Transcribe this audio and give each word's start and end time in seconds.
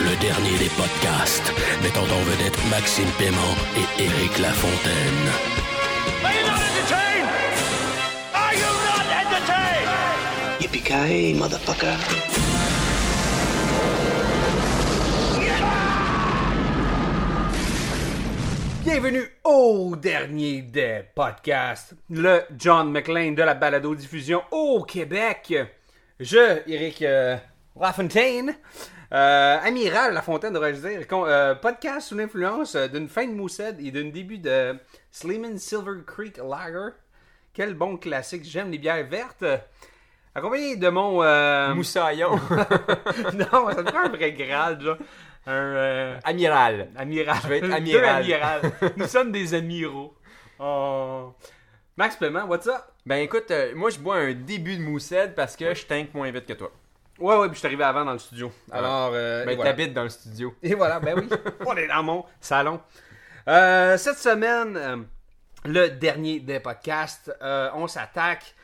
Le 0.00 0.14
dernier 0.20 0.56
des 0.58 0.70
podcasts, 0.76 1.52
mettant 1.82 2.02
en 2.02 2.22
vedette 2.22 2.56
Maxime 2.70 3.08
Paiement 3.18 3.54
et 3.76 4.02
Éric 4.02 4.38
Lafontaine. 4.38 5.28
Are 6.22 6.32
you 6.32 6.46
not 6.46 6.60
entertained? 6.62 7.28
Are 8.32 8.54
you 8.54 8.70
not 8.86 9.06
entertained? 9.10 9.88
Yippee-ki-yay, 10.60 11.34
motherfucker. 11.34 11.96
Bienvenue 18.84 19.28
au 19.42 19.96
dernier 19.96 20.62
des 20.62 21.00
podcasts, 21.14 21.94
le 22.08 22.42
John 22.56 22.92
McLean 22.92 23.32
de 23.32 23.42
la 23.42 23.54
balado-diffusion 23.54 24.42
au 24.52 24.84
Québec. 24.84 25.54
Je, 26.20 26.62
Eric 26.68 27.02
euh, 27.02 27.36
Lafontaine, 27.80 28.54
euh, 29.12 29.58
amiral 29.62 30.12
Lafontaine, 30.12 30.52
devrais-je 30.52 30.86
dire, 30.86 31.06
con- 31.08 31.24
euh, 31.26 31.54
podcast 31.54 32.08
sous 32.08 32.16
l'influence 32.16 32.74
euh, 32.74 32.88
d'une 32.88 33.08
fin 33.08 33.26
de 33.26 33.32
Moussed 33.32 33.76
et 33.80 33.90
d'un 33.90 34.10
début 34.10 34.38
de 34.38 34.76
Sleeman 35.10 35.58
Silver 35.58 36.02
Creek 36.06 36.36
Lager. 36.38 36.90
Quel 37.54 37.74
bon 37.74 37.96
classique, 37.96 38.44
j'aime 38.44 38.70
les 38.70 38.78
bières 38.78 39.06
vertes. 39.06 39.44
Accompagné 40.34 40.76
de 40.76 40.88
mon... 40.90 41.22
euh, 41.22 41.74
Moussaillon. 41.74 42.32
non, 43.34 43.70
ça 43.72 43.82
me 43.82 43.84
prend 43.84 44.00
un 44.04 44.08
vrai 44.10 44.32
grade, 44.32 44.82
genre. 44.82 44.98
Un... 45.46 46.18
Amiral. 46.24 46.88
Amiral. 46.96 47.36
Je 47.42 47.48
vais 47.48 47.58
être 47.58 47.66
Deux 47.68 47.72
amiral. 47.72 48.22
amiral. 48.22 48.60
Nous 48.96 49.06
sommes 49.06 49.32
des 49.32 49.54
amiraux. 49.54 50.14
Oh. 50.60 51.32
Max 51.96 52.16
Paiement, 52.16 52.44
what's 52.44 52.66
up? 52.66 52.82
Ben 53.06 53.16
écoute, 53.22 53.50
moi 53.74 53.90
je 53.90 53.98
bois 53.98 54.16
un 54.16 54.34
début 54.34 54.76
de 54.76 54.82
moussette 54.82 55.34
parce 55.34 55.56
que 55.56 55.74
je 55.74 55.86
tank 55.86 56.12
moins 56.14 56.30
vite 56.30 56.46
que 56.46 56.52
toi. 56.52 56.70
Ouais, 57.18 57.36
ouais, 57.36 57.46
puis 57.48 57.54
je 57.54 57.58
suis 57.58 57.66
arrivé 57.66 57.82
avant 57.84 58.04
dans 58.04 58.12
le 58.12 58.18
studio. 58.18 58.52
Alors, 58.70 59.10
euh, 59.12 59.44
Ben 59.44 59.56
voilà. 59.56 59.70
t'habites 59.72 59.92
dans 59.92 60.04
le 60.04 60.08
studio. 60.08 60.54
et 60.62 60.74
voilà, 60.74 61.00
ben 61.00 61.14
oui. 61.18 61.28
On 61.66 61.76
est 61.76 61.88
dans 61.88 62.02
mon 62.02 62.24
salon. 62.40 62.80
Euh, 63.48 63.96
cette 63.96 64.18
semaine, 64.18 64.76
euh, 64.76 64.96
le 65.64 65.88
dernier 65.88 66.40
des 66.40 66.60
podcasts, 66.60 67.34
euh, 67.42 67.70
on 67.74 67.86
s'attaque. 67.88 68.54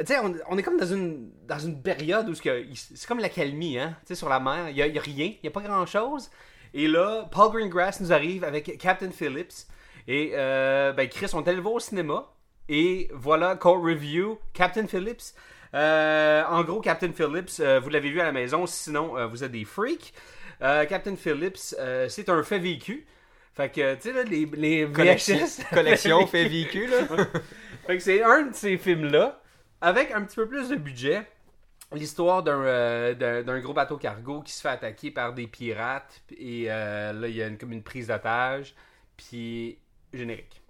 Tu 0.00 0.06
sais, 0.06 0.18
on, 0.18 0.34
on 0.48 0.58
est 0.58 0.62
comme 0.62 0.76
dans 0.78 0.86
une, 0.86 1.30
dans 1.46 1.58
une 1.58 1.80
période 1.82 2.28
où 2.28 2.34
c'est 2.34 3.06
comme 3.06 3.20
l'accalmie, 3.20 3.78
hein? 3.78 3.96
Tu 4.00 4.08
sais, 4.08 4.14
sur 4.16 4.28
la 4.28 4.38
mer, 4.40 4.68
il 4.68 4.74
n'y 4.74 4.82
a, 4.82 4.86
y 4.86 4.98
a 4.98 5.02
rien, 5.02 5.26
il 5.26 5.38
n'y 5.42 5.48
a 5.48 5.52
pas 5.52 5.60
grand-chose. 5.62 6.30
Et 6.74 6.86
là, 6.88 7.26
Paul 7.30 7.50
Greengrass 7.52 8.00
nous 8.00 8.12
arrive 8.12 8.44
avec 8.44 8.76
Captain 8.78 9.10
Phillips. 9.10 9.66
Et 10.06 10.32
ben, 10.36 11.08
Chris, 11.08 11.30
on 11.32 11.42
est 11.42 11.48
allé 11.48 11.60
voir 11.60 11.74
au 11.74 11.80
cinéma. 11.80 12.26
Et 12.68 13.08
voilà, 13.14 13.56
Court 13.56 13.82
Review, 13.82 14.38
Captain 14.52 14.86
Phillips. 14.86 15.34
Euh, 15.74 16.44
en 16.48 16.62
gros, 16.64 16.80
Captain 16.80 17.12
Phillips, 17.12 17.60
euh, 17.60 17.80
vous 17.80 17.90
l'avez 17.90 18.10
vu 18.10 18.20
à 18.20 18.24
la 18.24 18.32
maison, 18.32 18.66
sinon 18.66 19.16
euh, 19.16 19.26
vous 19.26 19.44
êtes 19.44 19.52
des 19.52 19.64
freaks. 19.64 20.12
Captain 20.60 21.14
Phillips, 21.14 21.74
c'est 22.08 22.28
un 22.28 22.42
fait 22.42 22.58
vécu. 22.58 23.06
Fait 23.54 23.70
que, 23.70 23.94
tu 23.96 24.02
sais, 24.02 24.12
là, 24.12 24.22
les, 24.22 24.46
les 24.46 24.90
Collection, 24.90 25.36
VHS 25.36 25.64
collection 25.74 26.26
fait 26.28 26.48
véhicule. 26.48 26.90
là. 26.90 27.06
fait 27.86 27.96
que 27.96 28.02
c'est 28.02 28.22
un 28.22 28.42
de 28.42 28.54
ces 28.54 28.76
films-là, 28.76 29.40
avec 29.80 30.12
un 30.12 30.22
petit 30.22 30.36
peu 30.36 30.48
plus 30.48 30.68
de 30.68 30.76
budget. 30.76 31.22
L'histoire 31.92 32.42
d'un 32.42 33.60
gros 33.60 33.72
bateau 33.72 33.96
cargo 33.96 34.42
qui 34.42 34.52
se 34.52 34.60
fait 34.60 34.68
attaquer 34.68 35.10
par 35.10 35.32
des 35.32 35.46
pirates. 35.46 36.22
Et 36.36 36.66
là, 36.66 37.12
il 37.28 37.34
y 37.34 37.42
a 37.42 37.46
une, 37.46 37.56
comme 37.56 37.72
une 37.72 37.82
prise 37.82 38.08
d'otage. 38.08 38.74
Puis, 39.16 39.78
générique. 40.12 40.60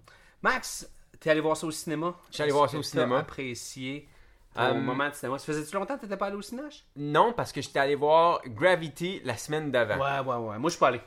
Max, 0.41 0.89
t'es 1.19 1.29
allé 1.31 1.41
voir 1.41 1.57
ça 1.57 1.67
au 1.67 1.71
cinéma? 1.71 2.15
Est-ce 2.31 2.51
voir 2.51 2.69
ça 2.69 2.77
au 2.77 2.83
cinéma. 2.83 3.19
apprécié 3.19 4.07
ton 4.55 4.61
Euh, 4.61 4.73
moment 4.75 5.07
de 5.09 5.13
cinéma. 5.13 5.37
Ça 5.39 5.45
faisait-tu 5.45 5.75
longtemps 5.75 5.95
que 5.95 6.01
t'étais 6.01 6.17
pas 6.17 6.27
allé 6.27 6.35
au 6.35 6.41
cinéma? 6.41 6.67
Non, 6.95 7.33
parce 7.33 7.51
que 7.51 7.61
j'étais 7.61 7.79
allé 7.79 7.95
voir 7.95 8.41
Gravity 8.45 9.21
la 9.23 9.37
semaine 9.37 9.71
d'avant. 9.71 9.97
Ouais, 9.97 10.19
ouais, 10.19 10.47
ouais. 10.49 10.57
Moi, 10.59 10.69
je 10.69 10.71
suis 10.71 10.79
pas 10.79 10.87
allé. 10.89 11.01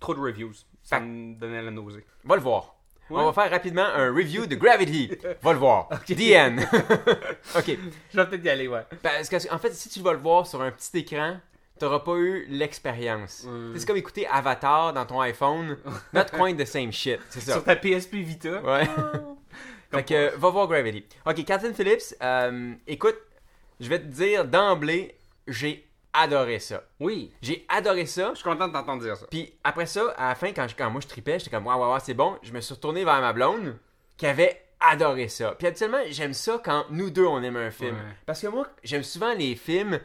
Trop 0.00 0.14
de 0.14 0.20
reviews. 0.20 0.52
Ça 0.82 0.98
Fait- 0.98 1.04
me 1.04 1.34
donnait 1.38 1.62
la 1.62 1.70
nausée. 1.70 2.04
Va 2.24 2.36
le 2.36 2.42
voir. 2.42 2.74
Ouais. 3.10 3.20
On 3.22 3.30
va 3.30 3.32
faire 3.42 3.50
rapidement 3.50 3.84
un 3.86 4.12
review 4.14 4.46
de 4.46 4.54
Gravity. 4.54 5.10
Va 5.42 5.52
le 5.52 5.58
voir. 5.58 5.88
The 6.06 6.36
end. 6.36 6.56
ok. 7.56 7.78
Je 8.12 8.16
vais 8.20 8.26
peut-être 8.26 8.44
y 8.44 8.50
aller, 8.50 8.68
ouais. 8.68 8.84
Parce 9.02 9.28
que, 9.30 9.52
en 9.52 9.58
fait, 9.58 9.72
si 9.72 9.88
tu 9.88 10.00
vas 10.00 10.12
le 10.12 10.18
voir 10.18 10.46
sur 10.46 10.60
un 10.60 10.70
petit 10.70 10.98
écran, 10.98 11.38
t'auras 11.78 12.00
pas 12.00 12.16
eu 12.16 12.44
l'expérience. 12.50 13.46
C'est 13.76 13.86
comme 13.86 13.96
écouter 13.96 14.26
Avatar 14.26 14.92
dans 14.92 15.06
ton 15.06 15.20
iPhone. 15.20 15.78
Not 16.12 16.24
quite 16.36 16.58
the 16.58 16.66
same 16.66 16.92
shit. 16.92 17.18
C'est 17.30 17.40
ça. 17.40 17.52
Sur 17.54 17.64
ta 17.64 17.76
PSP 17.76 18.16
Vita. 18.16 18.60
Ouais. 18.62 18.86
Fait 19.90 20.04
que, 20.04 20.36
va 20.36 20.50
voir 20.50 20.68
Gravity. 20.68 21.04
Ok, 21.26 21.44
Captain 21.44 21.72
Phillips, 21.72 22.14
euh, 22.22 22.74
écoute, 22.86 23.16
je 23.80 23.88
vais 23.88 23.98
te 24.00 24.06
dire 24.06 24.44
d'emblée, 24.44 25.16
j'ai 25.46 25.86
adoré 26.12 26.58
ça. 26.58 26.82
Oui. 27.00 27.32
J'ai 27.42 27.64
adoré 27.68 28.06
ça. 28.06 28.30
Je 28.30 28.36
suis 28.40 28.44
content 28.44 28.68
de 28.68 28.72
t'entendre 28.72 29.02
dire 29.02 29.16
ça. 29.16 29.26
Puis 29.30 29.52
après 29.64 29.86
ça, 29.86 30.12
à 30.16 30.30
la 30.30 30.34
fin, 30.34 30.52
quand, 30.52 30.66
je- 30.68 30.74
quand 30.74 30.90
moi 30.90 31.00
je 31.00 31.06
tripais, 31.06 31.38
j'étais 31.38 31.50
comme, 31.50 31.66
ouais, 31.66 31.74
ouais, 31.74 31.92
ouais, 31.92 32.00
c'est 32.02 32.14
bon. 32.14 32.36
Je 32.42 32.52
me 32.52 32.60
suis 32.60 32.74
retourné 32.74 33.04
vers 33.04 33.20
ma 33.20 33.32
blonde 33.32 33.78
qui 34.16 34.26
avait 34.26 34.62
adoré 34.80 35.28
ça. 35.28 35.52
Puis 35.58 35.66
habituellement, 35.66 35.98
j'aime 36.10 36.32
ça 36.34 36.60
quand 36.64 36.86
nous 36.90 37.10
deux 37.10 37.26
on 37.26 37.42
aime 37.42 37.56
un 37.56 37.70
film. 37.70 37.94
Ouais. 37.94 38.02
Parce 38.26 38.40
que 38.42 38.46
moi, 38.48 38.66
j'aime 38.82 39.02
souvent 39.02 39.32
les 39.34 39.54
films 39.56 40.00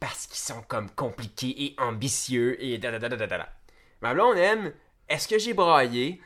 parce 0.00 0.26
qu'ils 0.26 0.38
sont 0.38 0.62
comme 0.68 0.90
compliqués 0.90 1.54
et 1.64 1.74
ambitieux 1.78 2.62
et 2.62 2.78
da 2.78 2.90
da 2.98 3.08
da 3.08 3.16
da. 3.16 3.26
da. 3.26 3.48
Ma 4.00 4.14
blonde 4.14 4.36
aime, 4.38 4.72
est-ce 5.08 5.26
que 5.26 5.38
j'ai 5.38 5.54
braillé? 5.54 6.20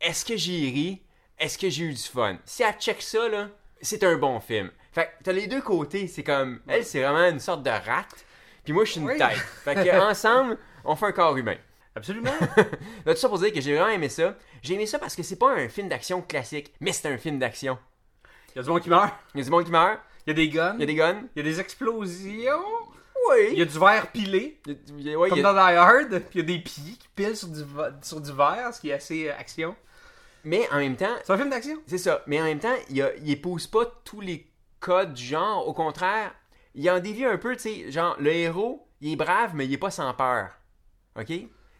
Est-ce 0.00 0.24
que 0.24 0.36
j'ai 0.36 0.52
ri? 0.70 1.02
Est-ce 1.38 1.58
que 1.58 1.68
j'ai 1.68 1.84
eu 1.84 1.92
du 1.92 2.02
fun? 2.02 2.38
Si 2.44 2.62
elle 2.62 2.74
check 2.74 3.02
ça, 3.02 3.28
là, 3.28 3.48
c'est 3.82 4.02
un 4.04 4.16
bon 4.16 4.40
film. 4.40 4.70
Fait 4.92 5.04
que 5.18 5.24
t'as 5.24 5.32
les 5.32 5.46
deux 5.46 5.60
côtés, 5.60 6.06
c'est 6.08 6.22
comme, 6.24 6.60
elle, 6.66 6.84
c'est 6.84 7.02
vraiment 7.02 7.28
une 7.28 7.40
sorte 7.40 7.62
de 7.62 7.70
rate. 7.70 8.24
Puis 8.64 8.72
moi, 8.72 8.84
je 8.84 8.92
suis 8.92 9.00
une 9.00 9.06
Oui. 9.08 9.18
tête. 9.18 9.36
Fait 9.64 9.74
que 9.74 10.00
ensemble, 10.10 10.56
on 10.84 10.96
fait 10.96 11.06
un 11.06 11.12
corps 11.12 11.36
humain. 11.36 11.56
Absolument. 11.94 12.32
Tout 13.06 13.14
ça 13.16 13.28
pour 13.28 13.38
dire 13.38 13.52
que 13.52 13.60
j'ai 13.60 13.74
vraiment 13.74 13.90
aimé 13.90 14.08
ça. 14.08 14.34
J'ai 14.62 14.74
aimé 14.74 14.86
ça 14.86 14.98
parce 14.98 15.14
que 15.14 15.22
c'est 15.22 15.36
pas 15.36 15.52
un 15.54 15.68
film 15.68 15.88
d'action 15.88 16.20
classique, 16.22 16.72
mais 16.80 16.92
c'est 16.92 17.08
un 17.08 17.18
film 17.18 17.38
d'action. 17.38 17.78
Il 18.54 18.56
y 18.56 18.60
a 18.60 18.62
du 18.62 18.68
monde 18.70 18.80
qui 18.82 18.88
meurt. 18.90 19.12
Il 19.34 19.38
y 19.38 19.40
a 19.42 19.44
du 19.44 19.50
monde 19.50 19.64
qui 19.64 19.70
meurt, 19.70 19.98
Il 20.26 20.30
y 20.30 20.32
a 20.32 20.34
des 20.34 20.48
guns. 20.48 20.74
il 20.76 20.80
y 20.80 20.82
a 20.82 20.86
des 20.86 20.94
guns. 20.94 21.22
Il 21.36 21.44
y 21.44 21.46
a 21.46 21.50
des 21.50 21.60
explosions. 21.60 22.64
Oui. 23.30 23.48
Il 23.52 23.58
y 23.58 23.62
a 23.62 23.64
du 23.66 23.78
verre 23.78 24.10
pilé. 24.12 24.60
Il 24.66 25.02
y 25.02 25.12
a- 25.12 25.18
ouais, 25.18 25.28
Comme 25.28 25.38
il 25.38 25.42
y 25.42 25.44
a- 25.44 25.52
dans 25.52 25.66
Die 25.66 25.74
Hard. 25.76 26.08
Puis 26.08 26.28
il 26.34 26.40
y 26.40 26.40
a 26.40 26.56
des 26.56 26.62
pieds 26.62 26.94
qui 26.98 27.08
pilent 27.14 27.36
sur 27.36 27.48
du, 27.48 27.60
sur 28.02 28.20
du 28.20 28.32
verre, 28.32 28.70
ce 28.74 28.80
qui 28.80 28.90
est 28.90 28.94
assez 28.94 29.28
euh, 29.28 29.32
action. 29.38 29.74
Mais 30.46 30.68
en 30.70 30.76
même 30.78 30.96
temps, 30.96 31.14
C'est 31.24 31.32
un 31.32 31.36
film 31.36 31.50
d'action? 31.50 31.76
c'est 31.86 31.98
ça. 31.98 32.22
Mais 32.26 32.40
en 32.40 32.44
même 32.44 32.58
temps, 32.60 32.74
il, 32.88 33.02
a- 33.02 33.14
il 33.16 33.30
épouse 33.30 33.66
pas 33.66 33.84
tous 34.04 34.20
les 34.20 34.46
codes 34.80 35.12
du 35.12 35.24
genre. 35.24 35.66
Au 35.66 35.72
contraire, 35.74 36.32
il 36.74 36.88
en 36.88 37.00
dévie 37.00 37.24
un 37.24 37.36
peu, 37.36 37.54
tu 37.56 37.62
sais. 37.62 37.90
Genre, 37.90 38.16
le 38.20 38.30
héros, 38.32 38.86
il 39.00 39.12
est 39.12 39.16
brave, 39.16 39.50
mais 39.54 39.66
il 39.66 39.72
est 39.72 39.78
pas 39.78 39.90
sans 39.90 40.14
peur. 40.14 40.50
OK? 41.18 41.26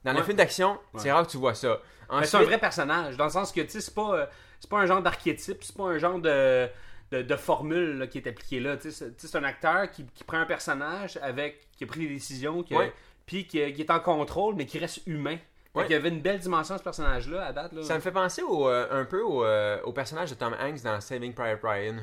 Dans 0.05 0.12
les 0.12 0.19
Ouais. 0.19 0.25
films 0.25 0.37
d'action, 0.37 0.78
c'est 0.97 1.10
rare 1.12 1.26
que 1.26 1.31
tu 1.31 1.37
vois 1.37 1.55
ça. 1.55 1.81
C'est 2.25 2.37
un 2.37 2.43
vrai 2.43 2.59
personnage. 2.59 3.16
Dans 3.16 3.25
le 3.25 3.31
sens 3.31 3.53
que, 3.53 3.60
tu 3.60 3.71
sais, 3.71 3.81
c'est 3.81 3.94
pas, 3.94 4.15
euh, 4.15 4.26
pas 4.71 4.78
un 4.78 4.87
genre 4.87 5.03
d'archétype. 5.03 5.62
C'est 5.62 5.76
pas 5.76 5.84
un 5.84 5.99
genre 5.99 6.19
de, 6.19 6.69
de, 7.12 7.22
de 7.22 7.37
formule 7.37 7.99
là, 7.99 8.06
qui 8.09 8.19
est 8.19 8.26
appliquée 8.28 8.60
là. 8.60 8.76
C'est- 8.81 9.37
un 9.37 9.44
acteur 9.44 9.91
qui, 9.91 10.05
qui 10.15 10.25
prend 10.25 10.38
un 10.38 10.47
personnage 10.47 11.19
avec. 11.22 11.69
qui 11.76 11.84
a 11.84 11.87
pris 11.87 12.00
des 12.00 12.09
décisions. 12.09 12.62
Qui 12.65 12.75
a- 12.75 12.78
Ouais. 12.78 12.93
Puis 13.26 13.47
qui, 13.47 13.72
qui 13.72 13.81
est 13.82 13.91
en 13.91 14.00
contrôle, 14.00 14.55
mais 14.56 14.66
qui 14.66 14.78
reste 14.78 15.06
humain. 15.06 15.37
Ouais. 15.76 15.87
Il 15.88 15.93
y 15.93 15.94
avait 15.94 16.08
une 16.08 16.20
belle 16.20 16.38
dimension 16.38 16.75
à 16.75 16.78
ce 16.78 16.82
personnage-là 16.82 17.46
à 17.46 17.52
date. 17.52 17.73
Là. 17.73 17.82
Ça 17.82 17.94
me 17.94 18.00
fait 18.00 18.12
penser 18.12 18.43
au, 18.43 18.69
euh, 18.69 18.87
un 18.90 19.05
peu 19.05 19.23
au, 19.23 19.44
euh, 19.44 19.81
au 19.84 19.93
personnage 19.93 20.31
de 20.31 20.34
Tom 20.34 20.55
Hanks 20.61 20.82
dans 20.82 21.00
Saving 21.00 21.34
Private 21.34 21.61
Ryan. 21.62 21.96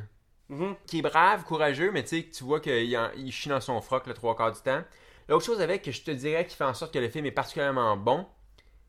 Mhm. 0.50 0.76
Qui 0.86 1.00
est 1.00 1.02
brave, 1.02 1.44
courageux, 1.44 1.92
mais 1.92 2.04
tu 2.04 2.24
vois 2.42 2.60
qu'il 2.60 2.98
il 3.16 3.32
chie 3.32 3.50
dans 3.50 3.62
son 3.62 3.82
froc 3.82 4.06
le 4.08 4.14
trois 4.14 4.36
quarts 4.36 4.52
du 4.52 4.62
temps. 4.62 4.84
L'autre 5.28 5.46
chose 5.46 5.62
avec 5.62 5.82
que 5.84 5.92
je 5.92 6.04
te 6.04 6.12
dirais 6.12 6.46
qui 6.46 6.56
fait 6.56 6.66
en 6.66 6.74
sorte 6.74 6.94
que 6.94 7.00
le 7.00 7.10
film 7.10 7.26
est 7.26 7.32
particulièrement 7.32 7.96
bon, 7.98 8.26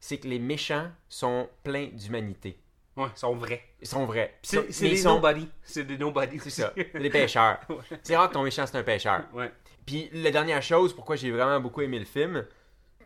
c'est 0.01 0.19
que 0.19 0.27
les 0.29 0.39
méchants 0.41 0.89
sont 1.09 1.49
pleins 1.63 1.87
d'humanité. 1.93 2.59
Ouais, 2.97 3.07
ils 3.15 3.19
sont 3.19 3.35
vrais. 3.35 3.63
Ils 3.81 3.89
sont 3.89 4.05
vrais. 4.05 4.39
C'est 4.43 4.69
des 4.81 4.97
sont- 4.97 5.15
nobody. 5.15 5.49
C'est 5.63 5.85
des 5.85 5.97
nobody. 5.97 6.39
C'est 6.41 6.51
ça. 6.51 6.73
Des 6.77 7.11
pêcheurs. 7.11 7.59
C'est 8.03 8.17
rare 8.17 8.29
que 8.29 8.35
ton 8.35 8.43
méchant, 8.43 8.67
c'est 8.67 8.77
un 8.79 8.83
pêcheur. 8.85 9.23
Ouais. 9.33 9.51
Puis 9.87 10.11
la 10.13 10.31
dernière 10.31 10.63
chose, 10.63 10.95
pourquoi 10.95 11.17
j'ai 11.17 11.31
vraiment 11.31 11.59
beaucoup 11.61 11.81
aimé 11.83 11.99
le 11.99 12.05
film, 12.05 12.45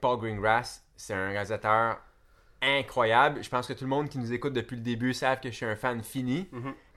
Paul 0.00 0.18
Greengrass, 0.18 0.84
c'est 0.98 1.14
un 1.14 1.28
réalisateur 1.30 1.96
incroyable. 2.60 3.42
Je 3.42 3.48
pense 3.48 3.66
que 3.66 3.72
tout 3.72 3.84
le 3.84 3.90
monde 3.90 4.08
qui 4.08 4.18
nous 4.18 4.32
écoute 4.32 4.52
depuis 4.52 4.76
le 4.76 4.82
début 4.82 5.14
savent 5.14 5.40
que 5.40 5.50
je 5.50 5.54
suis 5.54 5.64
un 5.66 5.76
fan 5.76 6.02
fini. 6.02 6.48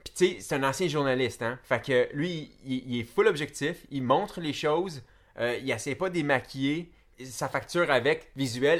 Puis 0.04 0.12
tu 0.14 0.26
sais, 0.26 0.36
c'est 0.40 0.54
un 0.56 0.64
ancien 0.64 0.88
journaliste, 0.88 1.42
hein. 1.42 1.58
Fait 1.62 1.80
que 1.80 2.08
lui, 2.14 2.50
il, 2.64 2.82
il 2.92 3.00
est 3.00 3.04
full 3.04 3.28
objectif, 3.28 3.86
il 3.90 4.02
montre 4.02 4.40
les 4.40 4.52
choses, 4.52 5.02
euh, 5.38 5.56
il 5.62 5.70
essaie 5.70 5.94
pas 5.94 6.10
de 6.10 6.14
les 6.16 6.24
maquiller. 6.24 6.90
sa 7.24 7.48
facture 7.48 7.88
avec 7.90 8.32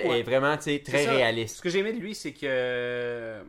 Ouais. 0.09 0.21
est 0.21 0.23
vraiment 0.25 0.57
très 0.81 0.81
réaliste. 1.17 1.57
Ce 1.59 1.63
que 1.63 1.69
j'ai 1.69 1.79
aimé 1.79 1.93
de 1.93 2.01
lui, 2.01 2.15
c'est 2.17 2.33
que 2.33 2.41
euh, 2.45 3.45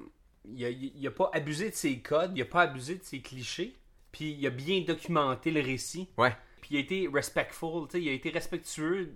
il 0.45 0.63
a, 0.65 0.69
il 0.69 1.07
a 1.07 1.11
pas 1.11 1.31
abusé 1.33 1.71
de 1.71 1.75
ses 1.75 1.97
codes, 1.99 2.33
il 2.35 2.41
a 2.43 2.45
pas 2.45 2.61
abusé 2.61 2.95
de 2.95 3.03
ses 3.03 3.19
clichés, 3.21 3.73
puis 4.11 4.35
il 4.39 4.45
a 4.45 4.51
bien 4.51 4.81
documenté 4.81 5.49
le 5.49 5.61
récit. 5.61 6.09
Ouais. 6.19 6.33
Puis 6.61 6.75
il 6.75 6.77
a 6.77 6.79
été 6.81 7.09
respectful, 7.11 7.87
il 7.95 8.07
a 8.07 8.11
été 8.11 8.29
respectueux 8.29 9.11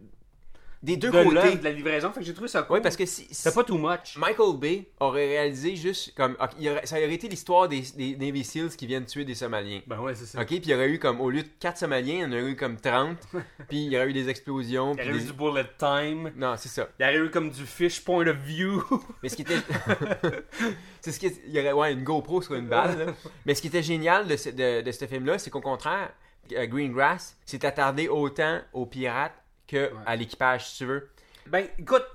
Des 0.88 0.98
deux 0.98 1.12
de 1.12 1.24
côtés. 1.24 1.56
de 1.58 1.64
la 1.64 1.72
livraison. 1.72 2.12
Fait 2.12 2.22
que 2.22 2.26
j'ai 2.26 2.34
trouvé 2.34 2.48
ça 2.48 2.64
cool. 2.64 2.78
Oui, 2.78 2.82
parce 2.82 2.96
que 2.96 3.06
si, 3.06 3.28
c'est 3.30 3.54
pas 3.54 3.64
too 3.64 3.78
much. 3.78 4.18
Michael 4.18 4.58
Bay 4.58 4.88
aurait 5.00 5.28
réalisé 5.28 5.76
juste 5.76 6.16
comme. 6.16 6.36
aurait- 6.40 6.86
ça 6.86 6.96
aurait 6.96 7.14
été 7.14 7.28
l'histoire 7.28 7.68
des, 7.68 7.82
des 7.96 8.16
Navy 8.16 8.44
Seals 8.44 8.70
qui 8.78 8.88
viennent 8.88 9.06
tuer 9.06 9.26
des 9.26 9.36
Somaliens. 9.36 9.82
Ben 9.86 10.00
ouais, 10.00 10.16
c'est 10.16 10.26
ça. 10.26 10.40
Ok, 10.42 10.48
puis 10.48 10.58
il 10.64 10.70
y 10.70 10.74
aurait 10.74 10.90
eu 10.90 10.98
comme, 10.98 11.20
au 11.22 11.30
lieu 11.30 11.44
de 11.44 11.50
4 11.60 11.78
Somaliens, 11.78 12.16
il 12.16 12.22
y 12.22 12.26
en 12.26 12.32
aurait 12.32 12.52
eu 12.52 12.56
comme 12.56 12.78
30. 12.78 13.18
puis 13.70 13.86
il 13.86 13.92
y 13.92 13.98
aurait 13.98 14.10
eu 14.10 14.14
des 14.14 14.30
explosions. 14.30 14.94
Il 14.94 15.00
y 15.00 15.10
aurait 15.10 15.18
eu 15.18 15.20
des- 15.20 15.26
du 15.26 15.34
bullet 15.34 15.66
time. 15.78 16.32
Non, 16.38 16.56
c'est 16.58 16.70
ça. 16.70 16.88
Il 17.00 17.06
y 17.06 17.10
aurait 17.10 17.28
eu 17.28 17.30
comme 17.30 17.50
du 17.52 17.66
fish 17.66 18.04
point 18.04 18.26
of 18.28 18.38
view. 18.38 18.82
Mais 19.22 19.30
ce 19.30 19.36
qui 19.36 19.42
était. 19.42 19.58
c'est 21.02 21.12
ce 21.12 21.20
qui 21.20 21.28
il 21.48 21.52
y 21.54 21.60
aurait 21.60 21.74
ouais, 21.74 21.94
une 21.94 22.04
GoPro 22.04 22.42
sur 22.42 22.56
une 22.56 22.68
balle. 22.68 22.98
là. 22.98 23.06
Mais 23.46 23.56
ce 23.56 23.62
qui 23.62 23.68
était 23.68 23.84
génial 23.84 24.28
de 24.28 24.36
ce, 24.38 24.50
de, 24.50 24.82
de 24.82 24.92
ce 24.92 25.06
film-là, 25.06 25.38
c'est 25.38 25.50
qu'au 25.50 25.62
contraire, 25.62 26.12
euh, 26.54 26.66
Greengrass 26.66 27.38
s'est 27.46 27.66
attardé 27.66 28.08
autant 28.08 28.60
aux 28.74 28.86
pirates 28.86 29.34
que 29.68 29.92
à 30.06 30.16
l'équipage, 30.16 30.70
si 30.70 30.78
tu 30.78 30.86
veux. 30.86 31.10
Ben, 31.46 31.68
écoute, 31.78 32.06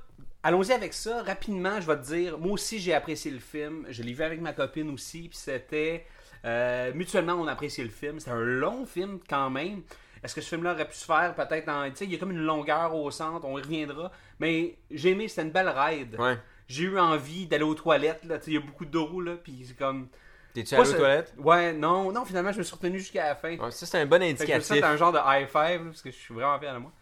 allons-y 0.42 0.72
avec 0.72 0.92
ça. 0.92 1.22
Rapidement, 1.22 1.80
je 1.80 1.86
vais 1.86 1.96
te 1.96 2.04
dire, 2.04 2.38
moi 2.38 2.52
aussi, 2.52 2.78
j'ai 2.78 2.94
apprécié 2.94 3.30
le 3.30 3.38
film. 3.38 3.86
Je 3.88 4.02
l'ai 4.02 4.12
vu 4.12 4.22
avec 4.22 4.40
ma 4.40 4.52
copine 4.52 4.90
aussi, 4.90 5.28
puis 5.28 5.38
c'était... 5.38 6.06
euh, 6.44 6.92
mutuellement, 6.94 7.34
on 7.34 7.46
a 7.46 7.52
apprécié 7.52 7.84
le 7.84 7.90
film. 7.90 8.18
C'était 8.18 8.32
un 8.32 8.40
long 8.40 8.84
film 8.86 9.20
quand 9.28 9.50
même. 9.50 9.82
Est-ce 10.22 10.34
que 10.34 10.40
ce 10.40 10.50
film-là 10.50 10.74
aurait 10.74 10.86
pu 10.86 10.94
se 10.94 11.04
faire 11.04 11.34
peut-être 11.34 11.68
en... 11.68 11.88
Tu 11.90 11.96
sais, 11.96 12.04
il 12.04 12.12
y 12.12 12.14
a 12.14 12.18
comme 12.18 12.30
une 12.30 12.44
longueur 12.44 12.94
au 12.94 13.10
centre, 13.10 13.44
on 13.44 13.58
y 13.58 13.62
reviendra. 13.62 14.12
Mais 14.38 14.76
j'ai 14.90 15.10
aimé, 15.10 15.26
c'était 15.26 15.42
une 15.42 15.50
belle 15.50 15.68
ride. 15.68 16.16
Ouais. 16.18 16.38
J'ai 16.68 16.84
eu 16.84 16.98
envie 16.98 17.46
d'aller 17.46 17.64
aux 17.64 17.74
toilettes, 17.74 18.24
là. 18.24 18.38
Tu 18.38 18.44
sais, 18.44 18.50
il 18.52 18.54
y 18.54 18.56
a 18.56 18.60
beaucoup 18.60 18.84
d'eau, 18.84 19.20
là, 19.20 19.36
puis 19.42 19.64
c'est 19.66 19.76
comme... 19.76 20.08
T'es-tu 20.54 20.74
allé 20.74 20.88
aux 20.88 20.92
toilettes? 20.92 21.34
Ouais, 21.38 21.72
non, 21.72 22.12
non, 22.12 22.24
finalement, 22.24 22.52
je 22.52 22.58
me 22.58 22.62
suis 22.62 22.74
retenu 22.74 22.98
jusqu'à 22.98 23.28
la 23.28 23.34
fin. 23.34 23.56
Ouais, 23.56 23.70
ça, 23.70 23.84
c'est 23.84 23.98
un 23.98 24.06
bon 24.06 24.22
indicatif. 24.22 24.62
sens 24.62 24.82
un 24.82 24.96
genre 24.96 25.12
de 25.12 25.18
high 25.18 25.48
five, 25.48 25.84
là, 25.84 25.90
parce 25.90 26.02
que 26.02 26.10
je 26.10 26.16
suis 26.16 26.34
vraiment 26.34 26.58
fier 26.58 26.72
de 26.72 26.78
moi. 26.78 26.92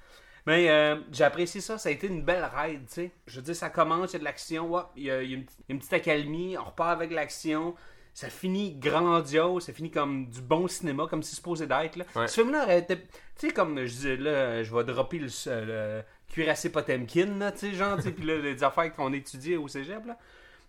Mais 0.46 0.70
euh, 0.70 0.96
j'ai 1.12 1.24
apprécié 1.24 1.60
ça, 1.60 1.76
ça 1.78 1.88
a 1.88 1.92
été 1.92 2.06
une 2.06 2.22
belle 2.22 2.48
ride, 2.54 2.86
tu 2.86 2.94
sais. 2.94 3.10
Je 3.26 3.36
veux 3.36 3.42
dire, 3.42 3.54
ça 3.56 3.68
commence, 3.70 4.10
il 4.10 4.14
y 4.14 4.16
a 4.16 4.18
de 4.20 4.24
l'action, 4.24 4.74
hop, 4.74 4.90
il 4.96 5.04
y 5.04 5.10
a, 5.10 5.22
il 5.22 5.30
y 5.30 5.34
a 5.34 5.36
une, 5.36 5.44
petite- 5.44 5.90
une 5.92 5.94
accalmie, 5.96 6.56
on 6.58 6.64
repart 6.64 6.90
avec 6.90 7.10
l'action. 7.10 7.74
Ça 8.12 8.28
finit 8.28 8.74
grandiose, 8.74 9.64
ça 9.66 9.72
finit 9.72 9.90
comme 9.90 10.26
du 10.28 10.40
bon 10.42 10.66
cinéma, 10.66 11.06
comme 11.08 11.22
c'est 11.22 11.36
supposé 11.36 11.66
d'être. 11.66 11.96
là. 11.96 12.04
Ouais. 12.16 12.26
Ce 12.26 12.40
film-là 12.40 12.64
aurait 12.64 12.80
été. 12.80 12.96
Tu 12.98 13.06
sais, 13.36 13.50
comme 13.50 13.78
je 13.78 13.84
disais, 13.92 14.16
là, 14.16 14.62
je 14.64 14.74
vais 14.74 14.82
dropper 14.84 15.18
le, 15.20 15.28
le 15.46 16.02
cuirassé 16.28 16.70
Potemkin, 16.72 17.38
là, 17.38 17.52
tu 17.52 17.58
sais, 17.58 17.72
genre, 17.72 17.96
tu 17.96 18.02
sais, 18.02 18.10
puis 18.12 18.24
là, 18.26 18.36
les 18.38 18.62
affaires 18.64 18.92
qu'on 18.94 19.12
étudie 19.12 19.56
au 19.56 19.68
cégep, 19.68 20.04
là. 20.06 20.18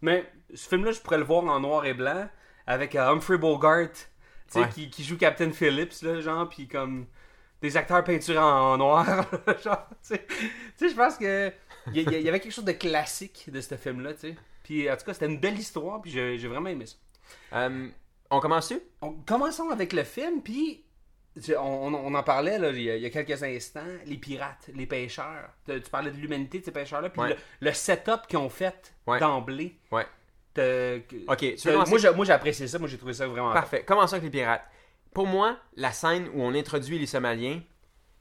Mais 0.02 0.32
ce 0.54 0.68
film-là, 0.70 0.92
je 0.92 1.00
pourrais 1.00 1.18
le 1.18 1.24
voir 1.24 1.44
en 1.46 1.60
noir 1.60 1.86
et 1.86 1.94
blanc, 1.94 2.28
avec 2.68 2.96
euh, 2.96 3.08
Humphrey 3.10 3.38
Bogart, 3.38 3.90
tu 3.92 4.00
sais, 4.48 4.60
Ouais. 4.60 4.70
qui, 4.70 4.90
qui 4.90 5.04
joue 5.04 5.18
Captain 5.18 5.52
Phillips, 5.52 6.02
là, 6.04 6.20
genre, 6.22 6.48
puis 6.48 6.68
comme 6.68 7.08
des 7.62 7.78
acteurs 7.78 8.04
peinturés 8.04 8.38
en 8.38 8.78
noir, 8.78 9.06
genre, 9.64 9.88
tu 10.08 10.16
sais. 10.78 10.90
Je 10.90 10.96
pense 10.96 11.18
que 11.18 11.52
il 11.94 12.02
y, 12.12 12.28
avait 12.30 12.40
quelque 12.40 12.52
chose 12.54 12.66
de 12.66 12.72
classique 12.74 13.50
de 13.52 13.60
ce 13.62 13.76
film-là, 13.76 14.14
tu 14.14 14.20
sais. 14.20 14.36
Puis 14.64 14.90
en 14.90 14.96
tout 14.98 15.06
cas, 15.06 15.14
c'était 15.14 15.26
une 15.28 15.40
belle 15.40 15.58
histoire, 15.58 16.02
puis 16.02 16.12
j'ai 16.12 16.48
vraiment 16.48 16.70
aimé 16.70 16.86
ça. 16.86 16.96
Euh, 17.54 17.88
on 18.30 18.40
commence-tu? 18.40 18.80
On- 19.02 19.14
commençons 19.26 19.70
avec 19.72 19.94
le 19.94 20.04
film, 20.04 20.42
puis 20.44 20.84
on, 21.58 21.62
on- 21.62 21.94
on 21.96 22.14
en 22.14 22.24
parlait 22.24 22.60
là, 22.60 22.70
il, 22.70 22.82
y 22.82 22.90
a, 22.92 22.96
il 22.98 23.02
y 23.02 23.06
a 23.06 23.10
quelques 23.10 23.42
instants, 23.42 23.80
les 24.06 24.18
pirates, 24.18 24.70
les 24.76 24.86
pêcheurs. 24.86 25.50
Tu, 25.66 25.82
tu 25.82 25.90
parlais 25.90 26.12
de 26.12 26.18
l'humanité 26.18 26.60
de 26.60 26.66
ces 26.66 26.72
pêcheurs-là, 26.72 27.10
puis 27.10 27.22
Ouais. 27.22 27.30
le, 27.30 27.36
le 27.68 27.74
setup 27.74 28.28
qu'ils 28.28 28.38
ont 28.38 28.50
fait 28.50 28.94
Ouais. 29.08 29.20
d'emblée. 29.20 29.76
Ouais. 29.92 30.06
Ok, 30.58 30.58
tu 30.58 30.66
veux 30.66 31.56
te- 31.56 31.70
commencer? 31.72 31.90
moi, 31.90 32.00
j'ai, 32.00 32.12
moi 32.14 32.26
j'ai 32.26 32.34
apprécié 32.34 32.68
ça, 32.68 32.78
moi 32.78 32.88
j'ai 32.88 32.98
trouvé 32.98 33.14
ça 33.14 33.26
vraiment 33.28 33.54
Parfait. 33.54 33.84
Commençons 33.86 34.14
avec 34.18 34.26
les 34.26 34.30
pirates. 34.40 34.64
Pour 35.14 35.28
moi, 35.28 35.58
la 35.76 35.92
scène 35.92 36.30
où 36.34 36.42
on 36.42 36.54
introduit 36.56 36.98
les 37.00 37.06
Somaliens, 37.06 37.62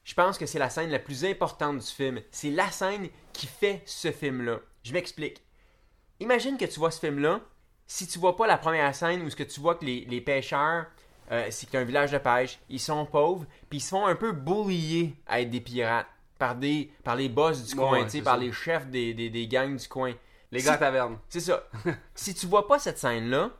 je 0.04 0.14
pense 0.14 0.38
que 0.38 0.46
c'est 0.46 0.58
la 0.58 0.70
scène 0.70 0.90
la 0.90 0.98
plus 0.98 1.24
importante 1.24 1.78
du 1.78 1.86
film. 1.86 2.20
C'est 2.30 2.50
la 2.50 2.70
scène 2.70 3.08
qui 3.32 3.46
fait 3.46 3.82
ce 3.84 4.10
film-là. 4.10 4.58
Je 4.82 4.92
m'explique. 4.92 5.42
Imagine 6.20 6.56
que 6.56 6.64
tu 6.64 6.78
vois 6.80 6.90
ce 6.90 7.00
film-là, 7.00 7.40
si 7.86 8.06
tu 8.06 8.18
vois 8.18 8.36
pas 8.36 8.46
la 8.46 8.58
première 8.58 8.94
scène 8.94 9.22
où 9.22 9.30
ce 9.30 9.36
que 9.36 9.42
tu 9.42 9.60
vois 9.60 9.74
que 9.76 9.84
les, 9.84 10.04
les 10.06 10.20
pêcheurs, 10.20 10.86
euh, 11.30 11.46
c'est 11.50 11.74
un 11.76 11.84
village 11.84 12.10
de 12.10 12.18
pêche, 12.18 12.58
ils 12.68 12.80
sont 12.80 13.06
pauvres, 13.06 13.46
puis 13.68 13.78
ils 13.78 13.82
se 13.82 13.90
font 13.90 14.06
un 14.06 14.16
peu 14.16 14.32
bullier 14.32 15.14
à 15.26 15.40
être 15.40 15.50
des 15.50 15.60
pirates 15.60 16.06
par 16.38 16.56
des 16.56 16.90
par 17.04 17.16
les 17.16 17.28
boss 17.28 17.64
du 17.66 17.74
Ouais, 17.74 17.78
coin, 17.88 18.04
ouais, 18.06 18.22
par 18.22 18.34
ça. 18.34 18.40
les 18.40 18.52
chefs 18.52 18.86
des, 18.88 19.14
des, 19.14 19.30
des 19.30 19.46
gangs 19.46 19.76
du 19.76 19.86
coin. 19.88 20.12
Les 20.50 20.58
Si- 20.60 20.66
gars 20.66 20.72
à 20.72 20.78
taverne. 20.78 21.18
c'est 21.28 21.40
ça. 21.40 21.62
si 22.14 22.34
tu 22.34 22.46
vois 22.46 22.66
pas 22.66 22.78
cette 22.78 22.98
scène-là, 22.98 23.50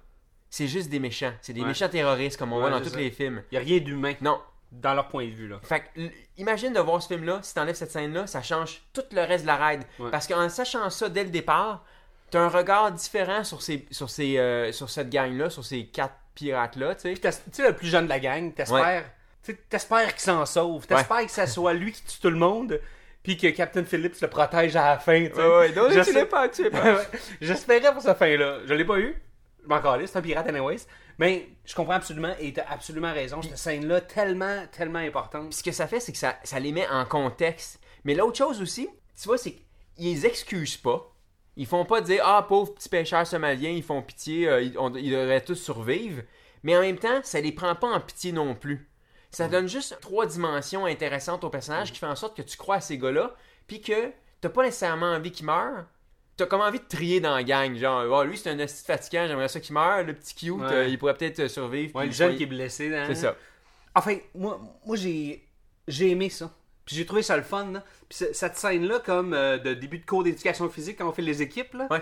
c'est 0.50 0.67
juste 0.69 0.91
des 0.91 0.99
méchants. 0.99 1.32
C'est 1.41 1.52
des 1.52 1.61
Ouais. 1.62 1.69
méchants 1.69 1.88
terroristes 1.88 2.37
comme 2.38 2.52
on 2.52 2.56
Ouais, 2.56 2.62
voit 2.62 2.70
dans 2.70 2.79
c'est 2.79 2.85
tous 2.91 2.91
ça. 2.91 2.99
les 2.99 3.11
films. 3.11 3.43
Il 3.50 3.58
n'y 3.58 3.64
a 3.64 3.67
rien 3.67 3.79
d'humain 3.79 4.14
Non. 4.20 4.41
dans 4.73 4.94
leur 4.94 5.08
point 5.08 5.25
de 5.26 5.31
vue. 5.31 5.49
là. 5.49 5.58
Fait 5.62 5.81
que, 5.81 6.00
l- 6.00 6.12
imagine 6.37 6.73
de 6.73 6.81
voir 6.81 7.00
ce 7.02 7.08
film-là, 7.08 7.38
si 7.43 7.55
t'enlèves 7.55 7.75
cette 7.76 7.91
scène-là, 7.91 8.26
ça 8.26 8.43
change 8.43 8.82
tout 8.93 9.02
le 9.12 9.23
reste 9.23 9.43
de 9.44 9.47
la 9.49 9.56
ride. 9.56 9.82
Ouais. 9.99 10.11
Parce 10.11 10.26
qu'en 10.26 10.49
sachant 10.49 10.91
ça 10.91 11.08
dès 11.08 11.25
le 11.25 11.31
départ, 11.31 11.85
t'as 12.31 12.41
un 12.41 12.49
regard 12.49 12.93
différent 12.93 13.43
sur, 13.44 13.62
ces, 13.62 13.87
sur, 13.91 14.11
ces, 14.11 14.38
euh, 14.38 14.70
sur 14.73 14.91
cette 14.91 15.11
gang-là, 15.11 15.50
sur 15.50 15.64
ces 15.64 15.87
quatre 15.87 16.14
pirates-là, 16.35 16.94
tu 16.94 17.00
sais. 17.03 17.11
Puis 17.12 17.20
t'as- 17.20 17.32
tu 17.32 17.41
sais, 17.53 17.67
le 17.69 17.75
plus 17.75 17.88
jeune 17.88 18.05
de 18.05 18.08
la 18.11 18.20
gang, 18.20 18.53
t'espères 18.55 19.05
tu 19.43 19.53
sais, 19.53 19.58
t'espères 19.70 20.08
qu'il 20.12 20.20
s'en 20.20 20.44
sauve. 20.46 20.87
T'espères 20.87 21.25
que 21.25 21.31
ça 21.31 21.46
soit 21.46 21.73
lui 21.73 21.93
qui 21.93 22.03
tue 22.05 22.20
tout 22.20 22.29
le 22.31 22.37
monde, 22.37 22.79
puis 23.23 23.37
que 23.38 23.46
Captain 23.49 23.82
Phillips 23.85 24.20
le 24.20 24.29
protège 24.29 24.76
à 24.76 24.91
la 24.91 24.99
fin. 24.99 25.19
tu 25.26 25.35
sais. 25.35 25.41
Ouais, 25.41 25.49
ouais, 25.58 25.73
non, 25.73 25.88
tu 25.88 25.94
J'espère- 25.94 26.14
l'as 26.14 26.26
pas, 26.26 26.49
tu 26.50 26.62
l'as 26.64 26.70
pas. 26.70 26.94
Ouais, 26.96 27.06
J'espérais 27.41 27.93
pour 27.93 28.03
cette 28.03 28.19
fin-là. 28.19 28.58
Je 28.67 28.75
l'ai 28.75 28.85
pas 28.85 28.99
eu. 28.99 29.17
Je 29.62 29.68
m'en 29.68 29.80
calais, 29.80 30.06
c'est 30.06 30.18
un 30.18 30.22
pirate 30.22 30.48
anyways. 30.48 30.80
Mais 31.18 31.48
je 31.64 31.74
comprends 31.74 31.94
absolument 31.94 32.34
et 32.40 32.52
t'as 32.52 32.64
absolument 32.68 33.12
raison. 33.12 33.42
Cette 33.42 33.58
scène-là, 33.58 34.00
tellement, 34.00 34.64
tellement 34.72 34.98
importante. 35.00 35.48
Puis 35.50 35.58
ce 35.58 35.62
que 35.62 35.72
ça 35.72 35.86
fait, 35.86 36.00
c'est 36.00 36.12
que 36.12 36.18
ça, 36.18 36.38
ça 36.44 36.58
les 36.58 36.72
met 36.72 36.88
en 36.88 37.04
contexte. 37.04 37.78
Mais 38.04 38.14
l'autre 38.14 38.38
chose 38.38 38.62
aussi, 38.62 38.88
tu 39.20 39.28
vois, 39.28 39.36
c'est 39.38 39.52
qu'ils 39.52 39.64
les 40.06 40.24
excusent 40.26 40.78
pas. 40.78 41.12
Ils 41.56 41.66
font 41.66 41.84
pas 41.84 42.00
dire 42.00 42.22
Ah, 42.24 42.44
pauvre 42.48 42.72
petit 42.74 42.88
pêcheur 42.88 43.26
somalien, 43.26 43.68
ils 43.70 43.82
font 43.82 44.00
pitié, 44.00 44.48
euh, 44.48 44.62
ils, 44.62 44.78
on- 44.78 44.94
ils 44.94 45.10
devraient 45.10 45.42
tous 45.44 45.56
survivre. 45.56 46.22
Mais 46.62 46.76
en 46.76 46.80
même 46.80 46.98
temps, 46.98 47.20
ça 47.22 47.40
les 47.40 47.52
prend 47.52 47.74
pas 47.74 47.88
en 47.88 48.00
pitié 48.00 48.32
non 48.32 48.54
plus. 48.54 48.88
Ça 49.30 49.46
donne 49.46 49.68
juste 49.68 49.98
trois 50.00 50.26
dimensions 50.26 50.86
intéressantes 50.86 51.44
au 51.44 51.50
personnage 51.50 51.92
qui 51.92 51.98
fait 51.98 52.06
en 52.06 52.16
sorte 52.16 52.36
que 52.36 52.42
tu 52.42 52.56
crois 52.56 52.76
à 52.76 52.80
ces 52.80 52.98
gars-là, 52.98 53.34
puis 53.66 53.80
que 53.80 54.10
t'as 54.40 54.48
pas 54.48 54.62
nécessairement 54.64 55.12
envie 55.12 55.30
qu'ils 55.32 55.46
meurent. 55.46 55.84
T'as 56.40 56.46
comme 56.46 56.62
envie 56.62 56.78
de 56.78 56.84
trier 56.88 57.20
dans 57.20 57.34
la 57.34 57.43
gang. 57.44 57.76
Genre, 57.76 58.05
oh, 58.10 58.24
lui, 58.24 58.38
c'est 58.38 58.48
un 58.48 58.58
esti 58.58 58.82
fatigant, 58.84 59.26
j'aimerais 59.29 59.48
ça 59.48 59.60
qu'il 59.60 59.74
meure. 59.74 60.03
Le 60.05 60.15
petit 60.15 60.34
cute, 60.34 60.53
Ouais. 60.55 60.72
euh, 60.72 60.86
il 60.88 60.98
pourrait 60.98 61.12
peut-être 61.15 61.41
euh, 61.41 61.48
survivre. 61.48 61.94
Ouais, 61.94 62.03
puis 62.05 62.10
le 62.10 62.15
jeune 62.17 62.29
soit- 62.31 62.36
qui 62.38 62.43
est 62.44 62.46
blessé. 62.46 62.94
hein. 62.96 63.05
C'est 63.08 63.15
ça. 63.17 63.36
Enfin, 63.94 64.17
moi, 64.34 64.58
moi 64.86 64.96
j'ai, 64.96 65.44
j'ai 65.86 66.10
aimé 66.10 66.31
ça. 66.31 66.50
Puis 66.86 66.96
j'ai 66.96 67.05
trouvé 67.05 67.22
ça 67.22 67.36
le 67.36 67.43
fun. 67.43 67.70
là. 67.72 67.84
Puis 68.08 68.19
ce- 68.19 68.32
cette 68.32 68.56
scène-là, 68.56 69.00
comme 69.00 69.34
euh, 69.34 69.58
de 69.58 69.74
début 69.74 69.98
de 69.98 70.06
cours 70.06 70.24
d'éducation 70.24 70.69
physique 70.70 70.96
quand 70.98 71.08
on 71.08 71.12
fait 71.12 71.20
les 71.22 71.43
équipes, 71.43 71.74
là, 71.74 71.88
Ouais. 71.91 72.00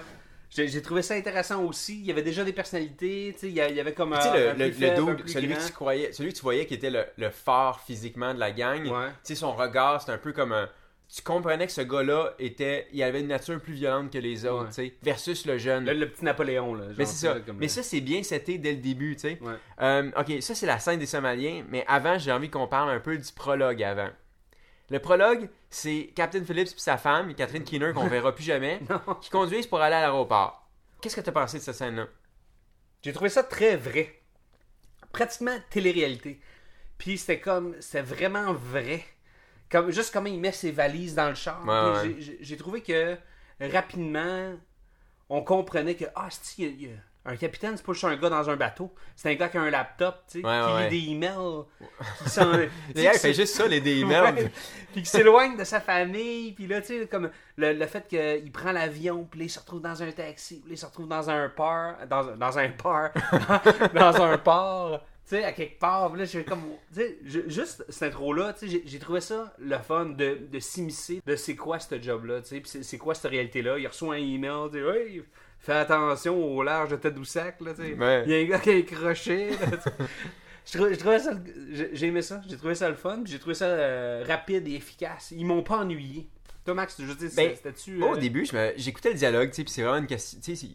j'ai, 0.50 0.80
trouvé 0.82 1.02
ça 1.02 1.14
intéressant 1.14 1.64
aussi. 1.64 1.98
Il 1.98 2.06
y 2.06 2.10
avait 2.12 2.22
déjà 2.22 2.44
des 2.44 2.52
personnalités. 2.52 3.32
tu 3.34 3.40
sais, 3.40 3.48
Il 3.48 3.54
y, 3.54 3.60
a- 3.60 3.68
il 3.70 3.74
y 3.76 3.80
avait 3.80 3.92
comme 3.92 4.14
Tu 4.14 4.22
sais, 4.22 4.28
un- 4.28 4.34
le, 4.34 4.48
un 4.50 4.54
le, 4.54 4.70
faible, 4.72 5.00
un 5.24 5.26
celui 5.26 5.48
grand. 5.48 5.58
que 5.60 5.66
tu 5.66 5.72
croyais, 5.72 6.12
celui 6.12 6.30
que 6.32 6.36
tu 6.36 6.42
voyais 6.42 6.64
qui 6.66 6.74
était 6.74 6.90
le, 6.90 7.04
le 7.16 7.30
fort 7.30 7.80
physiquement 7.80 8.32
de 8.34 8.38
la 8.38 8.52
gang, 8.52 8.86
Ouais. 8.86 9.08
tu 9.08 9.14
sais, 9.24 9.34
son 9.34 9.52
regard, 9.52 10.00
c'était 10.00 10.12
un 10.12 10.18
peu 10.18 10.32
comme 10.32 10.52
un... 10.52 10.68
Tu 11.14 11.22
comprenais 11.22 11.66
que 11.66 11.72
ce 11.72 11.80
gars-là 11.80 12.34
était... 12.38 12.86
Il 12.92 13.02
avait 13.02 13.20
une 13.20 13.28
nature 13.28 13.58
plus 13.60 13.72
violente 13.72 14.12
que 14.12 14.18
les 14.18 14.44
autres, 14.44 14.64
Ouais. 14.64 14.68
tu 14.68 14.74
sais, 14.74 14.94
versus 15.02 15.46
le 15.46 15.56
jeune. 15.56 15.86
Le, 15.86 15.94
le 15.94 16.10
petit 16.10 16.22
Napoléon. 16.24 16.74
Là, 16.74 16.84
genre, 16.88 16.94
mais 16.98 17.06
c'est 17.06 17.26
ça. 17.26 17.36
Mais 17.56 17.68
ça, 17.68 17.82
c'est 17.82 18.02
bien 18.02 18.22
seté 18.22 18.58
dès 18.58 18.72
le 18.72 18.78
début, 18.78 19.14
tu 19.16 19.22
sais. 19.22 19.38
Ouais. 19.40 19.54
Euh, 19.80 20.10
ok, 20.18 20.42
ça, 20.42 20.54
c'est 20.54 20.66
la 20.66 20.78
scène 20.78 20.98
des 20.98 21.06
Somaliens, 21.06 21.64
mais 21.70 21.82
avant, 21.88 22.18
j'ai 22.18 22.30
envie 22.30 22.50
qu'on 22.50 22.68
parle 22.68 22.90
un 22.90 23.00
peu 23.00 23.16
du 23.16 23.32
prologue 23.32 23.82
avant. 23.82 24.10
Le 24.90 24.98
prologue, 24.98 25.48
c'est 25.70 26.12
Captain 26.14 26.44
Phillips 26.44 26.68
et 26.68 26.78
sa 26.80 26.98
femme, 26.98 27.34
Catherine 27.34 27.64
Keener, 27.64 27.92
qu'on 27.94 28.06
verra 28.06 28.34
plus 28.34 28.44
jamais, 28.44 28.80
qui 29.22 29.30
conduisent 29.30 29.66
pour 29.66 29.80
aller 29.80 29.96
à 29.96 30.00
l'aéroport. 30.02 30.68
Qu'est-ce 31.00 31.16
que 31.16 31.20
t'as 31.22 31.32
pensé 31.32 31.56
de 31.58 31.62
cette 31.62 31.74
scène-là? 31.74 32.06
J'ai 33.02 33.12
trouvé 33.14 33.30
ça 33.30 33.42
très 33.42 33.76
vrai. 33.76 34.20
Pratiquement 35.12 35.56
télé-réalité. 35.70 36.40
Puis 36.98 37.16
c'était 37.16 37.40
comme. 37.40 37.76
C'était 37.80 38.02
vraiment 38.02 38.52
vrai. 38.52 39.04
Comme, 39.70 39.90
juste 39.90 40.12
comment 40.12 40.28
il 40.28 40.40
met 40.40 40.52
ses 40.52 40.70
valises 40.70 41.14
dans 41.14 41.28
le 41.28 41.34
char. 41.34 41.62
Ouais, 41.66 42.16
j'ai- 42.40 42.56
trouvé 42.56 42.80
que 42.82 43.16
rapidement, 43.60 44.54
on 45.28 45.42
comprenait 45.42 45.94
que. 45.94 46.04
Ah, 46.14 46.28
il 46.58 46.82
y 46.82 46.86
a- 46.86 46.90
un 47.24 47.36
capitaine, 47.36 47.76
c'est 47.76 47.84
pas 47.84 47.92
juste 47.92 48.04
un 48.06 48.16
gars 48.16 48.30
dans 48.30 48.48
un 48.48 48.56
bateau. 48.56 48.94
C'est 49.14 49.30
un 49.30 49.34
gars 49.34 49.50
qui 49.50 49.58
a 49.58 49.60
un 49.60 49.68
laptop, 49.68 50.22
tu 50.30 50.40
sais, 50.40 50.46
Ouais, 50.46 50.60
qui 50.66 50.72
ouais, 50.72 50.88
lit 50.88 51.06
des 51.06 51.12
emails. 51.12 51.64
Qui 52.94 53.02
il 53.02 53.10
fait 53.18 53.34
juste 53.34 53.54
ça, 53.54 53.66
les 53.66 53.80
des 53.82 53.98
emails. 54.00 54.32
Ouais. 54.44 54.52
puis 54.92 55.02
qui 55.02 55.08
s'éloigne 55.10 55.54
de 55.56 55.64
sa 55.64 55.80
famille, 55.80 56.52
puis 56.52 56.66
là, 56.66 56.80
tu 56.80 56.86
sais, 57.00 57.06
comme 57.06 57.30
le, 57.56 57.74
le 57.74 57.86
fait 57.86 58.06
qu'il 58.08 58.50
prend 58.50 58.72
l'avion, 58.72 59.24
puis 59.30 59.40
là, 59.40 59.46
il 59.46 59.50
se 59.50 59.58
retrouve 59.58 59.82
dans 59.82 60.02
un 60.02 60.10
taxi, 60.10 60.60
puis 60.60 60.70
là, 60.70 60.74
il 60.74 60.78
se 60.78 60.86
retrouve 60.86 61.08
dans 61.08 61.28
un 61.28 61.50
port, 61.50 61.94
dans, 62.08 62.34
dans 62.34 62.58
un 62.58 62.68
port, 62.70 63.10
dans 63.94 64.22
un 64.22 64.38
port. 64.38 65.00
Tu 65.28 65.36
sais, 65.36 65.44
à 65.44 65.52
quelque 65.52 65.78
part, 65.78 66.16
là, 66.16 66.24
j'ai 66.24 66.42
comme. 66.42 66.62
Tu 66.94 67.00
sais, 67.00 67.18
je- 67.24 67.48
juste 67.48 67.84
cette 67.90 68.14
intro-là, 68.14 68.54
tu 68.54 68.68
sais, 68.68 68.82
j'ai- 68.86 68.98
trouvé 68.98 69.20
ça 69.20 69.52
le 69.58 69.76
fun 69.78 70.06
de, 70.06 70.38
de 70.50 70.58
s'immiscer 70.58 71.20
de 71.26 71.36
c'est 71.36 71.54
quoi 71.54 71.78
ce 71.78 72.00
job-là, 72.00 72.40
tu 72.40 72.62
sais, 72.64 72.82
c'est 72.82 72.96
quoi 72.98 73.14
cette 73.14 73.30
réalité-là? 73.30 73.78
Il 73.78 73.86
reçoit 73.86 74.14
un 74.14 74.18
email, 74.18 74.70
tu 74.72 74.78
sais, 74.80 74.98
hey, 75.10 75.22
fais 75.58 75.72
attention 75.74 76.42
au 76.42 76.62
large 76.62 76.90
de 76.90 76.96
Tadoussac, 76.96 77.60
là, 77.60 77.74
tu 77.74 77.82
sais. 77.82 77.92
Ouais. 77.94 78.22
Il 78.26 78.32
y 78.32 78.34
a 78.34 78.38
un 78.38 78.44
gars 78.44 78.58
qui 78.58 78.70
a. 78.70 79.14
Je 80.70 80.78
je 80.94 81.18
ça, 81.18 81.32
j'ai 81.72 81.90
j'ai 81.94 82.06
aimé 82.06 82.20
ça, 82.20 82.42
j'ai 82.46 82.56
trouvé 82.56 82.74
ça 82.74 82.88
le 82.90 82.94
fun, 82.94 83.22
j'ai 83.24 83.38
trouvé 83.38 83.54
ça 83.54 83.64
euh, 83.66 84.24
rapide 84.26 84.68
et 84.68 84.74
efficace. 84.74 85.32
Ils 85.34 85.46
m'ont 85.46 85.62
pas 85.62 85.78
ennuyé. 85.78 86.28
Toi, 86.64 86.74
Max, 86.74 86.96
je 87.00 87.06
veux 87.06 87.14
dire, 87.14 87.30
Ben, 87.34 87.52
c'était-tu. 87.56 88.02
Euh, 88.02 88.06
au 88.06 88.16
début, 88.18 88.44
je 88.44 88.72
j'écoutais 88.76 89.08
le 89.10 89.14
dialogue, 89.14 89.48
tu 89.50 89.56
sais, 89.56 89.64
puis 89.64 89.72
c'est 89.72 89.82
vraiment 89.82 89.96
une 89.98 90.06
question. 90.06 90.38
Tu 90.42 90.54
sais, 90.56 90.68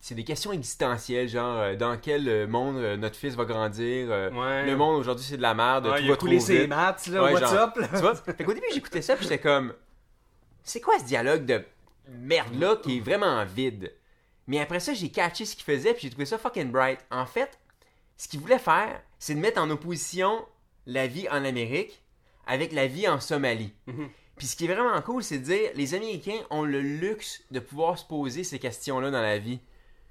c'est- 0.00 0.14
des 0.14 0.24
questions 0.24 0.52
existentielles, 0.52 1.28
genre 1.28 1.56
euh, 1.58 1.76
dans 1.76 1.96
quel 1.98 2.28
euh, 2.28 2.46
monde 2.46 2.76
euh, 2.76 2.96
notre 2.96 3.16
fils 3.16 3.34
va 3.34 3.44
grandir. 3.44 4.08
euh, 4.10 4.30
Ouais. 4.30 4.66
Le 4.66 4.76
monde 4.76 4.98
aujourd'hui, 5.00 5.24
c'est 5.24 5.36
de 5.36 5.42
la 5.42 5.54
merde, 5.54 5.86
ouais, 5.86 5.96
tout 5.98 6.02
il 6.04 6.08
va 6.08 6.16
trop 6.16 6.26
coulé 6.26 6.38
vite. 6.38 6.46
ses 6.46 6.66
maths, 6.66 7.06
là, 7.08 7.22
Ouais, 7.24 7.32
what's 7.32 7.50
genre, 7.50 7.68
up, 7.68 7.76
là? 7.76 7.88
Tu 7.88 7.96
vois? 7.98 8.14
Fait 8.14 8.44
qu'au 8.44 8.52
début, 8.54 8.66
j'écoutais 8.72 9.02
ça, 9.02 9.14
puis 9.16 9.24
j'étais 9.24 9.38
comme. 9.38 9.74
C'est 10.62 10.80
quoi 10.80 10.98
ce 10.98 11.04
dialogue 11.04 11.44
de 11.44 11.64
merde-là 12.08 12.76
qui 12.76 12.96
est 12.96 13.00
vraiment 13.00 13.44
vide? 13.44 13.92
Mais 14.46 14.60
après 14.60 14.80
ça, 14.80 14.94
j'ai 14.94 15.10
catché 15.10 15.44
ce 15.44 15.54
qu'il 15.56 15.64
faisait, 15.64 15.92
puis 15.92 16.02
j'ai 16.02 16.10
trouvé 16.10 16.24
ça 16.26 16.38
fucking 16.38 16.70
bright. 16.70 17.00
En 17.10 17.26
fait, 17.26 17.58
ce 18.16 18.28
qu'il 18.28 18.40
voulait 18.40 18.58
faire, 18.58 19.00
c'est 19.18 19.34
de 19.34 19.40
mettre 19.40 19.60
en 19.60 19.68
opposition 19.70 20.44
la 20.86 21.06
vie 21.06 21.28
en 21.28 21.44
Amérique 21.44 22.00
avec 22.46 22.72
la 22.72 22.86
vie 22.86 23.08
en 23.08 23.18
Somalie. 23.20 23.72
Mhm. 23.86 24.08
Puis 24.36 24.46
ce 24.46 24.56
qui 24.56 24.66
est 24.66 24.74
vraiment 24.74 25.00
cool, 25.02 25.22
c'est 25.22 25.38
de 25.38 25.44
dire 25.44 25.70
les 25.74 25.94
Américains 25.94 26.38
ont 26.50 26.62
le 26.62 26.80
luxe 26.80 27.42
de 27.50 27.60
pouvoir 27.60 27.98
se 27.98 28.04
poser 28.04 28.44
ces 28.44 28.58
questions-là 28.58 29.10
dans 29.10 29.22
la 29.22 29.38
vie. 29.38 29.58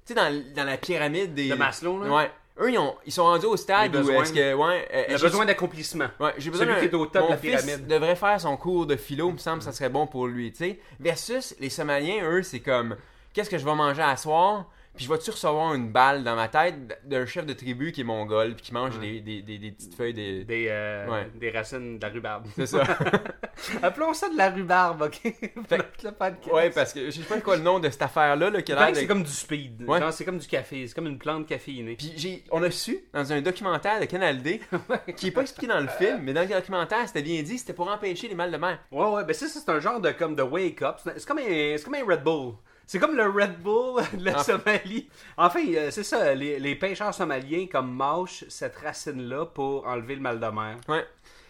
Tu 0.04 0.12
sais, 0.12 0.14
dans, 0.14 0.42
dans 0.54 0.64
la 0.64 0.76
pyramide 0.76 1.34
des. 1.34 1.48
De 1.48 1.54
Maslow, 1.54 2.02
là? 2.02 2.10
Ouais. 2.14 2.30
Eux, 2.58 2.70
ils, 2.72 2.78
ont- 2.78 2.96
ils 3.04 3.12
sont 3.12 3.24
rendus 3.24 3.44
au 3.46 3.56
stade 3.56 3.94
où 3.94 4.10
est-ce 4.10 4.32
que. 4.32 4.54
Ouais, 4.54 4.88
euh, 4.94 5.04
Il 5.10 5.16
j'ai- 5.18 5.22
besoin 5.26 5.44
d'accomplissement. 5.44 6.06
Ouais, 6.18 6.32
j'ai 6.38 6.50
besoin 6.50 6.66
Celui 6.66 6.88
qui 6.88 6.94
est 6.94 6.98
au 6.98 7.06
top 7.06 7.26
de 7.26 7.30
la 7.30 7.36
fils 7.36 7.62
pyramide. 7.64 7.86
devrait 7.86 8.16
faire 8.16 8.40
son 8.40 8.56
cours 8.56 8.86
de 8.86 8.96
philo, 8.96 9.30
me 9.30 9.36
semble 9.38 9.58
que 9.58 9.64
ça 9.64 9.72
serait 9.72 9.90
bon 9.90 10.06
pour 10.06 10.26
lui, 10.26 10.50
tu 10.52 10.58
sais. 10.58 10.80
Versus 10.98 11.54
les 11.60 11.68
Somaliens, 11.70 12.24
eux, 12.24 12.42
c'est 12.42 12.60
comme 12.60 12.96
qu'est-ce 13.34 13.50
que 13.50 13.58
je 13.58 13.64
vais 13.64 13.74
manger 13.74 14.00
à 14.02 14.16
soir, 14.16 14.70
puis 14.96 15.04
je 15.04 15.12
vais-tu 15.12 15.30
recevoir 15.30 15.74
une 15.74 15.90
balle 15.92 16.24
dans 16.24 16.34
ma 16.34 16.48
tête 16.48 16.74
d'un 17.04 17.26
chef 17.26 17.46
de 17.46 17.52
tribu 17.52 17.92
qui 17.92 18.00
est 18.00 18.04
mongol, 18.04 18.54
puis 18.54 18.64
qui 18.66 18.72
mange 18.74 18.98
des, 18.98 19.20
des, 19.20 19.42
des, 19.42 19.58
des 19.58 19.70
petites 19.72 19.94
feuilles 19.94 20.14
des. 20.14 20.44
Des, 20.44 20.66
euh, 20.70 21.06
Ouais. 21.08 21.30
des 21.34 21.50
racines 21.50 21.98
de 21.98 22.02
la 22.06 22.12
rhubarbe. 22.12 22.46
C'est 22.56 22.66
ça. 22.66 22.82
Appelons 23.82 24.12
ça 24.14 24.28
de 24.28 24.36
la 24.36 24.50
rhubarbe, 24.50 25.02
ok? 25.02 25.20
Fait- 25.68 26.12
podcast. 26.18 26.52
ouais, 26.52 26.70
parce 26.70 26.92
que 26.92 27.06
je 27.06 27.10
sais 27.10 27.22
pas 27.22 27.40
quoi 27.40 27.56
le 27.56 27.62
nom 27.62 27.78
de 27.78 27.88
cette 27.90 28.02
affaire-là, 28.02 28.50
là, 28.50 28.62
qui 28.62 28.72
a 28.72 28.76
l'air 28.76 28.88
de. 28.90 28.94
c'est 28.94 29.06
comme 29.06 29.22
du 29.22 29.30
speed. 29.30 29.82
Ouais. 29.88 30.00
C'est 30.12 30.24
comme 30.24 30.38
du 30.38 30.46
café. 30.46 30.86
C'est 30.86 30.94
comme 30.94 31.06
une 31.06 31.18
plante 31.18 31.46
caféinée. 31.46 31.96
Puis 31.96 32.12
j'ai, 32.16 32.44
on 32.50 32.62
a 32.62 32.70
su 32.70 32.98
dans 33.12 33.32
un 33.32 33.40
documentaire 33.40 34.00
de 34.00 34.04
Canal 34.06 34.42
D, 34.42 34.60
qui 35.16 35.28
est 35.28 35.30
pas 35.30 35.42
expliqué 35.42 35.66
dans 35.66 35.80
le 35.80 35.88
film, 35.88 36.20
mais 36.22 36.32
dans 36.32 36.42
le 36.42 36.48
documentaire, 36.48 37.06
c'était 37.06 37.22
bien 37.22 37.42
dit, 37.42 37.58
c'était 37.58 37.72
pour 37.72 37.90
empêcher 37.90 38.28
les 38.28 38.34
mal 38.34 38.50
de 38.50 38.56
mer. 38.56 38.78
Ouais, 38.92 39.06
ouais, 39.10 39.24
ben 39.24 39.32
ça, 39.34 39.46
c'est 39.46 39.68
un 39.70 39.80
genre 39.80 40.00
de 40.00 40.10
comme 40.10 40.34
de 40.36 40.42
wake 40.42 40.82
up. 40.82 40.96
C'est 41.04 41.26
comme, 41.26 41.38
un- 41.38 41.76
c'est 41.76 41.84
comme 41.84 41.94
un 41.94 42.04
Red 42.04 42.22
Bull. 42.22 42.54
C'est 42.86 42.98
comme 43.00 43.16
le 43.16 43.24
Red 43.28 43.58
Bull 43.60 44.02
de 44.14 44.24
la 44.24 44.38
Ah. 44.38 44.44
Somalie. 44.44 45.08
Enfin, 45.36 45.60
euh, 45.74 45.90
c'est 45.90 46.04
ça, 46.04 46.34
les, 46.34 46.58
les 46.60 46.74
pêcheurs 46.76 47.12
somaliens 47.12 47.66
comme 47.70 47.92
mâchent 47.94 48.44
cette 48.48 48.76
racine-là 48.76 49.46
pour 49.46 49.86
enlever 49.86 50.14
le 50.14 50.20
mal 50.20 50.38
de 50.40 50.46
mer. 50.46 50.76
Ouais. 50.88 51.04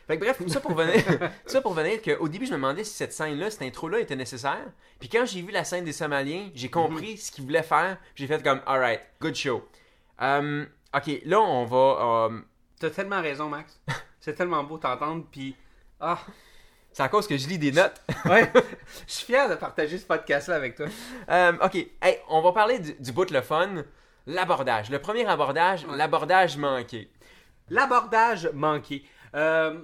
Fait 0.06 0.16
que 0.18 0.24
bref, 0.24 0.38
tout 0.38 0.48
ça 0.48 0.60
pour 0.60 0.72
venir, 0.74 1.02
ça 1.46 1.60
pour 1.60 1.74
venir 1.74 2.00
qu'au 2.00 2.28
début, 2.28 2.46
je 2.46 2.52
me 2.52 2.56
demandais 2.56 2.84
si 2.84 2.94
cette 2.94 3.12
scène-là, 3.12 3.50
cette 3.50 3.62
intro-là 3.62 3.98
était 3.98 4.14
nécessaire. 4.16 4.64
Puis 5.00 5.08
quand 5.08 5.26
j'ai 5.26 5.42
vu 5.42 5.50
la 5.50 5.64
scène 5.64 5.84
des 5.84 5.92
Somaliens, 5.92 6.48
j'ai 6.54 6.70
compris 6.70 7.18
ce 7.18 7.32
qu'ils 7.32 7.44
voulaient 7.44 7.62
faire. 7.64 7.98
J'ai 8.14 8.26
fait 8.28 8.42
comme, 8.42 8.60
alright, 8.66 9.00
good 9.20 9.34
show. 9.34 9.68
Euh, 10.22 10.64
ok, 10.94 11.10
là, 11.24 11.40
on 11.40 11.64
va. 11.64 12.28
euh, 12.32 12.40
T'as 12.78 12.90
tellement 12.90 13.20
raison, 13.20 13.48
Max. 13.48 13.80
C'est 14.20 14.34
tellement 14.34 14.62
beau 14.64 14.78
t'entendre, 14.78 15.24
puis... 15.30 15.56
Ah, 16.00 16.18
c'est 16.96 17.02
à 17.02 17.10
cause 17.10 17.26
que 17.26 17.36
je 17.36 17.46
lis 17.46 17.58
des 17.58 17.72
notes. 17.72 18.00
ouais. 18.24 18.50
Je 19.06 19.12
suis 19.12 19.26
fier 19.26 19.50
de 19.50 19.54
partager 19.54 19.98
ce 19.98 20.06
podcast-là 20.06 20.56
avec 20.56 20.76
toi. 20.76 20.86
Euh, 21.28 21.52
ok, 21.62 21.74
hey, 21.74 22.18
on 22.30 22.40
va 22.40 22.52
parler 22.52 22.78
du, 22.78 22.94
du 22.94 23.12
bout 23.12 23.30
le 23.30 23.42
fun. 23.42 23.84
L'abordage. 24.26 24.88
Le 24.88 24.98
premier 24.98 25.26
abordage, 25.26 25.86
l'abordage 25.88 26.56
manqué. 26.56 27.10
L'abordage 27.68 28.48
manqué. 28.54 29.04
Euh, 29.34 29.78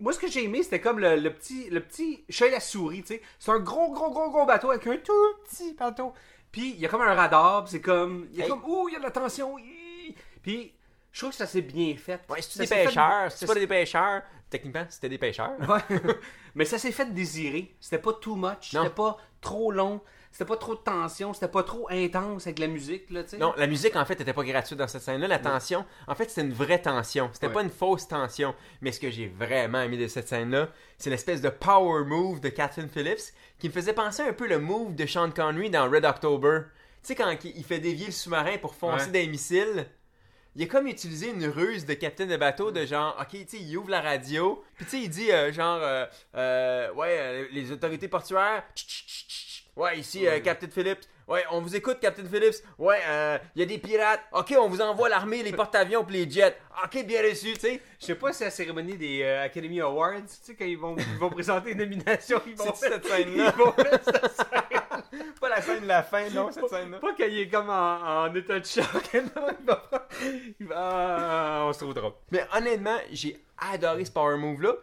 moi, 0.00 0.14
ce 0.14 0.18
que 0.18 0.26
j'ai 0.26 0.44
aimé, 0.44 0.62
c'était 0.62 0.80
comme 0.80 1.00
le, 1.00 1.16
le 1.16 1.34
petit, 1.34 1.68
le 1.68 1.80
petit 1.80 2.24
chat 2.30 2.46
et 2.46 2.52
la 2.52 2.60
souris, 2.60 3.02
tu 3.02 3.08
sais. 3.08 3.22
C'est 3.38 3.50
un 3.50 3.58
gros, 3.60 3.92
gros, 3.92 4.10
gros, 4.10 4.30
gros 4.30 4.46
bateau 4.46 4.70
avec 4.70 4.86
un 4.86 4.96
tout 4.96 5.12
petit 5.44 5.74
bateau. 5.74 6.14
Puis, 6.50 6.70
il 6.70 6.80
y 6.80 6.86
a 6.86 6.88
comme 6.88 7.02
un 7.02 7.12
radar, 7.12 7.64
puis 7.64 7.72
c'est 7.72 7.82
comme... 7.82 8.26
Il 8.32 8.38
y 8.38 8.40
a 8.40 8.46
Hey. 8.46 8.50
comme... 8.50 8.64
Ouh, 8.64 8.88
il 8.88 8.92
y 8.94 8.96
a 8.96 9.00
de 9.00 9.04
la 9.04 9.10
tension. 9.10 9.56
Puis, 10.42 10.72
je 11.12 11.20
trouve 11.20 11.30
que 11.30 11.36
ça 11.36 11.46
s'est 11.46 11.60
bien 11.60 11.94
fait. 11.98 12.20
Ouais, 12.30 12.40
c'est 12.40 12.60
des 12.60 12.66
pêcheurs. 12.66 13.30
C'est 13.30 13.46
pas 13.46 13.54
des 13.54 13.66
pêcheurs. 13.66 14.22
Techniquement, 14.50 14.86
c'était 14.88 15.08
des 15.08 15.18
pêcheurs. 15.18 15.52
Ouais. 15.68 15.98
Mais 16.54 16.64
ça 16.64 16.78
s'est 16.78 16.92
fait 16.92 17.12
désirer. 17.12 17.74
C'était 17.80 17.98
pas 17.98 18.12
too 18.12 18.36
much. 18.36 18.70
C'était 18.70 18.90
pas 18.90 19.16
trop 19.40 19.72
long. 19.72 20.00
C'était 20.30 20.44
pas 20.44 20.56
trop 20.56 20.74
de 20.74 20.80
tension. 20.80 21.32
C'était 21.32 21.48
pas 21.48 21.62
trop 21.62 21.86
intense 21.90 22.46
avec 22.46 22.58
la 22.58 22.66
musique, 22.66 23.08
là. 23.10 23.22
Non, 23.38 23.54
la 23.56 23.66
musique 23.66 23.94
en 23.96 24.04
fait 24.04 24.20
était 24.20 24.32
pas 24.32 24.42
gratuite 24.44 24.78
dans 24.78 24.88
cette 24.88 25.02
scène-là. 25.02 25.26
La 25.28 25.38
tension, 25.38 25.84
en 26.08 26.14
fait, 26.14 26.28
c'était 26.28 26.42
une 26.42 26.52
vraie 26.52 26.80
tension. 26.82 27.30
C'était 27.32 27.46
Ouais. 27.48 27.52
pas 27.52 27.62
une 27.62 27.70
fausse 27.70 28.06
tension. 28.08 28.54
Mais 28.80 28.90
ce 28.92 28.98
que 29.00 29.10
j'ai 29.10 29.26
vraiment 29.28 29.80
aimé 29.82 29.96
de 29.96 30.06
cette 30.08 30.28
scène-là, 30.28 30.68
c'est 30.98 31.10
l'espèce 31.10 31.40
de 31.40 31.48
power 31.50 32.04
move 32.04 32.40
de 32.40 32.48
Catherine 32.48 32.88
Phillips 32.88 33.32
qui 33.58 33.68
me 33.68 33.72
faisait 33.72 33.92
penser 33.92 34.22
un 34.22 34.32
peu 34.32 34.48
le 34.48 34.58
move 34.58 34.94
de 34.94 35.06
Sean 35.06 35.30
Connery 35.30 35.70
dans 35.70 35.88
Red 35.90 36.04
October. 36.04 36.60
Tu 37.02 37.08
sais, 37.08 37.14
quand 37.14 37.32
il 37.44 37.64
fait 37.64 37.78
dévier 37.80 38.06
le 38.06 38.12
sous-marin 38.12 38.58
pour 38.60 38.74
foncer 38.74 39.10
des 39.10 39.26
missiles. 39.26 39.86
Il 40.56 40.62
a 40.62 40.66
comme 40.66 40.86
utilisé 40.86 41.30
une 41.30 41.46
ruse 41.46 41.84
de 41.84 41.94
capitaine 41.94 42.28
de 42.28 42.36
bateau 42.36 42.70
de 42.70 42.86
genre, 42.86 43.16
ok, 43.20 43.28
tu 43.30 43.38
sais, 43.48 43.56
il 43.60 43.76
ouvre 43.76 43.90
la 43.90 44.00
radio, 44.00 44.62
puis 44.76 44.84
tu 44.84 44.90
sais, 44.92 44.98
il 45.02 45.08
dit 45.08 45.32
euh, 45.32 45.52
genre, 45.52 45.80
euh, 45.82 46.06
euh, 46.36 46.92
ouais, 46.92 47.16
euh, 47.18 47.46
les 47.50 47.72
autorités 47.72 48.06
portuaires, 48.06 48.62
tch, 48.76 48.86
tch, 48.86 49.04
tch, 49.06 49.26
tch, 49.26 49.64
ouais, 49.74 49.98
ici, 49.98 50.28
euh, 50.28 50.38
Captain 50.38 50.68
Phillips, 50.68 51.00
ouais, 51.26 51.42
on 51.50 51.60
vous 51.60 51.74
écoute, 51.74 51.98
Captain 52.00 52.22
Phillips, 52.24 52.54
ouais, 52.78 53.00
euh, 53.08 53.36
il 53.56 53.60
y 53.60 53.62
a 53.64 53.66
des 53.66 53.78
pirates, 53.78 54.20
ok, 54.32 54.54
on 54.56 54.68
vous 54.68 54.80
envoie 54.80 55.08
l'armée, 55.08 55.42
les 55.42 55.52
porte-avions, 55.52 56.04
puis 56.04 56.24
les 56.24 56.30
jets, 56.30 56.56
ok, 56.84 57.04
bien 57.04 57.22
reçu, 57.22 57.54
tu 57.54 57.60
sais. 57.60 57.80
Je 58.00 58.06
sais 58.06 58.14
pas 58.14 58.30
si 58.30 58.38
c'est 58.38 58.44
la 58.44 58.50
cérémonie 58.52 58.96
des 58.96 59.24
Academy 59.24 59.80
Awards, 59.80 60.20
tu 60.20 60.22
sais, 60.40 60.54
quand 60.54 60.66
ils 60.66 60.78
vont, 60.78 60.94
ils 60.96 61.18
vont 61.18 61.30
présenter 61.30 61.72
une 61.72 61.78
nomination, 61.78 62.40
ils 62.46 62.54
vont 62.54 62.72
faire 62.72 62.92
cette 62.92 63.06
scène-là. 63.06 63.52
Ils 63.56 63.60
vont 63.60 63.72
faire 63.72 64.00
cette 64.04 64.30
scène. 64.36 64.73
Pas 65.40 65.48
la 65.48 65.60
scène 65.62 65.82
de 65.82 65.86
la 65.88 66.02
fin, 66.02 66.28
non, 66.30 66.50
cette 66.50 66.68
scène-là. 66.68 66.98
Pas 66.98 67.14
qu'il 67.14 67.38
est 67.38 67.48
comme 67.48 67.70
en, 67.70 68.22
en 68.24 68.34
état 68.34 68.58
de 68.60 68.64
choc. 68.64 68.84
non, 69.14 69.46
il 69.60 69.66
va 69.66 69.76
pas. 69.76 70.08
Il 70.60 70.66
va... 70.66 70.74
Ah, 70.76 71.64
on 71.66 71.72
se 71.72 71.78
trouvera. 71.78 72.14
Mais 72.30 72.44
honnêtement, 72.56 72.96
j'ai 73.12 73.42
adoré 73.58 74.04
ce 74.04 74.10
power 74.12 74.36
move-là. 74.36 74.74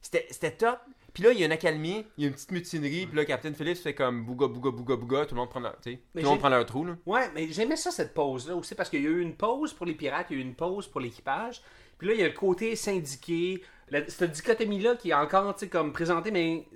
C'était 0.00 0.26
c'était 0.30 0.52
top. 0.52 0.78
Puis 1.14 1.22
là, 1.24 1.32
il 1.32 1.40
y 1.40 1.42
a 1.42 1.46
une 1.46 1.52
accalmie, 1.52 2.04
il 2.16 2.22
y 2.22 2.26
a 2.26 2.28
une 2.28 2.34
petite 2.34 2.52
mutinerie, 2.52 3.06
puis 3.06 3.16
là, 3.16 3.24
Captain 3.24 3.52
Phillips 3.52 3.78
fait 3.82 3.94
comme 3.94 4.24
bouga, 4.24 4.46
bouga, 4.46 4.70
bouga, 4.70 4.94
bouga, 4.94 5.26
tout 5.26 5.34
le 5.34 5.40
monde 5.40 5.50
prend 5.50 5.58
leur, 5.58 5.74
tout 5.80 5.90
le 6.14 6.22
monde 6.22 6.38
prend 6.38 6.48
leur 6.48 6.64
trou, 6.64 6.84
là. 6.84 6.96
Ouais, 7.06 7.28
mais 7.34 7.48
j'aimais 7.50 7.74
ça, 7.74 7.90
cette 7.90 8.14
pause-là 8.14 8.54
aussi, 8.54 8.76
parce 8.76 8.88
qu'il 8.88 9.02
y 9.02 9.06
a 9.06 9.10
eu 9.10 9.20
une 9.20 9.34
pause 9.34 9.72
pour 9.72 9.84
les 9.86 9.94
pirates, 9.94 10.26
il 10.30 10.36
y 10.36 10.38
a 10.40 10.42
eu 10.42 10.46
une 10.46 10.54
pause 10.54 10.86
pour 10.86 11.00
l'équipage. 11.00 11.60
Puis 11.98 12.06
là, 12.06 12.14
il 12.14 12.20
y 12.20 12.22
a 12.22 12.28
le 12.28 12.34
côté 12.34 12.76
syndiqué, 12.76 13.64
la- 13.88 14.08
cette 14.08 14.30
dichotomie-là 14.30 14.94
qui 14.94 15.10
est 15.10 15.14
encore, 15.14 15.54
tu 15.54 15.60
sais, 15.60 15.68
comme 15.68 15.92
présentée, 15.92 16.30
mais, 16.30 16.68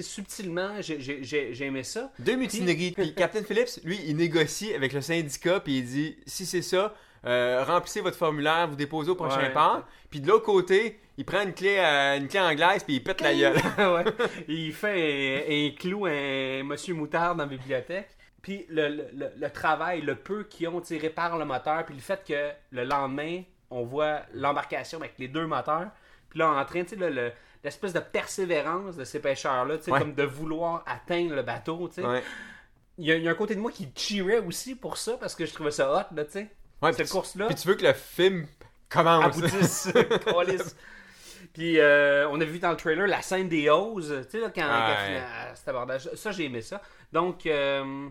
subtilement, 0.00 0.80
j'ai- 0.80 1.62
aimé 1.64 1.82
ça. 1.82 2.10
Deux 2.18 2.36
mutineries. 2.36 2.92
Puis 2.96 3.14
Captain 3.14 3.42
Phillips, 3.42 3.80
lui, 3.84 3.98
il 4.06 4.16
négocie 4.16 4.74
avec 4.74 4.92
le 4.92 5.00
syndicat, 5.00 5.60
puis 5.60 5.78
il 5.78 5.84
dit 5.84 6.16
si 6.26 6.46
c'est 6.46 6.62
ça, 6.62 6.94
euh, 7.26 7.64
remplissez 7.64 8.00
votre 8.00 8.16
formulaire, 8.16 8.68
vous 8.68 8.76
déposez 8.76 9.10
au 9.10 9.14
prochain 9.16 9.38
Ouais. 9.52 9.82
Puis 10.10 10.20
de 10.20 10.28
l'autre 10.28 10.44
côté, 10.44 11.00
il 11.16 11.24
prend 11.24 11.42
une 11.42 11.52
clé, 11.52 11.76
euh, 11.78 12.16
une 12.16 12.28
clé 12.28 12.40
anglaise, 12.40 12.84
puis 12.84 12.96
il 12.96 13.02
pète 13.02 13.20
la 13.20 13.34
gueule. 13.34 13.56
ouais. 13.78 14.04
Il 14.46 14.72
fait 14.72 15.44
un, 15.48 15.66
un 15.66 15.70
clou, 15.76 16.06
un 16.06 16.62
monsieur 16.62 16.94
moutarde 16.94 17.38
dans 17.38 17.44
la 17.44 17.50
bibliothèque. 17.50 18.10
Puis 18.40 18.64
le, 18.68 18.88
le- 18.88 19.08
le- 19.14 19.32
le 19.36 19.50
travail, 19.50 20.00
le 20.00 20.14
peu 20.14 20.44
qu'ils 20.44 20.68
ont 20.68 20.80
tiré 20.80 21.10
par 21.10 21.36
le 21.36 21.44
moteur, 21.44 21.84
puis 21.84 21.94
le 21.96 22.00
fait 22.00 22.22
que 22.26 22.50
le 22.70 22.84
lendemain, 22.84 23.42
on 23.70 23.82
voit 23.82 24.20
l'embarcation 24.32 24.98
avec 25.00 25.14
les 25.18 25.26
deux 25.28 25.46
moteurs. 25.46 25.88
Puis 26.30 26.38
là, 26.38 26.50
en 26.52 26.64
train, 26.64 26.84
tu 26.84 26.90
sais, 26.90 26.96
le- 27.10 27.32
l'espèce 27.64 27.92
de 27.92 28.00
persévérance 28.00 28.96
de 28.96 29.04
ces 29.04 29.20
pêcheurs-là, 29.20 29.78
tu 29.78 29.84
sais, 29.84 29.90
Ouais. 29.92 29.98
comme 29.98 30.14
de 30.14 30.22
vouloir 30.24 30.82
atteindre 30.86 31.34
le 31.34 31.42
bateau, 31.42 31.88
tu 31.88 31.96
sais. 32.02 32.06
Ouais. 32.06 32.22
Il 32.98 33.06
y, 33.06 33.12
a, 33.12 33.16
il 33.16 33.22
y 33.22 33.28
a 33.28 33.30
un 33.30 33.34
côté 33.34 33.54
de 33.54 33.60
moi 33.60 33.70
qui 33.70 33.88
cheerait 33.96 34.38
aussi 34.40 34.74
pour 34.74 34.96
ça, 34.96 35.16
parce 35.18 35.34
que 35.34 35.46
je 35.46 35.52
trouvais 35.54 35.70
ça 35.70 35.90
hot, 35.92 36.14
là, 36.14 36.24
tu 36.24 36.32
sais. 36.32 36.48
Ouais, 36.82 36.92
Cette 36.92 37.10
course-là 37.10 37.46
Puis 37.46 37.54
tu 37.56 37.68
veux 37.68 37.74
que 37.74 37.86
le 37.86 37.92
film 37.92 38.46
commence. 38.88 39.24
aboutisse. 39.36 39.88
Puis 41.52 41.78
euh, 41.80 42.28
on 42.30 42.40
a 42.40 42.44
vu 42.44 42.58
dans 42.58 42.70
le 42.70 42.76
trailer 42.76 43.06
la 43.06 43.22
scène 43.22 43.48
des 43.48 43.68
oses, 43.70 44.14
tu 44.24 44.30
sais, 44.30 44.40
là, 44.40 44.50
quand, 44.54 44.62
à 44.68 45.54
cet 45.54 45.68
abordage. 45.68 46.08
Ça, 46.14 46.30
j'ai 46.32 46.44
aimé 46.44 46.60
ça. 46.62 46.80
Donc, 47.12 47.46
euh, 47.46 48.08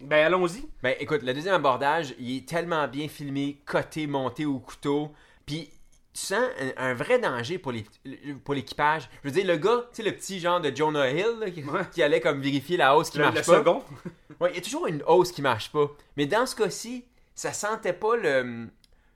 ben 0.00 0.26
allons-y. 0.26 0.68
Ben 0.82 0.94
écoute, 1.00 1.22
le 1.22 1.32
deuxième 1.34 1.54
abordage, 1.54 2.14
il 2.18 2.36
est 2.38 2.48
tellement 2.48 2.86
bien 2.88 3.08
filmé, 3.08 3.60
coté, 3.64 4.06
monté 4.06 4.44
au 4.44 4.58
couteau. 4.58 5.12
Puis 5.46 5.70
tu 6.14 6.20
sens 6.20 6.44
un, 6.78 6.90
un 6.90 6.94
vrai 6.94 7.18
danger 7.18 7.58
pour 7.58 7.72
les- 7.72 7.84
pour 8.44 8.54
l'équipage. 8.54 9.10
Je 9.22 9.28
veux 9.28 9.34
dire, 9.34 9.46
le 9.46 9.56
gars, 9.56 9.84
tu 9.92 9.96
sais, 9.96 10.02
le 10.08 10.12
petit 10.16 10.38
genre 10.40 10.60
de 10.60 10.74
Jonah 10.74 11.10
Hill, 11.10 11.26
là, 11.40 11.50
qui, 11.50 11.62
Ouais. 11.64 11.80
qui 11.92 12.02
allait 12.02 12.20
comme 12.20 12.40
vérifier 12.40 12.76
la 12.76 12.96
hausse 12.96 13.10
qui 13.10 13.18
Le, 13.18 13.24
marche 13.24 13.38
le 13.38 13.42
pas. 13.44 13.58
second. 13.58 13.82
Ouais, 14.40 14.50
il 14.52 14.56
y 14.56 14.58
a 14.58 14.62
toujours 14.62 14.86
une 14.86 15.02
hausse 15.06 15.30
qui 15.32 15.42
marche 15.42 15.70
pas. 15.70 15.90
Mais 16.16 16.26
dans 16.26 16.46
ce 16.46 16.56
cas-ci, 16.56 17.04
ça 17.34 17.52
sentait 17.52 17.92
pas 17.92 18.16
le, 18.16 18.66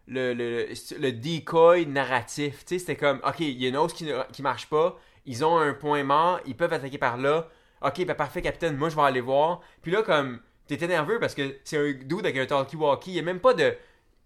le, 0.07 0.33
le, 0.35 0.67
le 0.99 1.13
decoy 1.13 1.87
narratif. 1.87 2.65
Tu 2.65 2.75
sais, 2.75 2.79
c'était 2.79 2.97
comme, 2.97 3.21
ok, 3.27 3.41
il 3.41 3.61
y 3.61 3.67
a 3.67 3.69
une 3.69 3.77
hausse 3.77 3.93
qui, 3.93 4.09
qui 4.33 4.43
marche 4.43 4.69
pas, 4.69 4.99
ils 5.27 5.45
ont 5.45 5.59
un 5.59 5.75
point 5.75 6.05
mort, 6.05 6.41
ils 6.47 6.57
peuvent 6.57 6.73
attaquer 6.73 6.99
par 6.99 7.17
là. 7.17 7.49
Ok, 7.83 8.05
ben 8.07 8.15
parfait, 8.15 8.43
capitaine, 8.43 8.77
moi 8.77 8.89
je 8.89 8.97
vais 8.97 9.03
aller 9.03 9.21
voir. 9.21 9.61
Puis 9.83 9.93
là, 9.93 10.03
comme, 10.03 10.41
t'étais 10.67 10.87
nerveux 10.89 11.19
parce 11.21 11.35
que 11.35 11.57
c'est 11.65 11.77
un 11.79 11.93
dude 11.93 12.25
avec 12.27 12.37
un 12.37 12.45
talkie-walkie, 12.47 13.11
il 13.11 13.15
y 13.15 13.19
a 13.19 13.23
même 13.23 13.41
pas 13.41 13.55
de. 13.55 13.75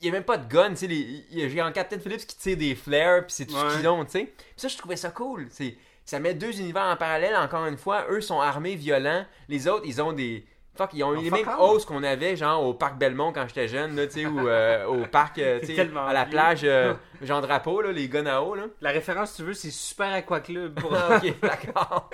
Il 0.02 0.06
y 0.06 0.09
a 0.09 0.12
même 0.12 0.25
pas 0.25 0.37
de 0.37 0.52
gun, 0.52 0.71
tu 0.71 0.76
sais, 0.76 0.87
il 0.87 1.38
y 1.38 1.44
a 1.44 1.49
genre 1.49 1.73
Captain 1.73 1.99
Phillips 2.00 2.26
qui 2.26 2.37
tire 2.37 2.56
des 2.56 2.75
flares, 2.75 3.21
puis 3.23 3.32
c'est 3.32 3.47
tout 3.47 3.54
ce 3.54 3.78
qu'ils 3.78 3.88
ont, 3.88 4.04
tu 4.04 4.11
sais. 4.11 4.25
Puis 4.37 4.44
ça, 4.56 4.66
je 4.68 4.76
trouvais 4.76 4.97
ça 4.97 5.11
cool. 5.11 5.47
C'est, 5.50 5.76
ça 6.04 6.18
met 6.18 6.35
deux 6.35 6.59
univers 6.61 6.82
en 6.82 6.97
parallèle, 6.97 7.37
encore 7.37 7.66
une 7.66 7.76
fois. 7.78 8.06
Eux 8.11 8.21
sont 8.21 8.40
armés, 8.40 8.75
violents. 8.75 9.25
Les 9.49 9.68
autres, 9.68 9.85
ils 9.87 10.02
ont 10.02 10.12
des. 10.12 10.44
Fuck, 10.75 10.90
ils 10.94 11.04
ont 11.04 11.11
Oh, 11.11 11.14
les 11.21 11.30
mêmes 11.30 11.49
hausses 11.61 11.85
qu'on 11.85 12.02
avait, 12.02 12.35
genre 12.35 12.64
au 12.66 12.73
parc 12.75 12.97
Belmont 12.97 13.30
quand 13.32 13.47
j'étais 13.47 13.68
jeune, 13.68 13.94
là, 13.94 14.06
tu 14.06 14.14
sais, 14.14 14.26
ou 14.26 14.49
euh, 14.49 14.87
au 14.87 15.06
parc, 15.06 15.38
euh, 15.38 15.61
tu 15.64 15.66
sais, 15.76 15.78
à 15.94 16.12
la 16.14 16.25
plage, 16.25 16.62
euh, 16.64 16.94
Jean 17.23 17.40
Drapeau, 17.42 17.82
là, 17.82 17.92
les 17.92 18.09
guns 18.09 18.25
à 18.26 18.40
eau, 18.40 18.54
là. 18.54 18.64
La 18.80 18.90
référence, 18.90 19.30
si 19.32 19.37
tu 19.37 19.42
veux, 19.42 19.52
c'est 19.54 19.71
Super 19.71 20.12
Aqua 20.14 20.40
Club. 20.40 20.80
pour- 20.80 20.94
Ah, 20.97 21.18
ok, 21.23 21.35
d'accord. 21.42 22.11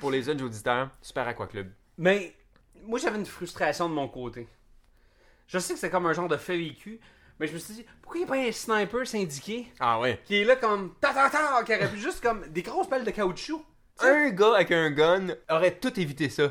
Pour 0.00 0.10
les 0.10 0.22
jeunes 0.22 0.40
auditeurs, 0.42 0.90
Super 1.00 1.26
Aqua 1.28 1.46
Club. 1.46 1.68
Mais 1.96 2.34
moi, 2.84 2.98
j'avais 2.98 3.18
une 3.18 3.26
frustration 3.26 3.88
de 3.88 3.94
mon 3.94 4.06
côté. 4.06 4.46
Je 5.48 5.58
sais 5.58 5.74
que 5.74 5.80
c'est 5.80 5.90
comme 5.90 6.06
un 6.06 6.12
genre 6.12 6.28
de 6.28 6.36
fait 6.36 6.56
vécu, 6.56 7.00
mais 7.40 7.46
je 7.46 7.54
me 7.54 7.58
suis 7.58 7.74
dit, 7.74 7.86
pourquoi 8.02 8.20
il 8.20 8.24
n'y 8.24 8.26
a 8.26 8.28
pas 8.28 8.48
un 8.48 8.52
sniper 8.52 9.06
syndiqué 9.06 9.66
Ah 9.80 9.98
ouais. 9.98 10.20
qui 10.24 10.40
est 10.42 10.44
là 10.44 10.56
comme 10.56 10.94
ta 11.00 11.12
ta 11.12 11.30
ta, 11.30 11.62
qui 11.64 11.74
aurait 11.74 11.90
pu 11.90 11.98
juste 11.98 12.22
comme 12.22 12.46
des 12.48 12.62
grosses 12.62 12.88
balles 12.88 13.04
de 13.04 13.10
caoutchouc? 13.10 13.64
Un 14.00 14.28
gars 14.30 14.54
avec 14.54 14.70
un 14.70 14.90
gun 14.90 15.28
aurait 15.50 15.72
tout 15.76 15.98
évité 15.98 16.28
ça. 16.28 16.48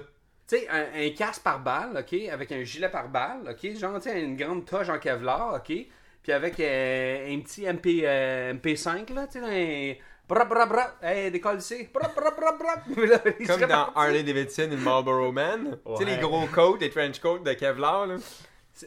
Tu 0.49 0.57
sais, 0.57 0.67
un, 0.69 0.85
un 0.95 1.09
casque 1.11 1.43
par 1.43 1.59
balle, 1.59 1.97
ok, 1.97 2.29
avec 2.31 2.51
un 2.51 2.63
gilet 2.63 2.89
par 2.89 3.09
balle, 3.09 3.49
ok, 3.49 3.77
genre, 3.77 3.99
tu 3.99 4.09
une 4.09 4.35
grande 4.35 4.65
toge 4.65 4.89
en 4.89 4.97
Kevlar, 4.97 5.55
ok, 5.55 5.73
puis 6.23 6.31
avec 6.31 6.59
euh, 6.59 7.33
un 7.33 7.39
petit 7.41 7.65
MP, 7.65 8.01
euh, 8.03 8.53
MP5, 8.53 9.13
là, 9.13 9.27
tu 9.27 9.39
sais, 9.39 9.45
un... 9.45 9.95
Bra 10.27 10.43
bra 10.43 10.65
bra, 10.65 10.91
hey, 11.01 11.31
décolle 11.31 11.59
ici, 11.59 11.87
bra 11.93 12.09
bra 12.09 12.31
bra 12.31 12.51
bra. 12.51 12.75
Là, 13.05 13.19
Comme 13.47 13.61
dans. 13.61 13.93
Harley 13.95 14.23
Davidson 14.23 14.69
et 14.73 14.75
Marlboro 14.75 15.31
Man. 15.31 15.77
Tu 15.85 16.03
sais, 16.03 16.03
les 16.03 16.17
gros 16.17 16.45
coats, 16.47 16.75
les 16.81 16.89
trench 16.89 17.21
coats 17.21 17.39
de 17.39 17.53
Kevlar, 17.53 18.07
là. 18.07 18.15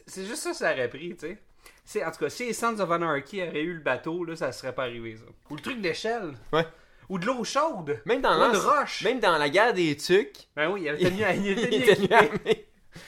C'est 0.06 0.24
juste 0.24 0.42
ça 0.42 0.50
que 0.50 0.56
ça 0.56 0.72
aurait 0.72 0.88
pris, 0.88 1.16
tu 1.16 1.38
sais. 1.84 2.04
En 2.04 2.10
tout 2.10 2.18
cas, 2.18 2.30
si 2.30 2.46
les 2.46 2.52
Sons 2.52 2.78
of 2.78 2.90
Anarchy 2.90 3.42
auraient 3.42 3.62
eu 3.62 3.74
le 3.74 3.80
bateau, 3.80 4.24
là, 4.24 4.36
ça 4.36 4.52
serait 4.52 4.74
pas 4.74 4.84
arrivé, 4.84 5.16
ça. 5.16 5.24
Ou 5.50 5.56
le 5.56 5.62
truc 5.62 5.80
d'échelle. 5.80 6.34
Ouais. 6.52 6.66
Ou 7.08 7.18
de 7.18 7.26
l'eau 7.26 7.42
chaude. 7.42 8.00
Même 8.04 8.20
dans 8.20 8.54
Ou 8.54 8.58
roche. 8.58 9.02
Même 9.02 9.18
dans 9.18 9.36
la 9.36 9.48
guerre 9.48 9.74
des 9.74 9.96
tucs, 9.96 10.48
Ben 10.54 10.70
oui, 10.70 10.82
il 10.82 10.88
avait 10.88 11.02
il 11.36 11.46
il 11.46 11.74
était. 11.74 12.66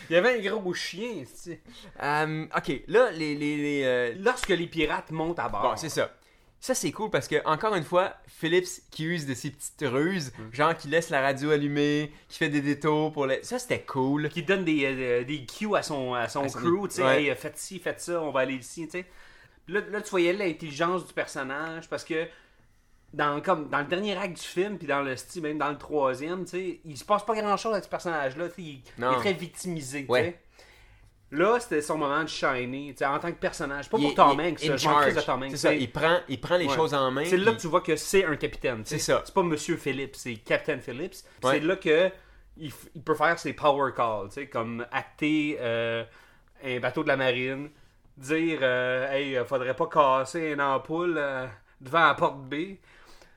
Il 0.09 0.15
y 0.15 0.17
avait 0.17 0.39
un 0.39 0.57
gros 0.57 0.75
chien, 0.75 1.25
tu 1.25 1.27
sais. 1.35 1.61
Euh, 2.03 2.47
ok, 2.57 2.83
là, 2.89 3.11
les. 3.12 3.35
les, 3.35 3.57
les, 3.57 3.83
euh, 3.85 4.15
Lorsque 4.19 4.49
les 4.49 4.67
pirates 4.67 5.11
montent 5.11 5.39
à 5.39 5.49
bord. 5.49 5.62
Bon, 5.62 5.77
c'est 5.77 5.89
ça. 5.89 6.12
Ça, 6.62 6.76
c'est 6.76 6.92
cool 6.92 7.11
parce 7.11 7.26
que, 7.26 7.45
encore 7.45 7.75
une 7.75 7.83
fois, 7.83 8.14
Phillips 8.28 8.83
qui 8.92 9.04
use 9.04 9.26
de 9.26 9.35
ses 9.35 9.50
petites 9.50 9.83
ruses, 9.83 10.31
Mm. 10.38 10.54
genre 10.54 10.76
qui 10.76 10.87
laisse 10.87 11.11
la 11.11 11.21
radio 11.21 11.50
allumée, 11.50 12.12
qui 12.28 12.38
fait 12.38 12.50
des 12.50 12.61
détours 12.61 13.12
pour 13.12 13.26
les. 13.26 13.42
Ça, 13.42 13.59
c'était 13.59 13.83
cool. 13.83 14.28
qui 14.28 14.45
donne 14.45 14.64
des, 14.64 14.85
euh, 14.85 15.25
des 15.25 15.45
cues 15.45 15.75
à 15.75 15.83
son, 15.83 16.14
à 16.14 16.28
son 16.28 16.45
À 16.45 16.49
crew, 16.49 16.87
tu 16.88 16.95
sais, 16.95 17.02
ouais. 17.02 17.23
Hey, 17.25 17.31
euh, 17.31 17.35
faites 17.35 17.59
ci, 17.59 17.81
faites 17.81 18.00
ça, 18.00 18.23
on 18.23 18.31
va 18.31 18.40
aller 18.40 18.54
ici, 18.54 18.85
tu 18.85 18.92
sais. 18.92 19.07
Là, 19.66 19.81
là, 19.90 20.00
tu 20.00 20.11
voyais 20.11 20.33
l'intelligence 20.33 21.04
du 21.04 21.12
personnage 21.12 21.88
parce 21.88 22.04
que 22.04 22.28
dans, 23.12 23.40
comme, 23.40 23.69
dans 23.69 23.81
le 23.81 23.87
dernier 23.87 24.16
acte 24.16 24.37
du 24.40 24.47
film, 24.47 24.78
puis 24.78 24.87
dans 24.87 25.02
le 25.02 25.16
style, 25.16 25.42
même 25.42 25.59
dans 25.59 25.71
le 25.71 25.78
troisième, 25.78 26.45
tu 26.45 26.50
sais, 26.52 26.81
il 26.85 26.97
se 26.97 27.04
passe 27.04 27.26
pas 27.26 27.35
grand 27.35 27.57
chose 27.57 27.73
avec 27.73 27.83
ce 27.83 27.90
personnage-là, 27.90 28.49
tu 28.50 28.54
sais, 28.54 28.62
il, 28.62 29.04
est 29.04 29.16
très 29.19 29.33
victimisé, 29.33 30.04
tu 30.04 30.12
Ouais. 30.12 30.40
Là, 31.33 31.59
c'était 31.59 31.81
son 31.81 31.97
moment 31.97 32.23
de 32.23 32.29
sais, 32.29 33.07
en 33.07 33.19
tant 33.19 33.33
que 33.33 33.39
personnage. 33.39 33.89
Pas 33.89 33.97
Il 33.99 34.05
pour 34.05 34.15
Tom 34.15 34.39
Hanks, 34.39 34.59
je 34.62 34.67
crisse 34.67 34.71
de 34.71 34.77
charge. 34.77 35.25
Tom 35.25 35.43
Hanks. 35.43 35.51
C'est 35.53 35.57
ça, 35.57 35.75
il 35.75 35.91
prend, 35.91 36.19
il 36.29 36.39
prend 36.39 36.59
les 36.59 36.67
Ouais. 36.67 36.75
choses 36.75 36.93
en 36.93 37.11
main. 37.11 37.25
C'est 37.25 37.39
là 37.39 37.53
que 37.53 37.61
tu 37.61 37.69
vois 37.69 37.81
que 37.81 37.97
c'est 37.97 38.25
un 38.25 38.37
capitaine. 38.37 38.83
C'est 38.85 38.99
ça. 38.99 39.23
C'est 39.25 39.35
pas 39.35 39.43
Monsieur 39.43 39.79
Phillips, 39.79 40.15
c'est 40.15 40.35
Captain 40.37 40.79
Phillips. 40.79 41.25
Ouais. 41.43 41.53
C'est 41.53 41.61
là 41.61 41.77
que 41.77 42.11
il, 42.59 42.71
peut 43.03 43.15
faire 43.15 43.39
ses 43.39 43.55
power 43.55 43.93
calls, 43.97 44.29
comme 44.51 44.87
acter 44.93 45.57
euh, 45.59 46.05
un 46.62 46.81
bateau 46.81 47.03
de 47.03 47.09
la 47.09 47.17
marine, 47.17 47.71
dire 48.18 48.59
euh, 48.61 49.11
hey, 49.11 49.37
euh, 49.37 49.45
faudrait 49.47 49.75
pas 49.75 49.87
casser 49.87 50.53
une 50.53 50.61
ampoule 50.61 51.16
euh, 51.16 51.47
devant 51.81 52.07
la 52.07 52.14
porte 52.14 52.42
B. 52.42 52.77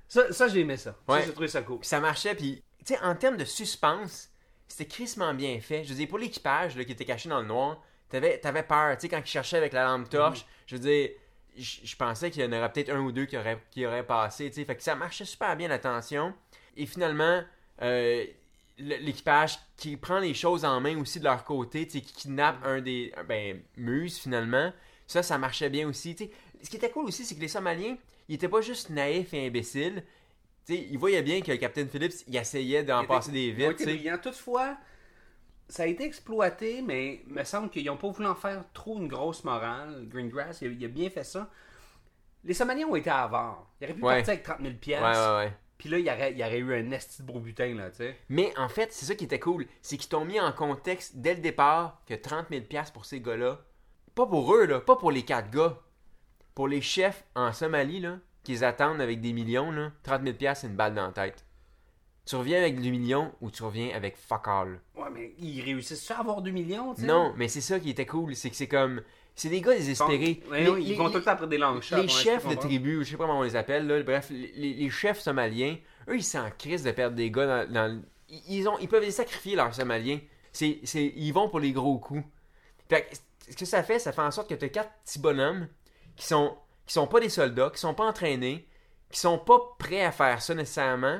Ça, 0.08 0.34
ça 0.34 0.50
j'ai 0.50 0.60
aimé 0.60 0.76
ça. 0.76 0.96
Ouais. 1.08 1.22
Ça, 1.22 1.26
j'ai 1.28 1.32
trouvé 1.32 1.48
ça 1.48 1.62
cool. 1.62 1.80
Puis 1.80 1.88
ça 1.88 2.02
marchait, 2.02 2.36
puis, 2.36 2.62
tu 2.86 2.94
sais, 2.94 3.00
en 3.02 3.16
termes 3.16 3.38
de 3.38 3.46
suspense, 3.46 4.30
c'était 4.68 4.86
crissement 4.86 5.34
bien 5.34 5.60
fait. 5.60 5.84
Je 5.84 5.90
veux 5.90 5.96
dire, 5.96 6.08
pour 6.08 6.18
l'équipage, 6.18 6.76
là, 6.76 6.84
qui 6.84 6.92
était 6.92 7.06
caché 7.06 7.30
dans 7.30 7.42
le 7.42 7.48
noir, 7.48 7.82
t'avais, 8.10 8.38
t'avais 8.40 8.64
peur, 8.64 8.96
tu 8.98 9.02
sais, 9.02 9.10
quand 9.10 9.20
ils 9.20 9.26
cherchaient 9.26 9.58
avec 9.58 9.74
la 9.74 9.86
lampe 9.86 10.10
torche, 10.10 10.46
je 10.68 10.76
veux 10.76 10.82
dire, 10.82 11.10
je 11.58 11.96
pensais 11.96 12.32
qu'il 12.32 12.44
y 12.44 12.46
en 12.46 12.52
aurait 12.52 12.72
peut-être 12.72 12.90
un 12.90 13.00
ou 13.00 13.12
deux 13.12 13.26
qui 13.26 13.38
auraient, 13.38 13.62
qui 13.72 13.86
auraient 13.86 14.06
passé, 14.06 14.50
tu 14.50 14.56
sais, 14.56 14.66
fait 14.66 14.76
que 14.76 14.84
ça 14.84 14.96
marchait 14.96 15.26
super 15.26 15.56
bien, 15.56 15.68
la 15.68 15.80
tension. 15.80 16.34
Et 16.76 16.86
finalement, 16.86 17.42
euh, 17.82 18.26
l'équipage 18.78 19.58
qui 19.78 19.96
prend 19.96 20.20
les 20.20 20.34
choses 20.34 20.66
en 20.66 20.82
main 20.82 20.98
aussi 21.00 21.20
de 21.20 21.24
leur 21.24 21.44
côté, 21.46 21.86
tu 21.86 21.94
sais, 21.94 22.02
qui 22.02 22.14
kidnappe 22.14 22.60
Mhm. 22.62 22.68
un 22.68 22.82
des, 22.82 23.14
ben, 23.28 23.62
Muse, 23.78 24.18
finalement, 24.20 24.74
ça, 25.08 25.24
ça 25.24 25.38
marchait 25.38 25.70
bien 25.70 25.88
aussi, 25.88 26.16
tu 26.16 26.26
sais. 26.26 26.32
Ce 26.64 26.70
qui 26.70 26.78
était 26.78 26.90
cool 26.90 27.06
aussi, 27.06 27.24
c'est 27.24 27.36
que 27.36 27.42
les 27.42 27.48
Somaliens, 27.48 27.96
ils 28.28 28.36
étaient 28.36 28.50
pas 28.50 28.62
juste 28.62 28.90
naïfs 28.90 29.34
et 29.34 29.48
imbéciles, 29.48 30.04
sais, 30.74 30.88
ils 30.90 30.98
voyaient 30.98 31.22
bien 31.24 31.42
que 31.42 31.52
Captain 31.56 31.86
Phillips, 31.88 32.24
il 32.28 32.36
essayait 32.36 32.84
d'en 32.84 33.02
Il 33.02 33.08
passer 33.08 33.30
était- 33.32 33.54
des 33.56 33.98
vides. 34.00 34.22
Toutefois, 34.22 34.78
ça 35.68 35.84
a 35.84 35.86
été 35.88 36.04
exploité, 36.06 36.82
mais 36.82 37.22
il 37.28 37.34
me 37.34 37.44
semble 37.44 37.70
qu'ils 37.70 37.86
n'ont 37.86 37.98
pas 37.98 38.10
voulu 38.10 38.28
en 38.28 38.36
faire 38.36 38.64
trop 38.74 38.98
une 38.98 39.08
grosse 39.08 39.44
morale. 39.44 40.08
Greengrass, 40.10 40.62
il 40.62 40.68
a, 40.68 40.72
il 40.72 40.86
a 40.86 40.88
bien 40.88 41.10
fait 41.10 41.24
ça. 41.24 41.50
Les 42.44 42.54
Somaliens 42.54 42.88
ont 42.88 42.96
été 42.96 43.10
avares. 43.10 43.68
Ils 43.82 43.86
auraient 43.86 43.94
pu 43.96 44.04
Ouais. 44.04 44.16
partir 44.18 44.34
avec 44.34 44.44
30 44.44 44.62
000 44.62 44.74
pièces. 44.76 45.02
Ouais. 45.02 45.52
Puis 45.78 45.90
là, 45.90 45.98
il 46.00 46.06
y 46.06 46.10
aurait, 46.10 46.32
il 46.32 46.38
y 46.38 46.44
aurait 46.44 46.60
eu 46.60 46.74
un 46.74 46.92
esti 46.92 47.22
de 47.22 47.28
beau 47.28 47.40
butin, 47.40 47.74
là, 47.76 47.90
tu 47.90 47.98
sais. 47.98 48.18
Mais 48.30 48.54
en 48.58 48.70
fait, 48.70 48.94
c'est 48.94 49.06
ça 49.06 49.16
qui 49.16 49.26
était 49.26 49.40
cool. 49.40 49.66
C'est 49.82 49.98
qu'ils 49.98 50.10
t'ont 50.10 50.24
mis 50.26 50.40
en 50.40 50.52
contexte 50.54 51.18
dès 51.18 51.34
le 51.34 51.42
départ 51.42 52.02
que 52.08 52.14
30 52.14 52.48
000 52.50 52.62
piastres 52.66 52.94
pour 52.94 53.06
ces 53.06 53.20
gars-là. 53.20 53.60
Pas 54.14 54.26
pour 54.28 54.54
eux, 54.56 54.66
là. 54.66 54.80
Pas 54.80 54.96
pour 54.96 55.12
les 55.12 55.24
quatre 55.24 55.50
gars. 55.50 55.78
Pour 56.54 56.68
les 56.70 56.80
chefs 56.82 57.26
en 57.36 57.52
Somalie, 57.52 58.00
là, 58.00 58.20
qui 58.46 58.54
les 58.54 58.64
attendent 58.64 59.02
avec 59.02 59.20
des 59.20 59.34
millions, 59.34 59.72
là, 59.72 59.92
30 60.04 60.24
000 60.24 60.36
piastres, 60.38 60.62
c'est 60.62 60.68
une 60.68 60.76
balle 60.76 60.94
dans 60.96 61.08
la 61.08 61.12
tête. 61.12 61.44
Tu 62.26 62.36
reviens 62.36 62.58
avec 62.58 62.80
du 62.80 62.90
million 62.92 63.32
ou 63.42 63.52
tu 63.52 63.62
reviens 63.64 63.90
avec 63.94 64.16
fuck 64.18 64.48
all. 64.48 64.80
Ouais, 64.96 65.10
mais 65.14 65.34
ils 65.38 65.62
réussissent 65.62 66.10
à 66.12 66.20
avoir 66.20 66.42
2 66.42 66.50
millions, 66.52 66.96
tu 66.96 67.02
sais? 67.02 67.08
Non, 67.08 67.34
mais 67.38 67.48
c'est 67.48 67.62
ça 67.62 67.80
qui 67.80 67.90
était 67.92 68.06
cool. 68.06 68.36
C'est 68.36 68.50
que 68.50 68.56
c'est 68.56 68.68
comme... 68.68 69.02
C'est 69.36 69.50
des 69.50 69.60
gars 69.62 69.76
désespérés. 69.76 70.42
Ouais, 70.50 70.64
Les- 70.64 70.70
oui, 70.70 70.82
ils 70.84 70.90
les- 70.92 70.96
vont 70.96 71.10
tout 71.10 71.18
le 71.18 71.24
temps 71.24 71.32
après 71.32 71.48
des 71.48 71.58
longs 71.58 71.82
shots. 71.82 71.98
les 71.98 72.08
chefs 72.08 72.48
de 72.48 72.56
tribu, 72.56 73.04
je 73.04 73.12
sais 73.12 73.18
pas 73.18 73.26
comment 73.26 73.40
on 73.40 73.44
les 73.44 73.58
appelle, 73.58 73.86
là, 73.86 74.02
bref, 74.02 74.30
les, 74.32 74.90
chefs 74.90 75.20
somaliens, 75.20 75.76
eux, 76.08 76.16
ils 76.16 76.24
s'en 76.24 76.50
crissent 76.58 76.84
de 76.84 76.92
perdre 76.92 77.18
des 77.18 77.30
gars 77.30 77.66
dans, 77.66 77.72
dans 77.74 77.94
le- 77.94 78.02
ils, 78.48 78.68
ont, 78.70 78.80
ils 78.80 78.88
peuvent 78.88 79.04
les 79.04 79.12
sacrifier, 79.12 79.56
leurs 79.58 79.76
somaliens. 79.76 80.20
C'est, 80.54 80.80
c'est, 80.86 81.12
ils 81.18 81.32
vont 81.34 81.50
pour 81.50 81.60
les 81.60 81.74
gros 81.74 82.00
coups. 82.00 82.24
Fait 82.90 83.02
que, 83.04 83.16
ce 83.52 83.58
que 83.58 83.66
ça 83.66 83.84
fait, 83.84 84.00
ça 84.00 84.14
fait 84.14 84.22
en 84.22 84.32
sorte 84.32 84.50
que 84.50 84.56
tu 84.56 84.66
as 84.66 84.70
quatre 84.70 84.92
petits 85.04 85.20
bonhommes 85.20 85.68
qui 86.16 86.26
sont, 86.26 86.56
qui 86.86 86.94
sont 86.94 87.08
pas 87.08 87.20
des 87.20 87.30
soldats, 87.30 87.70
qui 87.74 87.80
sont 87.80 87.94
pas 87.94 88.06
entraînés, 88.06 88.68
qui 89.10 89.20
sont 89.20 89.38
pas 89.40 89.60
prêts 89.80 90.04
à 90.04 90.12
faire 90.12 90.42
ça 90.42 90.54
nécessairement, 90.54 91.20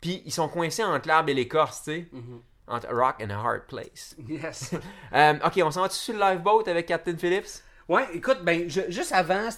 puis 0.00 0.22
ils 0.24 0.32
sont 0.32 0.48
coincés 0.48 0.82
entre 0.84 1.08
l'arbre 1.08 1.30
et 1.30 1.34
l'écorce, 1.34 1.82
tu 1.84 1.90
sais. 1.92 2.06
Mm-hmm. 2.14 2.40
Entre 2.68 2.88
a 2.88 2.92
rock 2.94 3.16
and 3.22 3.30
a 3.30 3.34
hard 3.36 3.62
place. 3.68 4.16
Yes. 4.28 4.72
Euh, 5.12 5.34
ok, 5.44 5.60
on 5.64 5.70
s'en 5.70 5.82
va 5.82 5.90
sur 5.90 6.14
le 6.14 6.20
lifeboat 6.20 6.64
avec 6.66 6.86
Captain 6.86 7.16
Phillips? 7.16 7.62
Ouais, 7.88 8.04
écoute, 8.14 8.38
ben, 8.42 8.68
je- 8.68 8.90
juste 8.90 9.12
avant 9.12 9.48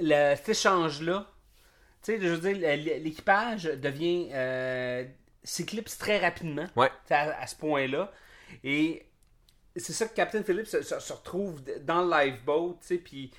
le- 0.00 0.34
cet 0.36 0.48
échange-là, 0.50 1.26
tu 2.02 2.12
sais, 2.12 2.20
je 2.20 2.28
veux 2.28 2.52
dire, 2.52 2.76
l'équipage 3.02 3.64
devient. 3.64 4.28
Euh, 4.32 5.04
s'éclipse 5.42 5.96
très 5.96 6.18
rapidement. 6.18 6.66
Ouais. 6.76 6.90
À, 7.08 7.40
à 7.40 7.46
ce 7.46 7.56
point-là. 7.56 8.12
Et 8.62 9.06
c'est 9.74 9.94
ça 9.94 10.06
que 10.06 10.14
Captain 10.14 10.42
Phillips 10.42 10.66
se, 10.66 10.82
se- 10.82 11.00
se 11.00 11.12
retrouve 11.14 11.62
dans 11.82 12.02
le 12.02 12.10
lifeboat, 12.10 12.76
tu 12.82 12.86
sais, 12.86 12.98
puis 12.98 13.30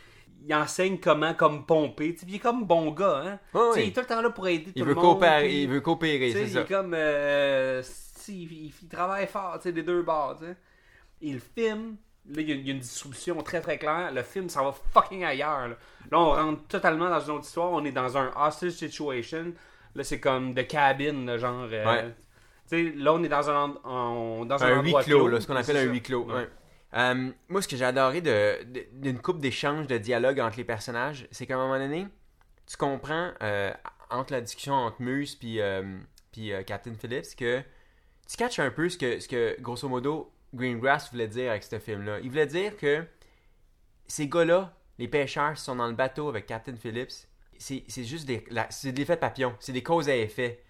il 0.46 0.54
enseigne 0.56 0.98
comment 1.00 1.34
comme 1.34 1.66
pomper. 1.66 2.14
puis 2.14 2.26
il 2.28 2.36
est 2.36 2.40
comme 2.40 2.66
bon 2.66 2.92
gars, 2.92 3.24
hein. 3.26 3.40
Ouais. 3.54 3.84
Il 3.84 3.88
est 3.90 3.92
tout 3.94 4.02
le 4.02 4.06
temps 4.08 4.22
là 4.22 4.30
pour 4.30 4.48
aider 4.48 4.66
tout 4.66 4.72
Il 4.76 4.84
le 4.84 4.90
veut, 4.90 4.96
monde. 4.96 5.04
coopérer, 5.20 5.48
puis- 5.48 5.64
il 5.64 5.70
veut 5.70 5.82
coopérer, 5.82 6.32
c'est 6.32 6.44
il 6.44 6.50
ça. 6.52 6.62
est 6.62 6.66
comme. 6.66 6.94
euh, 6.96 7.82
il, 8.28 8.52
il 8.82 8.88
travaille 8.90 9.28
fort, 9.28 9.60
des 9.64 9.72
deux 9.84 10.02
bords, 10.04 10.38
tu 10.40 10.46
sais. 10.46 10.56
Et 11.22 11.34
le 11.34 11.40
film, 11.40 11.96
là, 12.30 12.42
il 12.42 12.50
y, 12.50 12.52
a, 12.52 12.56
il 12.56 12.68
y 12.68 12.70
a 12.70 12.74
une 12.74 12.80
distribution 12.80 13.42
très 13.44 13.60
très 13.60 13.78
claire. 13.78 14.12
Le 14.14 14.22
film, 14.24 14.48
ça 14.50 14.62
va 14.64 14.72
fucking 14.94 15.24
ailleurs. 15.26 15.68
Là, 15.70 15.76
Là, 16.12 16.20
on 16.20 16.32
rentre 16.32 16.64
totalement 16.68 17.10
dans 17.10 17.20
une 17.20 17.32
autre 17.32 17.46
histoire. 17.46 17.72
On 17.72 17.84
est 17.86 17.92
dans 17.92 18.18
un 18.18 18.32
hostage 18.38 18.72
situation. 18.72 19.54
Là, 19.96 20.04
c'est 20.04 20.20
comme 20.20 20.54
The 20.56 20.66
Cabin, 20.68 21.26
là, 21.26 21.38
genre. 21.38 21.68
euh, 21.72 21.86
Ouais. 21.86 22.16
Là, 22.96 23.14
on 23.14 23.24
est 23.24 23.30
dans 23.30 23.50
un, 23.50 23.68
dans 24.46 24.64
un, 24.64 24.78
un 24.78 24.84
huis 24.84 24.94
clos, 25.04 25.28
là, 25.28 25.42
ce 25.42 25.48
qu'on 25.48 25.56
appelle 25.56 25.78
un 25.78 25.92
huis 25.92 26.02
clos. 26.04 26.24
Ouais. 26.26 26.34
ouais. 26.36 26.50
Euh, 26.96 27.32
moi, 27.50 27.62
ce 27.62 27.68
que 27.68 27.78
j'ai 27.78 27.86
adoré 27.86 28.22
de- 28.22 28.64
de- 28.64 28.88
d'une 28.94 29.20
coupe 29.20 29.40
d'échanges, 29.40 29.88
de 29.88 29.98
dialogue 29.98 30.40
entre 30.40 30.58
les 30.58 30.64
personnages, 30.64 31.28
c'est 31.32 31.46
qu'à 31.46 31.56
un 31.56 31.58
moment 31.68 31.78
donné, 31.80 32.08
tu 32.66 32.78
comprends 32.78 33.32
euh, 33.44 33.72
entre 34.10 34.34
la 34.34 34.42
discussion 34.42 34.74
entre 34.74 35.02
Muse 35.02 35.36
puis 35.36 35.60
euh, 35.62 36.00
puis, 36.32 36.52
Captain 36.66 36.94
Phillips 36.94 37.36
que 37.36 37.62
tu 38.28 38.38
catches 38.38 38.60
un 38.60 38.72
peu 38.72 38.90
ce 38.90 38.98
que, 38.98 39.20
ce 39.20 39.28
que 39.28 39.60
grosso 39.62 39.88
modo 39.90 40.32
Greengrass 40.54 41.12
voulait 41.12 41.28
dire 41.28 41.52
avec 41.52 41.64
ce 41.64 41.80
film-là. 41.80 42.20
Il 42.22 42.30
voulait 42.30 42.48
dire 42.48 42.76
que 42.78 43.06
ces 44.08 44.28
gars-là, 44.28 44.74
les 44.98 45.08
pêcheurs 45.08 45.58
sont 45.58 45.76
dans 45.76 45.88
le 45.88 45.94
bateau 45.94 46.30
avec 46.30 46.46
Captain 46.46 46.76
Phillips. 46.76 47.28
C'est 47.58 47.84
juste 48.04 48.26
des, 48.26 48.44
c'est 48.70 48.92
des 48.92 49.02
effets 49.02 49.18
papillons. 49.18 49.56
C'est 49.60 49.74
des 49.74 49.84
causes 49.84 50.10
à 50.10 50.16
effet. 50.16 50.64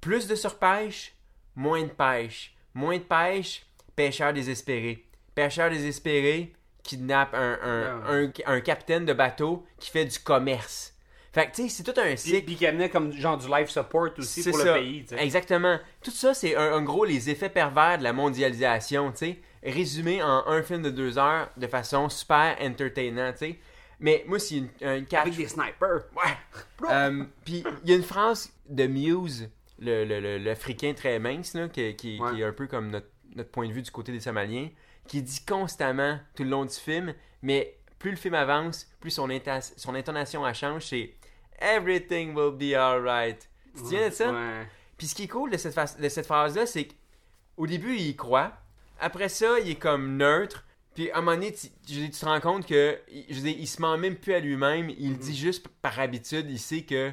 Plus 0.00 0.26
de 0.28 0.34
surpêche, 0.34 1.14
moins 1.56 1.82
de 1.82 1.88
pêche. 1.88 2.54
Moins 2.74 2.98
de 2.98 3.02
pêche, 3.02 3.66
pêcheurs 3.96 4.32
désespérés. 4.32 5.07
Pêcheurs 5.42 5.70
désespérés 5.70 6.52
kidnappent 6.82 7.34
un, 7.34 7.58
un, 7.62 8.24
un, 8.24 8.32
un 8.46 8.60
capitaine 8.60 9.04
de 9.04 9.12
bateau 9.12 9.64
qui 9.78 9.90
fait 9.90 10.04
du 10.04 10.18
commerce. 10.18 10.94
Fait 11.32 11.46
que, 11.50 11.54
tu 11.56 11.62
sais, 11.62 11.68
c'est 11.68 11.82
tout 11.92 12.00
un 12.00 12.16
cycle. 12.16 12.44
puis 12.46 12.56
qui 12.56 12.66
amenait 12.66 12.88
comme 12.88 13.12
genre 13.12 13.36
du 13.36 13.46
life 13.48 13.68
support 13.68 14.08
aussi 14.18 14.42
pour 14.42 14.58
ça. 14.58 14.64
le 14.76 14.80
pays. 14.80 15.04
Exactement. 15.18 15.78
Tout 16.02 16.10
ça, 16.10 16.32
c'est 16.34 16.56
un- 16.56 16.72
en 16.78 16.82
gros 16.82 17.04
les 17.04 17.28
effets 17.30 17.50
pervers 17.50 17.98
de 17.98 18.02
la 18.02 18.12
mondialisation, 18.12 19.10
tu 19.12 19.18
sais. 19.18 19.38
Résumé 19.62 20.22
en 20.22 20.46
un 20.46 20.62
film 20.62 20.82
de 20.82 20.90
deux 20.90 21.18
heures 21.18 21.50
de 21.56 21.66
façon 21.66 22.08
super 22.08 22.56
entertainant, 22.60 23.32
tu 23.32 23.38
sais. 23.38 23.58
Mais 24.00 24.24
moi, 24.26 24.38
c'est 24.38 24.56
une, 24.56 24.68
une 24.80 25.04
catch. 25.06 25.22
Avec 25.22 25.36
des 25.36 25.48
snipers. 25.48 26.04
Ouais. 26.16 26.32
Euh, 26.90 27.24
Puis 27.44 27.64
il 27.84 27.90
y 27.90 27.92
a 27.92 27.96
une 27.96 28.04
phrase 28.04 28.50
de 28.68 28.86
Muse, 28.86 29.50
le, 29.80 30.04
le, 30.04 30.20
le- 30.20 30.38
l'Africain 30.38 30.94
très 30.94 31.18
mince, 31.18 31.54
là, 31.54 31.68
qui, 31.68 31.94
qui- 31.96 32.18
Ouais. 32.20 32.30
qui 32.34 32.40
est 32.40 32.44
un 32.44 32.52
peu 32.52 32.66
comme 32.68 32.88
notre, 32.90 33.08
notre 33.34 33.50
point 33.50 33.66
de 33.68 33.72
vue 33.72 33.82
du 33.82 33.90
côté 33.90 34.12
des 34.12 34.20
Somaliens, 34.20 34.68
qui 35.08 35.22
dit 35.22 35.44
constamment 35.46 36.18
tout 36.34 36.44
le 36.44 36.50
long 36.50 36.64
du 36.64 36.74
film, 36.74 37.14
mais 37.42 37.76
plus 37.98 38.10
le 38.12 38.16
film 38.16 38.34
avance, 38.34 38.86
plus 39.00 39.10
son, 39.10 39.28
intonation 39.30 40.46
elle 40.46 40.54
change, 40.54 40.86
c'est 40.86 41.14
Everything 41.60 42.34
will 42.36 42.52
be 42.52 42.74
alright. 42.74 43.48
Tu 43.64 43.72
te 43.72 43.78
souviens 43.80 44.08
de 44.08 44.14
ça? 44.14 44.32
Ouais. 44.32 44.66
Puis 44.96 45.08
ce 45.08 45.14
qui 45.14 45.24
est 45.24 45.28
cool 45.28 45.50
de 45.50 45.56
cette, 45.56 45.74
phase- 45.74 45.98
de 45.98 46.08
cette 46.08 46.26
phrase-là, 46.26 46.66
c'est 46.66 46.86
qu'au 47.56 47.66
début, 47.66 47.96
il 47.96 48.06
y 48.06 48.16
croit. 48.16 48.52
Après 49.00 49.28
ça, 49.28 49.58
il 49.58 49.70
est 49.70 49.74
comme 49.76 50.16
neutre. 50.16 50.64
Puis 50.94 51.10
à 51.10 51.18
un 51.18 51.20
moment 51.20 51.36
donné, 51.36 51.52
tu, 51.52 52.10
te 52.10 52.24
rends 52.24 52.40
compte 52.40 52.66
que 52.66 52.98
je 53.28 53.34
veux 53.34 53.40
dire, 53.42 53.56
il 53.58 53.66
se 53.66 53.80
ment 53.80 53.96
même 53.98 54.16
plus 54.16 54.34
à 54.34 54.40
lui-même. 54.40 54.90
Il 54.90 55.12
Mhm. 55.12 55.16
dit 55.18 55.36
juste 55.36 55.66
par 55.82 55.98
habitude, 55.98 56.46
il 56.50 56.58
sait 56.58 56.82
que 56.82 57.12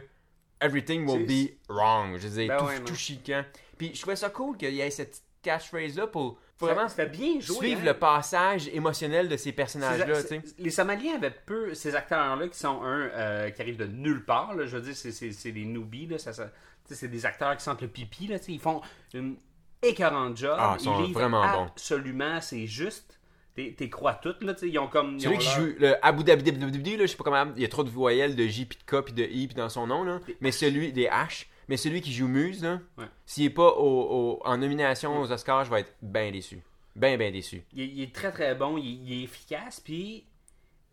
everything 0.61 1.07
will 1.07 1.25
be 1.25 1.51
wrong. 1.69 2.17
Je 2.17 2.27
veux 2.27 2.39
dire, 2.41 2.47
Ben 2.49 2.57
tout, 2.57 2.65
ouais, 2.65 2.79
tout 2.83 2.95
chiquant. 2.95 3.43
Puis 3.77 3.91
je 3.93 4.01
trouvais 4.01 4.15
ça 4.15 4.29
cool 4.29 4.57
qu'il 4.57 4.73
y 4.73 4.81
ait 4.81 4.89
cette 4.89 5.21
catchphrase-là 5.45 6.07
pour 6.07 6.37
vraiment 6.59 6.87
C'était 6.87 7.05
bien 7.07 7.39
joué. 7.39 7.55
suivre 7.57 7.81
hein. 7.81 7.85
le 7.85 7.93
passage 7.93 8.67
émotionnel 8.69 9.29
de 9.29 9.37
ces 9.37 9.51
personnages-là. 9.51 10.19
Les 10.57 10.69
Somaliens 10.69 11.15
avaient 11.15 11.31
peu 11.45 11.73
ces 11.73 11.95
acteurs-là 11.95 12.47
qui 12.47 12.57
sont 12.59 12.81
un 12.83 13.09
euh, 13.13 13.49
qui 13.51 13.61
arrivent 13.61 13.77
de 13.77 13.85
nulle 13.87 14.25
part. 14.25 14.53
là. 14.55 14.65
je 14.65 14.77
veux 14.77 14.81
dire, 14.83 14.95
c'est- 14.95 15.51
des 15.51 15.65
newbies. 15.65 16.07
Là, 16.07 16.17
ça, 16.17 16.33
ça- 16.33 16.49
c'est 16.89 17.07
des 17.07 17.25
acteurs 17.25 17.55
qui 17.57 17.63
sentent 17.63 17.81
le 17.81 17.87
pipi. 17.87 18.27
Là, 18.27 18.37
ils 18.47 18.59
font 18.59 18.81
une 19.13 19.37
écœurante 19.81 20.37
job. 20.37 20.55
Ah, 20.59 20.75
ils 20.79 20.83
sont 20.83 21.01
vraiment 21.11 21.45
bons. 21.51 21.65
Absolument, 21.67 22.41
c'est 22.41 22.67
juste. 22.67 23.19
T'es 23.55 23.89
crois 23.89 24.15
toutes. 24.15 24.43
Là, 24.43 24.53
tu 24.53 24.67
ils 24.67 24.77
ont 24.79 24.87
comme. 24.87 25.15
ils 25.15 25.21
Celui 25.21 25.35
ont 25.35 25.39
qui 25.39 25.45
leur- 25.47 25.55
joue 25.55 25.73
le 25.79 26.05
Abu 26.05 26.23
Dhabi, 26.25 26.97
là, 26.97 27.05
je 27.05 27.07
sais 27.07 27.15
pas 27.15 27.23
comment, 27.23 27.45
il 27.55 27.61
y 27.61 27.65
a 27.65 27.69
trop 27.69 27.85
de 27.85 27.89
voyelles 27.89 28.35
de 28.35 28.45
J 28.47 28.65
puis 28.65 28.77
de 28.77 28.83
K 28.83 29.01
puis 29.05 29.13
de 29.13 29.23
I 29.23 29.47
puis 29.47 29.55
dans 29.55 29.69
son 29.69 29.87
nom 29.87 30.03
là. 30.03 30.19
Mais 30.41 30.51
celui 30.51 30.91
des 30.91 31.05
H, 31.05 31.45
mais 31.67 31.77
celui 31.77 32.01
qui 32.01 32.13
joue 32.13 32.27
Muse 32.27 32.63
là, 32.63 32.79
Ouais. 32.97 33.05
s'il 33.25 33.45
est 33.45 33.49
pas 33.49 33.69
au, 33.73 34.39
au- 34.39 34.41
en 34.45 34.57
nomination 34.57 35.19
aux 35.21 35.31
Oscars, 35.31 35.65
je 35.65 35.71
vais 35.71 35.81
être 35.81 35.93
bien 36.01 36.31
déçu. 36.31 36.61
Ben 36.95 37.17
ben 37.17 37.31
déçu. 37.33 37.63
Il, 37.73 37.81
est- 37.81 37.87
il 37.87 38.01
est 38.03 38.13
très 38.15 38.31
très 38.31 38.55
bon. 38.55 38.77
Il, 38.77 38.85
il 39.09 39.19
est 39.19 39.23
efficace. 39.23 39.79
Puis 39.79 40.25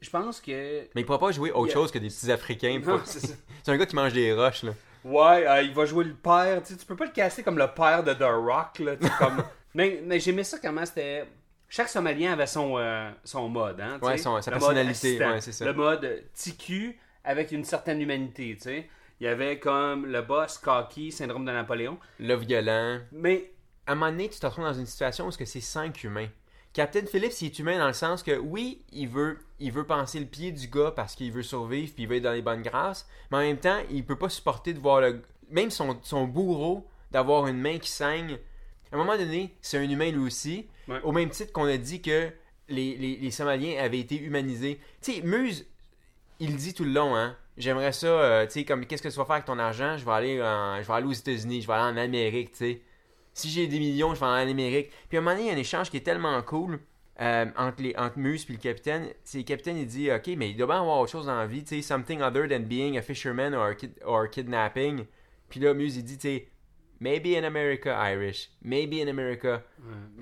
je 0.01 0.11
pense 0.11 0.41
que. 0.41 0.83
Mais 0.95 1.03
il 1.03 1.05
pourra 1.05 1.19
pas 1.21 1.31
jouer 1.33 1.53
autre 1.53 1.73
chose 1.73 1.91
que 1.93 1.99
des 1.99 2.09
petits 2.09 2.31
Africains. 2.33 2.81
Pas- 2.85 3.01
c'est 3.05 3.37
un 3.69 3.77
gars 3.77 3.87
qui 3.87 3.95
mange 3.97 4.13
des 4.13 4.33
roches 4.33 4.65
là. 4.65 4.73
Ouais, 5.05 5.47
euh, 5.49 5.63
il 5.63 5.73
va 5.75 5.85
jouer 5.85 6.05
le 6.05 6.15
père. 6.15 6.63
Tu, 6.63 6.73
sais, 6.73 6.79
tu 6.79 6.87
peux 6.87 6.95
pas 6.97 7.07
le 7.07 7.11
casser 7.13 7.43
comme 7.43 7.59
le 7.59 7.67
père 7.69 8.05
de 8.05 8.15
The 8.15 8.23
Rock. 8.23 8.79
Là, 8.79 8.97
comme... 9.19 9.43
mais 9.75 10.01
mais 10.05 10.19
j'aimais 10.21 10.45
ça 10.45 10.59
comment 10.61 10.85
c'était. 10.87 11.25
Chaque 11.69 11.89
Somalien 11.89 12.33
avait 12.35 12.47
son, 12.47 12.77
euh, 12.79 13.11
son 13.25 13.49
mode. 13.49 13.81
Hein, 13.81 13.99
Ouais, 14.03 14.19
son- 14.19 14.43
sa 14.43 14.51
Le 14.51 14.59
personnalité, 14.59 15.13
mode 15.13 15.21
assistant, 15.23 15.31
ouais, 15.33 15.41
c'est 15.41 15.53
ça. 15.53 15.65
Le 15.65 15.73
mode 15.73 16.23
TQ 16.35 16.99
avec 17.25 17.51
une 17.51 17.65
certaine 17.65 18.01
humanité. 18.01 18.55
Tu 18.57 18.63
sais. 18.63 18.89
Il 19.21 19.25
y 19.25 19.29
avait 19.29 19.59
comme 19.59 20.07
le 20.07 20.23
boss, 20.23 20.59
Cocky, 20.59 21.13
syndrome 21.13 21.45
de 21.45 21.53
Napoléon. 21.53 21.99
Le 22.19 22.35
violent. 22.35 23.01
Mais 23.13 23.51
À 23.87 23.93
un 23.93 23.95
moment 23.95 24.11
donné, 24.11 24.29
tu 24.29 24.39
te 24.39 24.47
retrouves 24.47 24.65
dans 24.65 24.73
une 24.73 24.87
situation 24.87 25.27
où 25.27 25.31
c'est 25.31 25.39
que 25.39 25.45
c'est 25.45 25.61
cinq 25.61 26.05
humains. 26.05 26.29
Captain 26.73 27.05
Phillips, 27.05 27.41
il 27.43 27.47
est 27.47 27.59
humain 27.59 27.79
dans 27.79 27.87
le 27.89 27.93
sens 27.93 28.23
que 28.23 28.39
oui, 28.39 28.83
il 28.93 29.09
veut, 29.09 29.39
il 29.61 29.71
veut 29.73 29.85
penser 29.85 30.19
le 30.21 30.27
pied 30.27 30.53
du 30.53 30.69
gars 30.69 30.91
parce 30.95 31.15
qu'il 31.15 31.31
veut 31.31 31.43
survivre 31.43 31.93
puis 31.93 32.05
il 32.05 32.09
veut 32.09 32.17
être 32.17 32.23
dans 32.23 32.33
les 32.33 32.41
bonnes 32.43 32.63
grâces, 32.63 33.07
mais 33.31 33.37
en 33.39 33.41
même 33.41 33.59
temps, 33.59 33.79
il 33.91 34.05
peut 34.07 34.17
pas 34.17 34.29
supporter 34.31 34.73
de 34.73 34.79
voir 34.79 35.01
le, 35.03 35.21
même 35.51 35.71
son, 35.71 35.99
son 36.03 36.25
bourreau 36.27 36.89
d'avoir 37.11 37.47
une 37.49 37.59
main 37.61 37.79
qui 37.79 37.91
saigne. 37.91 38.39
À 38.91 38.95
un 38.95 38.99
moment 38.99 39.17
donné, 39.19 39.55
c'est 39.61 39.79
un 39.79 39.83
humain 39.89 40.11
lui 40.11 40.25
aussi, 40.25 40.67
Ouais. 40.89 41.01
au 41.03 41.13
même 41.13 41.29
titre 41.31 41.53
qu'on 41.53 41.67
a 41.67 41.77
dit 41.77 42.01
que 42.03 42.31
les, 42.69 42.97
les, 42.97 43.17
les 43.17 43.31
Somaliens 43.31 43.81
avaient 43.83 44.01
été 44.01 44.17
humanisés. 44.19 44.81
Tu 45.03 45.13
sais, 45.13 45.21
Muse, 45.23 45.67
il 46.41 46.57
dit 46.57 46.73
tout 46.75 46.85
le 46.85 46.91
long, 46.93 47.15
hein. 47.15 47.37
J'aimerais 47.57 47.93
ça, 47.93 48.07
euh, 48.07 48.47
tu 48.47 48.53
sais, 48.53 48.65
comme 48.65 48.87
qu'est-ce 48.87 49.03
que 49.03 49.09
tu 49.09 49.17
vas 49.17 49.25
faire 49.25 49.35
avec 49.35 49.45
ton 49.45 49.59
argent? 49.59 49.97
Je 49.99 50.05
vais 50.05 50.13
aller, 50.13 50.43
en- 50.43 50.81
je 50.81 50.87
vais 50.87 50.95
aller 50.95 51.07
aux 51.07 51.13
États-Unis, 51.13 51.61
je 51.63 51.67
vais 51.67 51.73
aller 51.75 51.93
en 51.93 51.97
Amérique, 52.03 52.53
tu 52.53 52.57
sais. 52.59 52.81
Si 53.35 53.49
j'ai 53.51 53.67
des 53.67 53.79
millions, 53.79 54.15
je 54.15 54.21
vais 54.21 54.27
aller 54.27 54.49
en 54.49 54.53
Amérique. 54.53 54.91
Puis 55.09 55.19
à 55.19 55.21
un 55.21 55.23
moment 55.25 55.35
donné, 55.37 55.49
il 55.49 55.51
y 55.51 55.55
a 55.55 55.57
un 55.57 55.61
échange 55.61 55.91
qui 55.91 55.97
est 55.99 56.01
tellement 56.01 56.41
cool 56.43 56.81
euh, 57.21 57.47
entre, 57.57 57.83
les, 57.83 57.95
entre 57.97 58.19
Muse 58.19 58.47
et 58.49 58.53
le 58.53 58.59
capitaine. 58.59 59.09
C'est 59.25 59.39
le 59.39 59.45
capitaine, 59.45 59.77
il 59.77 59.87
dit 59.87 60.11
Ok, 60.11 60.29
mais 60.37 60.51
il 60.51 60.57
doit 60.57 60.67
bien 60.67 60.81
avoir 60.81 60.99
autre 60.99 61.13
chose 61.13 61.27
dans 61.27 61.37
la 61.37 61.47
vie, 61.47 61.63
tu 61.63 61.77
sais, 61.77 61.83
something 61.83 62.21
other 62.23 62.49
than 62.49 62.61
being 62.61 62.97
a 62.99 63.03
fisherman 63.03 63.55
or, 63.55 63.75
kid- 63.77 63.99
or 64.05 64.29
kidnapping. 64.31 65.05
Puis 65.51 65.61
là, 65.61 65.75
Muse, 65.75 65.97
il 65.99 66.05
dit, 66.05 66.17
tu 66.17 66.29
sais, 66.29 66.49
maybe 67.01 67.37
in 67.37 67.45
America, 67.45 67.95
Irish. 68.11 68.49
Maybe 68.63 68.95
in 69.03 69.09
America. 69.09 69.63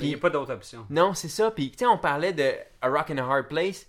il 0.01 0.09
n'y 0.09 0.15
a 0.15 0.19
pas 0.19 0.31
d'autre 0.31 0.53
option. 0.53 0.85
Non, 0.91 1.15
c'est 1.15 1.29
ça. 1.29 1.53
Puis, 1.53 1.71
tu 1.71 1.79
sais, 1.79 1.87
on 1.87 1.99
parlait 1.99 2.33
de 2.33 2.51
A 2.81 2.89
Rock 2.89 3.11
and 3.11 3.19
a 3.19 3.23
Hard 3.23 3.47
Place. 3.49 3.87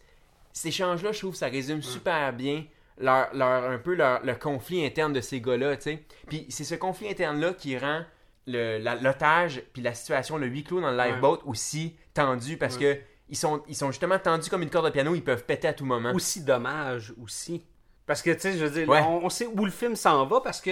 Cet 0.54 0.67
échange-là, 0.67 1.12
je 1.12 1.19
trouve, 1.19 1.34
ça 1.36 1.47
résume 1.47 1.82
super 1.82 2.34
bien 2.34 2.65
leur, 3.02 3.34
leur, 3.34 3.70
un 3.70 3.78
peu 3.78 3.96
leur, 3.96 4.24
le 4.24 4.36
conflit 4.36 4.86
interne 4.86 5.14
de 5.14 5.22
ces 5.22 5.42
gars-là, 5.42 5.76
tu 5.78 5.84
sais. 5.84 6.04
Puis, 6.28 6.46
c'est 6.50 6.64
ce 6.64 6.76
conflit 6.76 7.10
interne-là 7.10 7.54
qui 7.54 7.78
rend 7.78 8.04
l'otage 8.48 9.62
puis 9.74 9.82
la 9.82 9.94
situation, 9.94 10.38
le 10.38 10.48
huis 10.48 10.64
clos 10.64 10.82
dans 10.82 10.92
le 10.92 10.98
lifeboat 10.98 11.40
aussi 11.46 11.96
tendu 12.14 12.58
parce 12.58 12.78
que 12.78 12.98
ils 13.30 13.38
sont, 13.38 13.64
ils 13.70 13.76
sont 13.76 13.92
justement 13.92 14.20
tendus 14.20 14.50
comme 14.50 14.62
une 14.62 14.70
corde 14.70 14.88
de 14.88 14.92
piano, 14.92 15.16
ils 15.16 15.24
peuvent 15.24 15.46
péter 15.46 15.70
à 15.70 15.74
tout 15.74 15.86
moment. 15.86 16.12
Aussi 16.12 16.44
dommage, 16.44 17.14
aussi. 17.24 17.64
Parce 18.06 18.22
que, 18.22 18.32
tu 18.32 18.40
sais, 18.42 18.54
je 18.58 18.66
veux 18.66 18.70
dire, 18.70 18.90
Ouais. 18.90 19.00
on, 19.08 19.26
on 19.26 19.30
sait 19.30 19.46
où 19.48 19.64
le 19.64 19.72
film 19.72 19.96
s'en 19.96 20.26
va 20.26 20.42
parce 20.42 20.60
que 20.60 20.72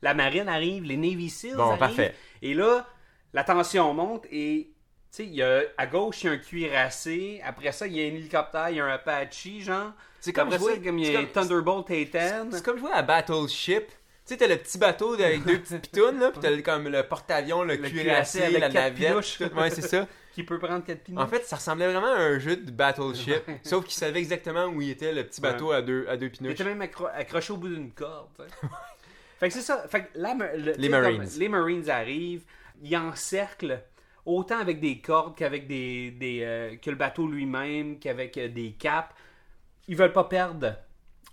la 0.00 0.14
marine 0.14 0.48
arrive, 0.48 0.84
les 0.84 0.96
Navy 0.96 1.28
Seals 1.28 1.56
Bon, 1.56 1.64
arrivent. 1.64 1.78
parfait. 1.78 2.14
Et 2.40 2.54
là, 2.54 2.86
la 3.34 3.44
tension 3.44 3.92
monte 3.92 4.24
et, 4.30 4.70
sais, 5.10 5.24
il 5.24 5.34
y 5.34 5.42
a, 5.42 5.62
à 5.76 5.86
gauche, 5.86 6.22
il 6.22 6.26
y 6.26 6.30
a 6.30 6.32
un 6.32 6.38
cuirassé. 6.38 7.40
Après 7.44 7.72
ça, 7.72 7.86
il 7.86 7.94
y 7.96 8.00
a 8.00 8.04
un 8.04 8.06
hélicoptère, 8.14 8.70
il 8.70 8.76
y 8.76 8.80
a 8.80 8.84
un 8.84 8.92
Apache, 8.92 9.48
genre. 9.60 9.92
C'est 10.20 10.32
comme 10.32 10.50
jouer- 10.52 10.74
ça, 10.74 10.80
comme 10.84 10.98
il 10.98 11.12
y 11.12 11.16
a 11.16 11.20
un 11.20 11.24
comme- 11.24 11.32
Thunderbolt 11.44 11.90
A-10. 11.90 12.48
C'est 12.52 12.64
comme 12.64 12.78
jouer 12.78 12.90
à 12.92 13.02
Battleship. 13.02 13.86
Tu 13.88 13.94
sais, 14.34 14.36
t'as 14.36 14.46
le 14.46 14.56
petit 14.58 14.76
bateau 14.76 15.14
avec 15.14 15.42
deux 15.44 15.58
petites 15.58 15.80
pitounes, 15.90 16.18
là, 16.20 16.30
pis 16.30 16.38
t'as 16.40 16.60
comme 16.60 16.88
le 16.88 17.02
porte-avions, 17.02 17.62
le, 17.62 17.76
Le 17.76 17.88
cuirassé, 17.88 18.50
la 18.50 18.60
quatre 18.68 18.74
navette. 18.74 18.94
pinouches. 19.08 19.40
Ouais, 19.56 19.70
c'est 19.70 19.80
ça. 19.82 20.06
Qui 20.34 20.44
peut 20.44 20.58
prendre 20.58 20.84
4 20.84 21.02
pinous. 21.02 21.18
En 21.20 21.26
fait, 21.26 21.44
ça 21.46 21.56
ressemblait 21.56 21.86
vraiment 21.90 22.12
à 22.12 22.18
un 22.18 22.38
jeu 22.38 22.54
de 22.56 22.70
Battleship, 22.70 23.42
sauf 23.64 23.84
qu'il 23.84 23.94
savait 23.94 24.20
exactement 24.20 24.66
où 24.66 24.80
il 24.82 24.90
était, 24.90 25.12
le 25.12 25.24
petit 25.24 25.40
bateau 25.40 25.72
à 25.72 25.82
deux, 25.82 26.06
à 26.08 26.16
deux 26.16 26.26
il 26.26 26.30
pinouches. 26.30 26.52
était 26.52 26.64
même 26.64 26.80
accro- 26.82 27.10
accroché 27.12 27.52
au 27.52 27.56
bout 27.56 27.68
d'une 27.68 27.90
corde. 27.90 28.28
tu 28.36 28.42
sais. 28.44 28.50
fait 29.40 29.48
que 29.48 29.54
c'est 29.54 29.62
ça. 29.62 29.84
Fait 29.88 30.02
que 30.04 30.08
là, 30.14 30.36
le- 30.56 30.74
tu 30.76 30.82
sais, 30.82 30.88
Marines. 30.90 31.16
comme 31.22 31.40
les 31.40 31.48
Marines 31.48 31.90
arrivent, 31.90 32.44
ils 32.82 32.96
encerclent 32.96 33.80
autant 34.28 34.58
avec 34.58 34.80
des 34.80 34.98
cordes 35.00 35.34
qu'avec 35.36 35.66
des, 35.66 36.10
des 36.12 36.40
euh, 36.42 36.76
que 36.76 36.90
le 36.90 36.96
bateau 36.96 37.26
lui-même, 37.26 37.98
qu'avec 37.98 38.36
euh, 38.38 38.48
des 38.48 38.72
caps. 38.72 39.14
Ils 39.88 39.96
veulent 39.96 40.12
pas 40.12 40.24
perdre 40.24 40.76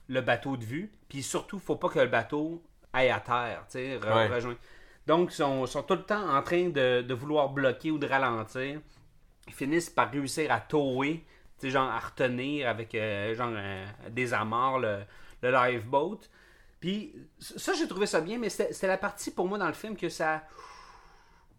le 0.08 0.22
bateau 0.22 0.56
de 0.56 0.64
vue, 0.64 0.92
puis 1.10 1.22
surtout, 1.22 1.60
faut 1.60 1.76
pas 1.76 1.90
que 1.90 2.00
le 2.00 2.08
bateau 2.08 2.64
aille 2.94 3.10
à 3.10 3.20
terre, 3.20 3.66
tu 3.70 3.74
sais, 3.80 3.98
re- 3.98 4.16
Ouais. 4.16 4.28
rejoindre. 4.34 4.60
Donc, 5.06 5.32
ils 5.32 5.36
sont, 5.36 5.66
sont 5.66 5.84
tout 5.84 5.96
le 5.96 6.04
temps 6.04 6.30
en 6.36 6.42
train 6.42 6.70
de, 6.70 7.02
de 7.02 7.14
vouloir 7.14 7.50
bloquer 7.50 7.92
ou 7.92 7.98
de 7.98 8.08
ralentir. 8.08 8.80
Ils 9.48 9.54
finissent 9.54 9.90
par 9.90 10.10
réussir 10.12 10.52
à 10.52 10.62
tower, 10.62 11.24
tu 11.60 11.68
sais, 11.68 11.70
genre 11.72 11.90
à 11.90 12.00
retenir 12.00 12.70
avec 12.70 12.96
euh, 12.96 13.36
genre 13.36 13.52
euh, 13.54 13.86
des 14.10 14.34
amarres 14.34 14.80
le, 14.80 15.00
le 15.42 15.52
lifeboat. 15.52 16.22
Puis 16.80 17.14
ça, 17.40 17.74
j'ai 17.74 17.88
trouvé 17.88 18.06
ça 18.06 18.22
bien, 18.22 18.38
mais 18.38 18.50
c'était 18.50 18.88
la 18.88 18.98
partie 18.98 19.32
pour 19.32 19.48
moi 19.48 19.58
dans 19.58 19.68
le 19.68 19.74
film 19.74 19.96
que 19.98 20.08
ça 20.10 20.44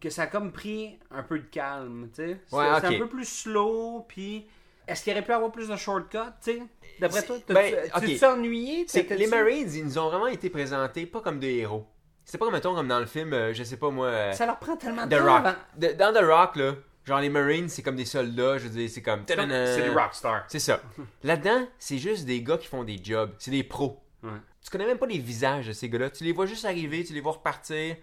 que 0.09 0.15
ça 0.15 0.23
a 0.23 0.27
comme 0.27 0.53
pris 0.53 0.99
un 1.11 1.23
peu 1.23 1.39
de 1.39 1.45
calme, 1.47 2.09
tu 2.15 2.23
sais. 2.23 2.41
C'était 2.45 2.57
Ouais, 2.57 2.75
c'était 2.77 2.87
ok. 2.89 2.95
un 2.95 2.99
peu 2.99 3.09
plus 3.09 3.25
slow, 3.29 4.05
puis 4.09 4.47
est-ce 4.87 5.03
qu'il 5.05 5.13
aurait 5.13 5.25
pu 5.25 5.33
avoir 5.33 5.51
plus 5.53 5.69
de 5.69 5.77
shortcuts, 5.77 6.19
tu 6.43 6.53
sais? 6.53 6.63
D'après 7.01 7.23
toi, 7.25 7.37
C'est- 7.47 7.53
ben, 7.55 7.75
tu 7.85 7.91
ok. 7.99 8.05
tu 8.05 8.19
t'es 8.19 8.27
ennuyé? 8.27 8.85
C'est 8.89 9.11
les 9.11 9.27
Marines, 9.27 9.71
ils 9.75 9.85
nous 9.85 9.99
ont 9.99 10.09
vraiment 10.09 10.27
été 10.29 10.49
présentés 10.51 11.07
pas 11.07 11.21
comme 11.21 11.39
des 11.41 11.55
héros. 11.57 11.87
C'est 12.25 12.39
pas 12.39 12.47
comme, 12.47 12.55
mettons, 12.55 12.75
comme 12.75 12.89
dans 12.89 12.99
le 13.01 13.07
film, 13.07 13.33
euh, 13.33 13.53
je 13.55 13.63
sais 13.63 13.77
pas 13.77 13.91
moi, 13.91 14.07
euh, 14.07 14.33
Ça 14.33 14.47
leur 14.47 14.59
prend 14.59 14.77
tellement 14.77 15.07
de 15.07 15.15
The 15.15 15.19
temps 15.19 15.25
Rock. 15.27 15.47
avant- 15.47 15.57
De- 15.77 15.93
dans 15.93 16.13
The 16.13 16.25
Rock, 16.25 16.57
là, 16.57 16.73
genre 17.05 17.21
les 17.21 17.29
Marines, 17.29 17.69
c'est 17.69 17.83
comme 17.83 17.95
des 17.97 18.05
soldats, 18.05 18.59
je 18.59 18.65
veux 18.65 18.71
dire, 18.71 18.91
c'est 18.91 19.03
comme... 19.03 19.23
C'est 19.27 19.37
des 19.37 19.89
rockstars. 19.91 20.45
C'est 20.49 20.59
ça. 20.59 20.81
Là-dedans, 21.23 21.67
c'est 21.79 21.99
juste 21.99 22.25
des 22.25 22.43
gars 22.43 22.59
qui 22.59 22.67
font 22.67 22.83
des 22.85 22.99
jobs. 23.03 23.33
C'est 23.39 23.53
des 23.53 23.63
pros. 23.63 24.03
Ouais. 24.25 24.31
Tu 24.61 24.71
connais 24.71 24.87
même 24.87 24.99
pas 24.99 25.07
les 25.07 25.19
visages 25.19 25.69
de 25.69 25.73
ces 25.73 25.89
gars-là. 25.89 26.11
Tu 26.11 26.25
les 26.25 26.33
vois 26.33 26.47
juste 26.47 26.65
arriver, 26.65 27.05
tu 27.05 27.13
les 27.13 27.21
vois 27.21 27.33
repartir. 27.33 27.95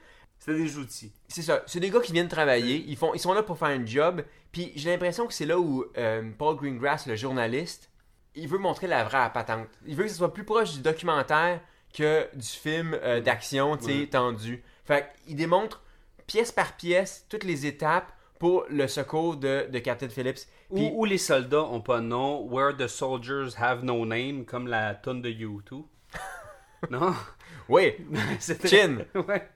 C'était 0.45 0.57
des 0.59 0.77
outils. 0.77 1.11
C'est 1.29 1.41
ça. 1.41 1.63
C'est 1.67 1.79
des 1.79 1.89
gars 1.89 2.01
qui 2.01 2.11
viennent 2.11 2.27
travailler. 2.27 2.83
Ils, 2.87 2.97
font, 2.97 3.13
ils 3.13 3.19
sont 3.19 3.33
là 3.33 3.43
pour 3.43 3.57
faire 3.57 3.69
un 3.69 3.85
job. 3.85 4.23
Puis 4.51 4.71
j'ai 4.75 4.89
l'impression 4.91 5.25
que 5.25 5.33
c'est 5.33 5.45
là 5.45 5.57
où 5.57 5.85
euh, 5.97 6.29
Paul 6.37 6.57
Greengrass, 6.57 7.05
le 7.07 7.15
journaliste, 7.15 7.89
il 8.35 8.47
veut 8.49 8.57
montrer 8.57 8.87
la 8.87 9.03
vraie 9.05 9.31
patente. 9.33 9.67
Il 9.85 9.95
veut 9.95 10.03
que 10.03 10.09
ce 10.09 10.15
soit 10.17 10.33
plus 10.33 10.43
proche 10.43 10.73
du 10.73 10.81
documentaire 10.81 11.61
que 11.93 12.27
du 12.35 12.47
film 12.47 12.93
euh, 13.03 13.21
d'action, 13.21 13.77
tu 13.77 13.85
sais, 13.85 13.99
Ouais. 14.01 14.07
tendu. 14.07 14.63
Fait 14.83 15.11
qu'il 15.25 15.35
démontre 15.37 15.81
pièce 16.27 16.51
par 16.51 16.75
pièce 16.75 17.25
toutes 17.29 17.43
les 17.45 17.65
étapes 17.65 18.11
pour 18.39 18.65
le 18.69 18.87
secours 18.87 19.37
de, 19.37 19.67
de 19.71 19.79
Captain 19.79 20.09
Phillips. 20.09 20.39
Puis- 20.73 20.89
Où, 20.93 21.01
où 21.03 21.05
les 21.05 21.17
soldats 21.19 21.63
ont 21.63 21.79
pas 21.81 21.99
de 22.01 22.05
nom, 22.05 22.41
Where 22.51 22.75
the 22.75 22.87
soldiers 22.87 23.51
have 23.57 23.83
no 23.85 24.05
name, 24.05 24.43
comme 24.43 24.67
la 24.67 24.95
tonne 24.95 25.21
de 25.21 25.29
U2. 25.29 25.85
non? 26.89 27.13
Oui, 27.69 27.93
Chin. 28.65 29.05
Ouais. 29.15 29.47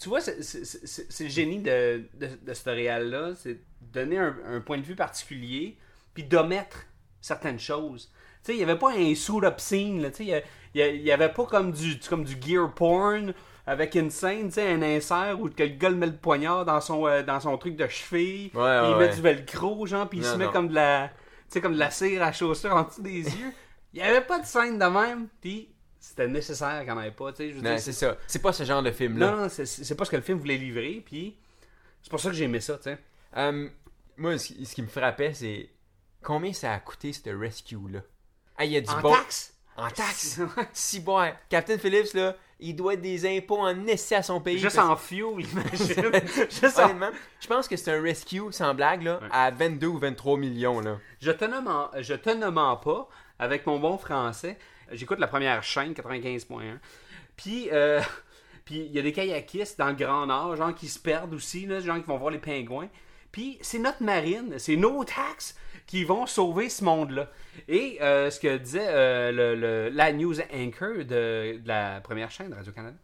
Tu 0.00 0.08
vois, 0.08 0.20
c'est- 0.20 0.42
c'est 0.42 0.64
c'est- 0.64 1.06
c'est 1.10 1.24
le 1.24 1.30
génie 1.30 1.58
de, 1.60 2.04
de, 2.14 2.28
de 2.42 2.54
ce 2.54 2.70
réal-là, 2.70 3.32
c'est 3.36 3.54
de 3.54 3.60
donner 3.92 4.18
un, 4.18 4.34
un 4.46 4.60
point 4.60 4.78
de 4.78 4.82
vue 4.84 4.96
particulier, 4.96 5.76
puis 6.14 6.24
d'omettre 6.24 6.86
certaines 7.20 7.58
choses. 7.60 8.10
Tu 8.42 8.46
sais, 8.46 8.54
il 8.54 8.56
n'y 8.58 8.62
avait 8.62 8.78
pas 8.78 8.92
un 8.92 9.14
suit-up 9.14 9.60
scene, 9.60 10.00
là, 10.00 10.10
tu 10.10 10.24
sais, 10.24 10.44
il 10.74 11.02
n'y 11.02 11.10
avait 11.10 11.28
pas 11.28 11.44
comme 11.44 11.72
du, 11.72 11.98
comme 12.08 12.24
du 12.24 12.36
gear 12.40 12.72
porn 12.74 13.34
avec 13.66 13.94
une 13.94 14.10
scène, 14.10 14.48
tu 14.48 14.54
sais, 14.54 14.72
un 14.72 14.80
insert 14.82 15.36
où 15.38 15.48
que 15.50 15.62
le 15.62 15.68
gars 15.68 15.90
le 15.90 15.96
met 15.96 16.06
le 16.06 16.16
poignard 16.16 16.64
dans 16.64 16.80
son, 16.80 17.06
euh, 17.06 17.22
dans 17.22 17.38
son 17.40 17.56
truc 17.58 17.76
de 17.76 17.86
cheville, 17.86 18.50
Ouais, 18.54 18.80
puis 18.80 18.90
il 18.90 18.96
met 18.96 19.08
ouais. 19.08 19.14
du 19.14 19.20
velcro, 19.20 19.86
genre, 19.86 20.08
puis 20.08 20.18
il 20.20 20.24
se 20.24 20.36
met 20.36 20.46
non. 20.46 20.52
comme 20.52 20.68
de 20.68 20.74
la, 20.74 21.08
tu 21.08 21.14
sais, 21.50 21.60
comme 21.60 21.74
de 21.74 21.78
la 21.78 21.90
cire 21.90 22.22
à 22.22 22.32
chaussure 22.32 22.74
en 22.74 22.84
dessous 22.84 23.02
des 23.02 23.20
yeux. 23.22 23.52
Il 23.92 24.00
n'y 24.00 24.08
avait 24.08 24.22
pas 24.22 24.38
de 24.38 24.46
scène 24.46 24.78
de 24.78 24.84
même, 24.86 25.28
puis 25.40 25.68
c'était 26.00 26.26
nécessaire 26.26 26.82
qu'il 26.84 26.92
n'y 26.92 26.98
en 26.98 27.02
ait 27.02 27.10
pas, 27.10 27.32
tu 27.32 27.52
sais. 27.52 27.60
Non, 27.60 27.76
c'est 27.78 27.92
ça. 27.92 28.16
C'est 28.26 28.40
pas 28.42 28.52
ce 28.52 28.64
genre 28.64 28.82
de 28.82 28.90
film-là. 28.90 29.30
non, 29.30 29.36
non, 29.42 29.48
c'est- 29.48 29.94
pas 29.94 30.04
ce 30.04 30.10
que 30.10 30.16
le 30.16 30.22
film 30.22 30.38
voulait 30.38 30.56
livrer, 30.56 31.02
puis 31.04 31.36
c'est 32.02 32.10
pour 32.10 32.18
ça 32.18 32.30
que 32.30 32.34
j'ai 32.34 32.44
aimé 32.44 32.60
ça, 32.60 32.76
tu 32.78 32.84
sais. 32.84 32.98
Euh, 33.36 33.68
moi, 34.16 34.36
ce, 34.38 34.46
qui- 34.48 34.66
ce 34.66 34.74
qui 34.74 34.82
me 34.82 34.88
frappait, 34.88 35.34
c'est 35.34 35.68
combien 36.22 36.52
ça 36.52 36.72
a 36.72 36.78
coûté, 36.80 37.12
ce 37.12 37.28
rescue-là? 37.30 38.00
Ah, 38.56 38.64
il 38.64 38.72
y 38.72 38.76
a 38.76 38.80
du 38.80 38.90
En 38.90 39.00
bon... 39.00 39.12
taxe? 39.12 39.54
En 39.76 39.88
taxe? 39.88 40.40
si 40.72 41.00
bon. 41.00 41.30
Captain 41.48 41.78
Phillips, 41.78 42.12
là, 42.14 42.36
il 42.58 42.74
doit 42.76 42.96
des 42.96 43.24
impôts 43.38 43.58
en 43.60 43.86
essai 43.86 44.16
à 44.16 44.22
son 44.22 44.40
pays. 44.40 44.58
Juste 44.58 44.76
parce- 44.76 44.88
en 44.90 44.96
fuel, 44.96 45.26
imagine. 45.38 46.12
Juste 46.50 46.78
en... 46.78 46.98
Je 47.40 47.46
pense 47.46 47.68
que 47.68 47.76
c'est 47.76 47.90
un 47.92 48.02
rescue, 48.02 48.42
sans 48.50 48.74
blague, 48.74 49.02
là, 49.02 49.20
à 49.30 49.50
22 49.50 49.86
ou 49.86 49.98
23 49.98 50.36
millions, 50.36 50.80
là. 50.80 50.98
Je 51.20 51.30
te 51.30 51.44
ne 51.44 51.60
mens, 51.60 51.90
je 52.00 52.14
te 52.14 52.30
mens 52.50 52.76
pas, 52.76 53.08
avec 53.38 53.66
mon 53.66 53.78
bon 53.78 53.96
français, 53.96 54.58
j'écoute 54.92 55.18
la 55.18 55.28
première 55.28 55.62
chaîne, 55.62 55.92
95.1, 55.92 56.78
puis... 57.36 57.68
Euh... 57.72 58.00
Il 58.72 58.92
y 58.92 59.00
a 59.00 59.02
des 59.02 59.12
kayakistes 59.12 59.80
dans 59.80 59.88
le 59.88 59.94
Grand 59.94 60.26
Nord, 60.26 60.54
genre 60.54 60.72
qui 60.72 60.86
se 60.86 61.00
perdent 61.00 61.34
aussi, 61.34 61.66
là, 61.66 61.80
gens 61.80 62.00
qui 62.00 62.06
vont 62.06 62.18
voir 62.18 62.30
les 62.30 62.38
pingouins. 62.38 62.88
Puis 63.32 63.58
c'est 63.62 63.78
notre 63.78 64.02
marine, 64.02 64.58
c'est 64.58 64.76
nos 64.76 65.04
taxes 65.04 65.56
qui 65.86 66.04
vont 66.04 66.26
sauver 66.26 66.68
ce 66.68 66.84
monde-là. 66.84 67.28
Et 67.68 67.98
euh, 68.00 68.30
ce 68.30 68.38
que 68.38 68.56
disait 68.56 68.86
euh, 68.88 69.32
le, 69.32 69.88
la 69.88 70.12
news 70.12 70.40
anchor 70.52 71.04
de 71.04 71.60
la 71.64 72.00
première 72.00 72.30
chaîne 72.30 72.50
de 72.50 72.54
Radio-Canada, 72.54 72.96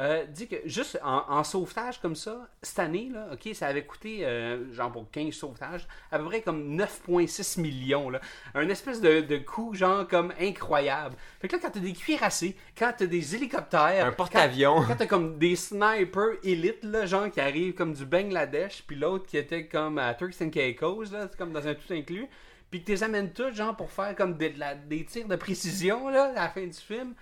euh, 0.00 0.24
dit 0.26 0.48
que 0.48 0.56
juste 0.64 0.98
en, 1.04 1.22
en 1.28 1.44
sauvetage 1.44 2.00
comme 2.00 2.16
ça, 2.16 2.48
cette 2.62 2.78
année, 2.80 3.10
là, 3.12 3.28
ok, 3.32 3.54
ça 3.54 3.68
avait 3.68 3.84
coûté, 3.84 4.24
euh, 4.26 4.72
genre 4.72 4.90
pour 4.90 5.08
15 5.10 5.32
sauvetages, 5.32 5.86
à 6.10 6.18
peu 6.18 6.24
près 6.24 6.42
comme 6.42 6.76
9,6 6.76 7.60
millions. 7.60 8.10
Là. 8.10 8.20
Un 8.54 8.68
espèce 8.68 9.00
de, 9.00 9.20
de 9.20 9.36
coût, 9.38 9.72
genre, 9.74 10.06
comme 10.08 10.32
incroyable. 10.40 11.14
Fait 11.40 11.46
que 11.48 11.54
là, 11.56 11.62
quand 11.62 11.70
t'as 11.70 11.80
des 11.80 11.92
cuirassés, 11.92 12.56
quand 12.76 12.92
t'as 12.96 13.06
des 13.06 13.34
hélicoptères, 13.36 14.06
Un 14.06 14.12
porte-avions. 14.12 14.76
quand- 14.82 14.86
Quand 14.88 14.96
t'as 14.96 15.06
comme 15.06 15.38
des 15.38 15.54
snipers 15.56 16.38
élites, 16.42 16.82
là, 16.84 17.06
genre, 17.06 17.30
qui 17.30 17.40
arrivent 17.40 17.74
comme 17.74 17.92
du 17.92 18.04
Bangladesh, 18.04 18.82
puis 18.86 18.96
l'autre 18.96 19.26
qui 19.26 19.36
était 19.36 19.66
comme 19.68 19.98
à 19.98 20.12
Turks 20.14 20.40
and 20.42 20.50
Caicos, 20.50 21.04
là, 21.12 21.28
comme 21.38 21.52
dans 21.52 21.66
un 21.68 21.74
tout 21.74 21.92
inclus, 21.92 22.26
puis 22.70 22.80
que 22.80 22.86
tu 22.86 22.92
les 22.92 23.02
amènes 23.04 23.32
tous, 23.32 23.52
genre, 23.54 23.76
pour 23.76 23.92
faire 23.92 24.16
comme 24.16 24.36
des, 24.36 24.50
de 24.50 24.58
la- 24.58 24.74
des 24.74 25.04
tirs 25.04 25.28
de 25.28 25.36
précision, 25.36 26.08
là, 26.08 26.30
à 26.30 26.32
la 26.32 26.48
fin 26.48 26.66
du 26.66 26.72
film. 26.72 27.14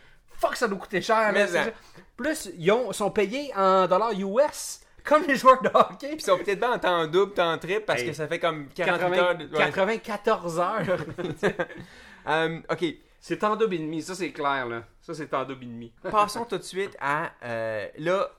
Fuck, 0.42 0.57
ça 0.57 0.66
doit 0.68 0.78
coûter 0.78 1.00
cher, 1.00 1.31
Mais 1.33 1.46
là, 1.46 1.66
Plus, 2.16 2.50
ils 2.59 2.70
ont, 2.72 2.92
sont 2.92 3.11
payés 3.11 3.52
en 3.57 3.87
dollars 3.87 4.12
US, 4.12 4.81
comme 5.05 5.22
les 5.26 5.37
joueurs 5.37 5.62
de 5.62 5.68
hockey. 5.72 6.09
Puis 6.09 6.16
ils 6.16 6.20
sont 6.20 6.37
peut-être 6.38 6.61
pas 6.61 6.74
en 6.74 6.78
temps 6.78 7.07
double, 7.07 7.33
temps 7.33 7.57
triple, 7.59 7.85
parce 7.87 8.00
Hey, 8.02 8.09
que 8.09 8.12
ça 8.12 8.26
fait 8.28 8.38
comme 8.38 8.66
48 8.68 9.00
80 9.00 9.18
heures 9.22 9.37
de... 9.38 9.44
ouais. 9.44 9.64
94 9.64 10.59
heures. 10.61 10.98
Euh, 12.28 12.61
ok, 12.70 12.85
c'est 13.20 13.44
en 13.44 13.57
double 13.57 13.74
et 13.74 13.78
demi, 13.78 14.02
ça 14.02 14.14
c'est 14.14 14.33
clair, 14.33 14.66
là. 14.66 14.83
Ça 15.00 15.14
c'est 15.14 15.33
en 15.35 15.44
double 15.44 15.64
et 15.64 15.66
demi. 15.66 15.92
passons 16.11 16.44
tout 16.44 16.59
de 16.59 16.62
suite 16.62 16.96
à... 17.00 17.31
euh, 17.44 17.87
là, 17.98 18.31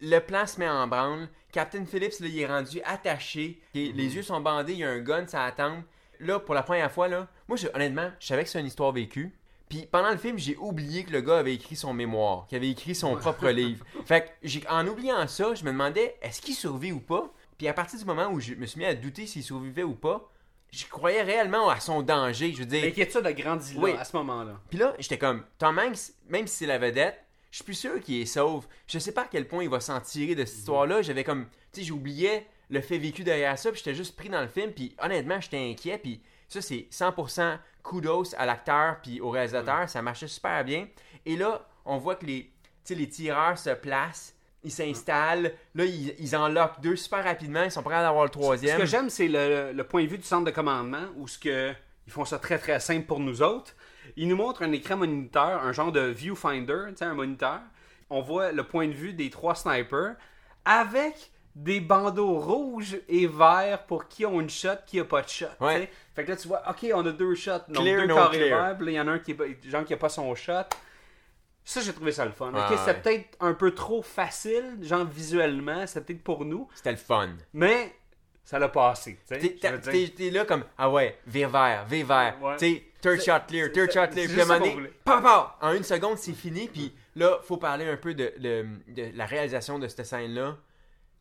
le 0.00 0.18
plan 0.20 0.46
se 0.46 0.58
met 0.58 0.68
en 0.68 0.86
branle. 0.86 1.28
Captain 1.52 1.84
Phillips, 1.84 2.20
là, 2.20 2.26
il 2.28 2.38
est 2.40 2.46
rendu 2.46 2.80
attaché. 2.84 3.60
Les 3.74 3.92
yeux 4.16 4.22
sont 4.22 4.40
bandés, 4.40 4.72
il 4.72 4.78
y 4.78 4.84
a 4.84 4.88
un 4.90 5.00
gun, 5.00 5.26
ça 5.26 5.44
attend. 5.44 5.82
Là, 6.20 6.38
pour 6.38 6.54
la 6.54 6.62
première 6.62 6.90
fois, 6.92 7.08
là, 7.08 7.26
moi, 7.48 7.56
je- 7.56 7.66
honnêtement, 7.74 8.10
je 8.20 8.26
savais 8.28 8.44
que 8.44 8.50
c'est 8.50 8.60
une 8.60 8.66
histoire 8.66 8.92
vécue. 8.92 9.34
Puis 9.70 9.86
pendant 9.90 10.10
le 10.10 10.18
film, 10.18 10.38
j'ai 10.38 10.56
oublié 10.58 11.04
que 11.04 11.12
le 11.12 11.22
gars 11.22 11.38
avait 11.38 11.54
écrit 11.54 11.76
son 11.76 11.94
mémoire, 11.94 12.46
qu'il 12.48 12.56
avait 12.58 12.68
écrit 12.70 12.94
son 12.94 13.14
propre 13.16 13.48
livre. 13.48 13.86
Fait 14.04 14.36
que, 14.42 14.68
en 14.68 14.86
oubliant 14.86 15.26
ça, 15.28 15.54
je 15.54 15.64
me 15.64 15.70
demandais, 15.70 16.16
est-ce 16.20 16.42
qu'il 16.42 16.54
survit 16.54 16.92
ou 16.92 17.00
pas? 17.00 17.32
Puis 17.56 17.68
à 17.68 17.72
partir 17.72 17.98
du 17.98 18.04
moment 18.04 18.28
où 18.30 18.40
je 18.40 18.54
me 18.54 18.66
suis 18.66 18.78
mis 18.80 18.84
à 18.86 18.94
douter 18.94 19.26
s'il 19.26 19.44
survivait 19.44 19.84
ou 19.84 19.94
pas, 19.94 20.28
je 20.72 20.84
croyais 20.86 21.22
réellement 21.22 21.68
à 21.70 21.78
son 21.80 22.02
danger. 22.02 22.52
Je 22.52 22.58
veux 22.58 22.66
dire, 22.66 22.84
L'inquiétude 22.84 23.24
a 23.24 23.32
grandi 23.32 23.74
là, 23.74 23.80
Oui. 23.80 23.92
à 23.98 24.04
ce 24.04 24.16
moment-là. 24.16 24.60
puis 24.68 24.78
là, 24.78 24.94
j'étais 24.98 25.18
comme, 25.18 25.44
Tom 25.58 25.78
Hanks, 25.78 26.12
même 26.28 26.46
si 26.46 26.56
c'est 26.58 26.66
la 26.66 26.78
vedette, 26.78 27.24
je 27.52 27.56
suis 27.56 27.64
plus 27.64 27.74
sûr 27.74 28.00
qu'il 28.00 28.20
est 28.20 28.26
sauve. 28.26 28.66
Je 28.86 28.98
sais 28.98 29.12
pas 29.12 29.22
à 29.22 29.28
quel 29.30 29.46
point 29.48 29.62
il 29.64 29.68
va 29.70 29.80
s'en 29.80 30.00
tirer 30.00 30.34
de 30.34 30.44
cette 30.44 30.58
histoire-là. 30.58 31.02
J'avais 31.02 31.24
comme, 31.24 31.46
tu 31.72 31.80
sais, 31.80 31.86
j'oubliais 31.86 32.46
le 32.70 32.80
fait 32.80 32.98
vécu 32.98 33.24
derrière 33.24 33.58
ça, 33.58 33.70
puis 33.70 33.78
j'étais 33.78 33.96
juste 33.96 34.16
pris 34.16 34.28
dans 34.28 34.40
le 34.40 34.46
film, 34.48 34.72
puis 34.72 34.94
honnêtement, 35.02 35.40
j'étais 35.40 35.58
inquiet, 35.58 35.98
puis 35.98 36.20
ça, 36.50 36.60
c'est 36.60 36.86
100% 36.90 37.58
kudos 37.82 38.34
à 38.36 38.44
l'acteur, 38.46 38.96
puis 39.02 39.20
au 39.20 39.30
réalisateur, 39.30 39.88
ça 39.88 40.02
marchait 40.02 40.28
super 40.28 40.64
bien. 40.64 40.86
Et 41.24 41.36
là, 41.36 41.66
on 41.84 41.96
voit 41.98 42.16
que 42.16 42.26
les, 42.26 42.52
les 42.88 43.08
tireurs 43.08 43.56
se 43.56 43.70
placent, 43.70 44.34
ils 44.62 44.70
s'installent, 44.72 45.54
là, 45.74 45.84
ils, 45.84 46.14
ils 46.18 46.36
en 46.36 46.48
lockent 46.48 46.80
deux 46.82 46.96
super 46.96 47.24
rapidement, 47.24 47.62
ils 47.62 47.70
sont 47.70 47.82
prêts 47.82 47.94
à 47.94 48.06
avoir 48.08 48.24
le 48.24 48.28
Ce 48.30 48.38
troisième. 48.38 48.78
que 48.78 48.84
j'aime, 48.86 49.08
c'est 49.08 49.28
le, 49.28 49.72
le 49.72 49.84
point 49.84 50.02
de 50.02 50.08
vue 50.08 50.18
du 50.18 50.24
centre 50.24 50.44
de 50.44 50.50
commandement, 50.50 51.04
où 51.16 51.26
ce 51.28 51.38
que, 51.38 51.72
ils 52.06 52.12
font 52.12 52.24
ça 52.24 52.38
très 52.38 52.58
très 52.58 52.80
simple 52.80 53.06
pour 53.06 53.20
nous 53.20 53.42
autres. 53.42 53.74
Ils 54.16 54.26
nous 54.28 54.36
montrent 54.36 54.62
un 54.62 54.72
écran 54.72 54.96
moniteur, 54.96 55.62
un 55.64 55.72
genre 55.72 55.92
de 55.92 56.00
viewfinder, 56.00 56.86
un 57.00 57.14
moniteur. 57.14 57.60
On 58.10 58.20
voit 58.20 58.50
le 58.50 58.64
point 58.64 58.88
de 58.88 58.92
vue 58.92 59.12
des 59.12 59.30
trois 59.30 59.54
snipers 59.54 60.16
avec 60.64 61.30
des 61.54 61.80
bandeaux 61.80 62.38
rouges 62.38 62.98
et 63.08 63.26
verts 63.26 63.84
pour 63.86 64.06
qui 64.08 64.24
ont 64.24 64.40
une 64.40 64.50
shot, 64.50 64.68
qui 64.86 65.00
a 65.00 65.04
pas 65.04 65.22
de 65.22 65.28
shot. 65.28 65.46
Ouais. 65.60 65.90
Fait 66.14 66.24
que 66.24 66.30
là, 66.30 66.36
tu 66.36 66.48
vois, 66.48 66.62
ok, 66.68 66.86
on 66.94 67.04
a 67.06 67.10
deux 67.12 67.34
shots, 67.34 67.50
donc 67.68 67.82
Clear, 67.84 68.00
deux 68.02 68.06
no 68.06 68.14
carrés 68.14 68.48
verts, 68.48 68.76
puis 68.76 68.86
là, 68.86 68.92
il 68.92 68.94
y 68.94 69.00
en 69.00 69.08
a 69.08 69.12
un 69.12 69.18
qui 69.18 69.32
est 69.32 69.34
pas, 69.34 69.44
genre 69.64 69.84
qui 69.84 69.92
a 69.94 69.96
pas 69.96 70.08
son 70.08 70.34
shot. 70.34 70.52
Ça, 71.64 71.80
j'ai 71.80 71.92
trouvé 71.92 72.12
ça 72.12 72.24
le 72.24 72.32
fun. 72.32 72.52
Ouais, 72.52 72.60
ok, 72.60 72.70
ouais. 72.70 72.76
c'était 72.78 72.94
peut-être 73.00 73.36
un 73.40 73.54
peu 73.54 73.72
trop 73.72 74.02
facile, 74.02 74.78
genre 74.82 75.04
visuellement, 75.04 75.86
c'était 75.86 76.00
peut-être 76.14 76.22
pour 76.24 76.44
nous, 76.44 76.68
C'était 76.74 76.92
le 76.92 76.96
fun. 76.96 77.30
mais 77.52 77.94
ça 78.44 78.58
l'a 78.58 78.68
passé. 78.68 79.18
T'es- 79.28 80.30
là 80.30 80.44
comme, 80.44 80.64
ah 80.78 80.90
ouais, 80.90 81.18
vert 81.26 81.50
vert, 81.50 81.84
vert 81.86 82.06
vert. 82.06 82.36
Ouais. 82.42 82.56
Tu 82.56 82.74
sais, 82.74 82.82
third 83.00 83.18
C'est- 83.20 83.30
shot 83.30 83.40
clear, 83.46 83.66
c'est- 83.66 83.72
third 83.72 83.90
c'est- 83.92 83.98
shot 84.06 84.12
c'est 84.12 84.26
clear. 84.26 84.46
Puis 85.04 85.14
à 85.14 85.56
en 85.62 85.72
une 85.74 85.84
seconde, 85.84 86.18
c'est 86.18 86.32
fini. 86.32 86.68
Puis 86.68 86.92
là, 87.14 87.38
faut 87.42 87.58
parler 87.58 87.86
un 87.88 87.96
peu 87.96 88.14
de, 88.14 88.32
de- 88.38 88.66
de 88.88 89.10
la 89.16 89.26
réalisation 89.26 89.78
de 89.78 89.86
cette 89.86 90.04
scène-là. 90.06 90.56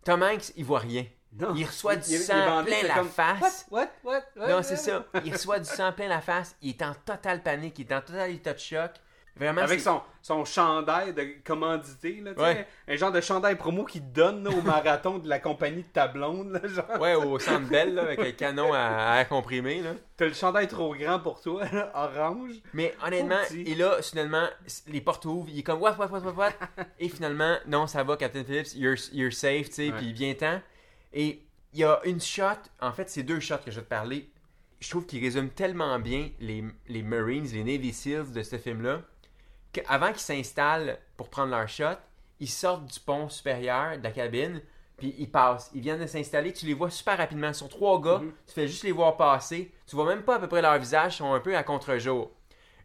Tom 0.03 0.23
Hanks, 0.23 0.51
il 0.55 0.65
voit 0.65 0.79
rien. 0.79 1.05
Non. 1.33 1.53
Il 1.55 1.65
reçoit 1.65 1.95
du 1.95 2.07
Il- 2.09 2.13
il 2.13 2.15
est 2.15 2.19
sang 2.19 2.45
bandé, 2.45 2.71
plein 2.71 2.87
la 2.87 2.93
comme, 2.95 3.09
face. 3.09 3.65
What? 3.69 3.79
What? 3.81 3.89
What? 4.03 4.23
What? 4.35 4.47
Non, 4.49 4.63
c'est 4.63 4.75
ça. 4.77 5.05
Il 5.23 5.31
reçoit 5.33 5.59
du 5.59 5.65
sang 5.69 5.91
plein 5.93 6.07
la 6.07 6.21
face. 6.21 6.55
Il 6.61 6.69
est 6.69 6.81
en 6.81 6.93
total 7.05 7.43
panique. 7.43 7.77
Il 7.79 7.85
est 7.87 7.93
en 7.93 8.01
total 8.01 8.31
état 8.31 8.53
de 8.53 8.59
choc. 8.59 8.91
Vraiment, 9.35 9.61
Avec 9.61 9.79
son, 9.79 10.01
son 10.21 10.43
chandail 10.43 11.13
de 11.13 11.25
commandité, 11.45 12.19
là, 12.21 12.31
Ouais. 12.37 12.67
un 12.87 12.95
genre 12.97 13.11
de 13.11 13.21
chandail 13.21 13.55
promo 13.55 13.85
qui 13.85 14.01
donne 14.01 14.43
là, 14.43 14.49
au 14.49 14.61
marathon 14.61 15.17
de 15.17 15.29
la 15.29 15.39
compagnie 15.39 15.83
de 15.83 15.87
ta 15.87 16.07
blonde. 16.07 16.51
Là, 16.51 16.67
genre. 16.67 16.99
Ouais, 16.99 17.15
au 17.15 17.39
centre 17.39 17.67
belle, 17.69 17.95
là, 17.95 18.01
avec 18.03 18.19
un 18.19 18.31
canon 18.31 18.73
à, 18.73 18.79
à 18.79 19.19
air 19.21 19.29
comprimé, 19.29 19.81
là. 19.81 19.91
T'as 20.17 20.25
le 20.25 20.33
chandail 20.33 20.67
trop 20.67 20.93
grand 20.93 21.19
pour 21.19 21.41
toi, 21.41 21.63
là, 21.71 21.91
orange. 21.95 22.55
Mais 22.73 22.93
honnêtement, 23.05 23.39
et 23.53 23.75
là, 23.75 24.01
finalement, 24.01 24.47
les 24.87 24.99
portes 25.01 25.23
ouvrent, 25.25 25.47
il 25.49 25.59
est 25.59 25.63
comme 25.63 25.81
what, 25.81 25.95
what, 25.97 26.07
what, 26.07 26.19
what, 26.19 26.33
what. 26.33 26.53
et 26.99 27.07
finalement, 27.07 27.55
non, 27.67 27.87
ça 27.87 28.03
va, 28.03 28.17
Captain 28.17 28.43
Phillips, 28.43 28.75
you're, 28.75 28.97
you're 29.13 29.31
safe, 29.33 29.69
tu 29.69 29.75
sais, 29.75 29.91
puis 29.91 30.35
temps. 30.35 30.59
Et 31.13 31.41
il 31.73 31.79
y 31.79 31.83
a 31.83 31.99
une 32.03 32.19
shot, 32.19 32.43
en 32.81 32.91
fait, 32.91 33.09
c'est 33.09 33.23
deux 33.23 33.39
shots 33.39 33.59
que 33.63 33.71
je 33.71 33.77
vais 33.77 33.83
te 33.83 33.89
parler. 33.89 34.29
Je 34.79 34.89
trouve 34.89 35.05
qu'ils 35.05 35.23
résument 35.23 35.49
tellement 35.49 35.99
bien 35.99 36.29
les, 36.39 36.63
les 36.87 37.03
Marines, 37.03 37.45
les 37.45 37.63
Navy 37.63 37.93
SEALs 37.93 38.31
de 38.31 38.43
ce 38.43 38.57
film-là, 38.57 39.01
qu'avant 39.73 40.09
qu'ils 40.11 40.19
s'installent 40.19 40.97
pour 41.17 41.29
prendre 41.29 41.51
leur 41.51 41.67
shot, 41.67 41.97
ils 42.39 42.49
sortent 42.49 42.85
du 42.85 42.99
pont 42.99 43.29
supérieur 43.29 43.97
de 43.97 44.03
la 44.03 44.11
cabine, 44.11 44.61
puis 44.97 45.15
ils 45.17 45.29
passent. 45.29 45.69
Ils 45.73 45.81
viennent 45.81 45.99
de 46.01 46.07
s'installer, 46.07 46.53
tu 46.53 46.65
les 46.65 46.73
vois 46.73 46.89
super 46.89 47.17
rapidement. 47.17 47.53
Sur 47.53 47.69
trois 47.69 47.99
gars, 48.01 48.19
Mhm. 48.19 48.31
tu 48.47 48.53
fais 48.53 48.67
juste 48.67 48.83
les 48.83 48.91
voir 48.91 49.15
passer. 49.17 49.71
Tu 49.87 49.95
vois 49.95 50.05
même 50.05 50.23
pas 50.23 50.35
à 50.35 50.39
peu 50.39 50.47
près 50.47 50.61
leur 50.61 50.77
visage, 50.77 51.15
ils 51.15 51.17
sont 51.17 51.33
un 51.33 51.39
peu 51.39 51.55
à 51.55 51.63
contre-jour. 51.63 52.31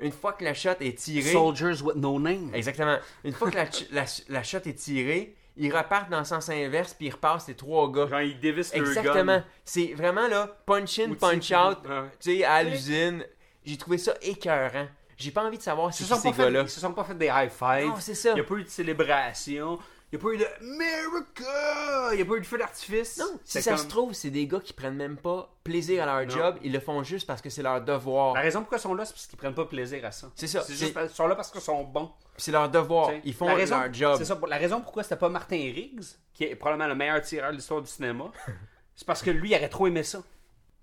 Une 0.01 0.11
fois 0.12 0.33
que 0.33 0.42
la 0.44 0.55
shot 0.55 0.70
est 0.81 0.99
tirée. 0.99 1.31
Soldiers 1.33 1.81
with 1.83 1.97
no 1.97 2.18
name. 2.18 2.51
Exactement. 2.53 2.97
Une 3.23 3.33
fois 3.33 3.51
que 3.51 3.57
la, 3.57 3.70
ch- 3.70 3.88
la, 3.92 4.05
la 4.29 4.42
shot 4.42 4.59
est 4.66 4.75
tirée, 4.79 5.37
ils 5.57 5.75
repartent 5.75 6.11
dans 6.11 6.18
le 6.18 6.25
sens 6.25 6.49
inverse, 6.49 6.94
puis 6.94 7.07
ils 7.07 7.12
repassent 7.12 7.47
les 7.47 7.55
trois 7.55 7.90
gars. 7.92 8.09
Genre, 8.09 8.20
ils 8.23 8.40
dévissent 8.40 8.75
Exactement. 8.75 9.40
C'est 9.64 9.94
vraiment 9.94 10.27
là, 10.27 10.49
punch 10.66 10.99
in, 10.99 11.11
Ou 11.11 11.14
punch 11.14 11.53
out, 11.53 11.79
tu 12.18 12.38
sais, 12.38 12.44
à 12.44 12.62
l'usine. 12.64 13.25
J'ai 13.64 13.77
trouvé 13.77 13.99
ça 13.99 14.14
écœurant. 14.20 14.88
J'ai 15.16 15.31
pas 15.31 15.44
envie 15.44 15.59
de 15.59 15.62
savoir 15.62 15.90
Ils 15.90 15.94
si 15.94 16.05
ces 16.05 16.31
gars-là. 16.33 16.62
Ils 16.62 16.68
se 16.68 16.81
sont 16.81 16.92
pas 16.92 17.05
fait 17.05 17.14
des 17.14 17.27
high 17.27 17.50
fives. 17.50 17.88
Non, 17.88 17.96
c'est 18.00 18.14
ça. 18.14 18.31
Il 18.31 18.35
n'y 18.35 18.40
a 18.40 18.44
pas 18.44 18.55
eu 18.55 18.64
de 18.64 18.68
célébration. 18.68 19.79
Il 20.12 20.18
n'y 20.18 20.22
a 20.22 20.29
pas 20.29 20.33
eu 20.35 20.38
de 20.38 20.46
America. 20.61 22.09
Il 22.12 22.16
n'y 22.16 22.22
a 22.22 22.24
pas 22.24 22.35
eu 22.35 22.40
de 22.40 22.46
feu 22.46 22.59
d'artifice. 22.59 23.18
Non, 23.18 23.38
si 23.44 23.61
ça 23.62 23.70
comme- 23.72 23.81
se 23.81 23.87
trouve, 23.88 24.12
c'est 24.12 24.31
des 24.31 24.46
gars 24.46 24.61
qui 24.61 24.72
prennent 24.72 24.94
même 24.96 25.16
pas 25.16 25.50
plaisir 25.64 26.03
à 26.03 26.07
leur 26.07 26.27
Non. 26.27 26.29
job, 26.42 26.57
ils 26.62 26.72
le 26.72 26.79
font 26.81 27.03
juste 27.03 27.27
parce 27.27 27.40
que 27.42 27.50
c'est 27.50 27.62
leur 27.62 27.81
devoir. 27.81 28.35
La 28.35 28.40
raison 28.40 28.61
pourquoi 28.61 28.79
ils 28.79 28.83
sont 28.83 28.94
là, 28.94 29.05
c'est 29.05 29.12
parce 29.14 29.27
qu'ils 29.27 29.38
prennent 29.38 29.55
pas 29.55 29.64
plaisir 29.64 30.05
à 30.05 30.12
ça. 30.12 30.29
C'est 30.37 30.46
ça, 30.46 30.62
C'est 30.62 30.74
juste 30.74 30.96
qu'ils 30.96 31.09
sont 31.11 31.27
là 31.27 31.35
parce 31.35 31.50
qu'ils 31.50 31.61
sont 31.61 31.83
bons. 31.85 32.11
C'est 32.37 32.53
leur 32.53 32.68
devoir. 32.68 33.09
T'sais, 33.09 33.22
Ils 33.24 33.35
font 33.35 33.53
raison, 33.53 33.81
leur 33.81 33.92
job. 33.92 34.16
C'est 34.18 34.24
ça. 34.24 34.38
La 34.46 34.57
raison 34.57 34.81
pourquoi 34.81 35.03
c'était 35.03 35.16
pas 35.16 35.29
Martin 35.29 35.57
Riggs, 35.57 36.03
qui 36.33 36.44
est 36.44 36.55
probablement 36.57 36.88
le 36.88 36.94
meilleur 36.94 37.20
tireur 37.22 37.50
de 37.50 37.57
l'histoire 37.57 37.81
du 37.83 37.88
cinéma, 37.88 38.31
c'est 38.94 39.07
parce 39.07 39.22
que 39.22 39.31
lui, 39.31 39.50
il 39.50 39.57
aurait 39.57 39.68
trop 39.68 39.87
aimé 39.87 40.03
ça. 40.03 40.22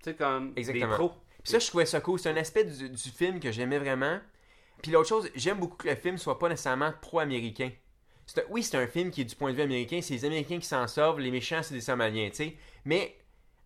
Tu 0.03 0.09
sais, 0.09 0.15
comme 0.15 0.51
Exactement. 0.55 0.87
des 0.89 0.93
pros. 0.95 1.11
Puis 1.43 1.51
ça, 1.51 1.59
je 1.59 1.67
trouvais 1.67 1.85
ça 1.85 2.01
cool. 2.01 2.19
C'est 2.19 2.29
un 2.29 2.37
aspect 2.37 2.63
du, 2.65 2.89
du 2.89 3.09
film 3.09 3.39
que 3.39 3.51
j'aimais 3.51 3.79
vraiment. 3.79 4.19
Puis 4.81 4.91
l'autre 4.91 5.09
chose, 5.09 5.29
j'aime 5.35 5.59
beaucoup 5.59 5.77
que 5.77 5.87
le 5.87 5.95
film 5.95 6.17
soit 6.17 6.39
pas 6.39 6.49
nécessairement 6.49 6.91
pro-américain. 7.01 7.71
Oui, 8.49 8.63
c'est 8.63 8.77
un 8.77 8.87
film 8.87 9.11
qui 9.11 9.21
est 9.21 9.25
du 9.25 9.35
point 9.35 9.51
de 9.51 9.57
vue 9.57 9.61
américain. 9.63 9.99
C'est 10.01 10.13
les 10.13 10.25
Américains 10.25 10.59
qui 10.59 10.65
s'en 10.65 10.87
sauvent, 10.87 11.19
les 11.19 11.31
méchants, 11.31 11.61
c'est 11.63 11.73
des 11.73 11.81
Somaliens, 11.81 12.29
tu 12.29 12.35
sais. 12.37 12.55
Mais 12.85 13.17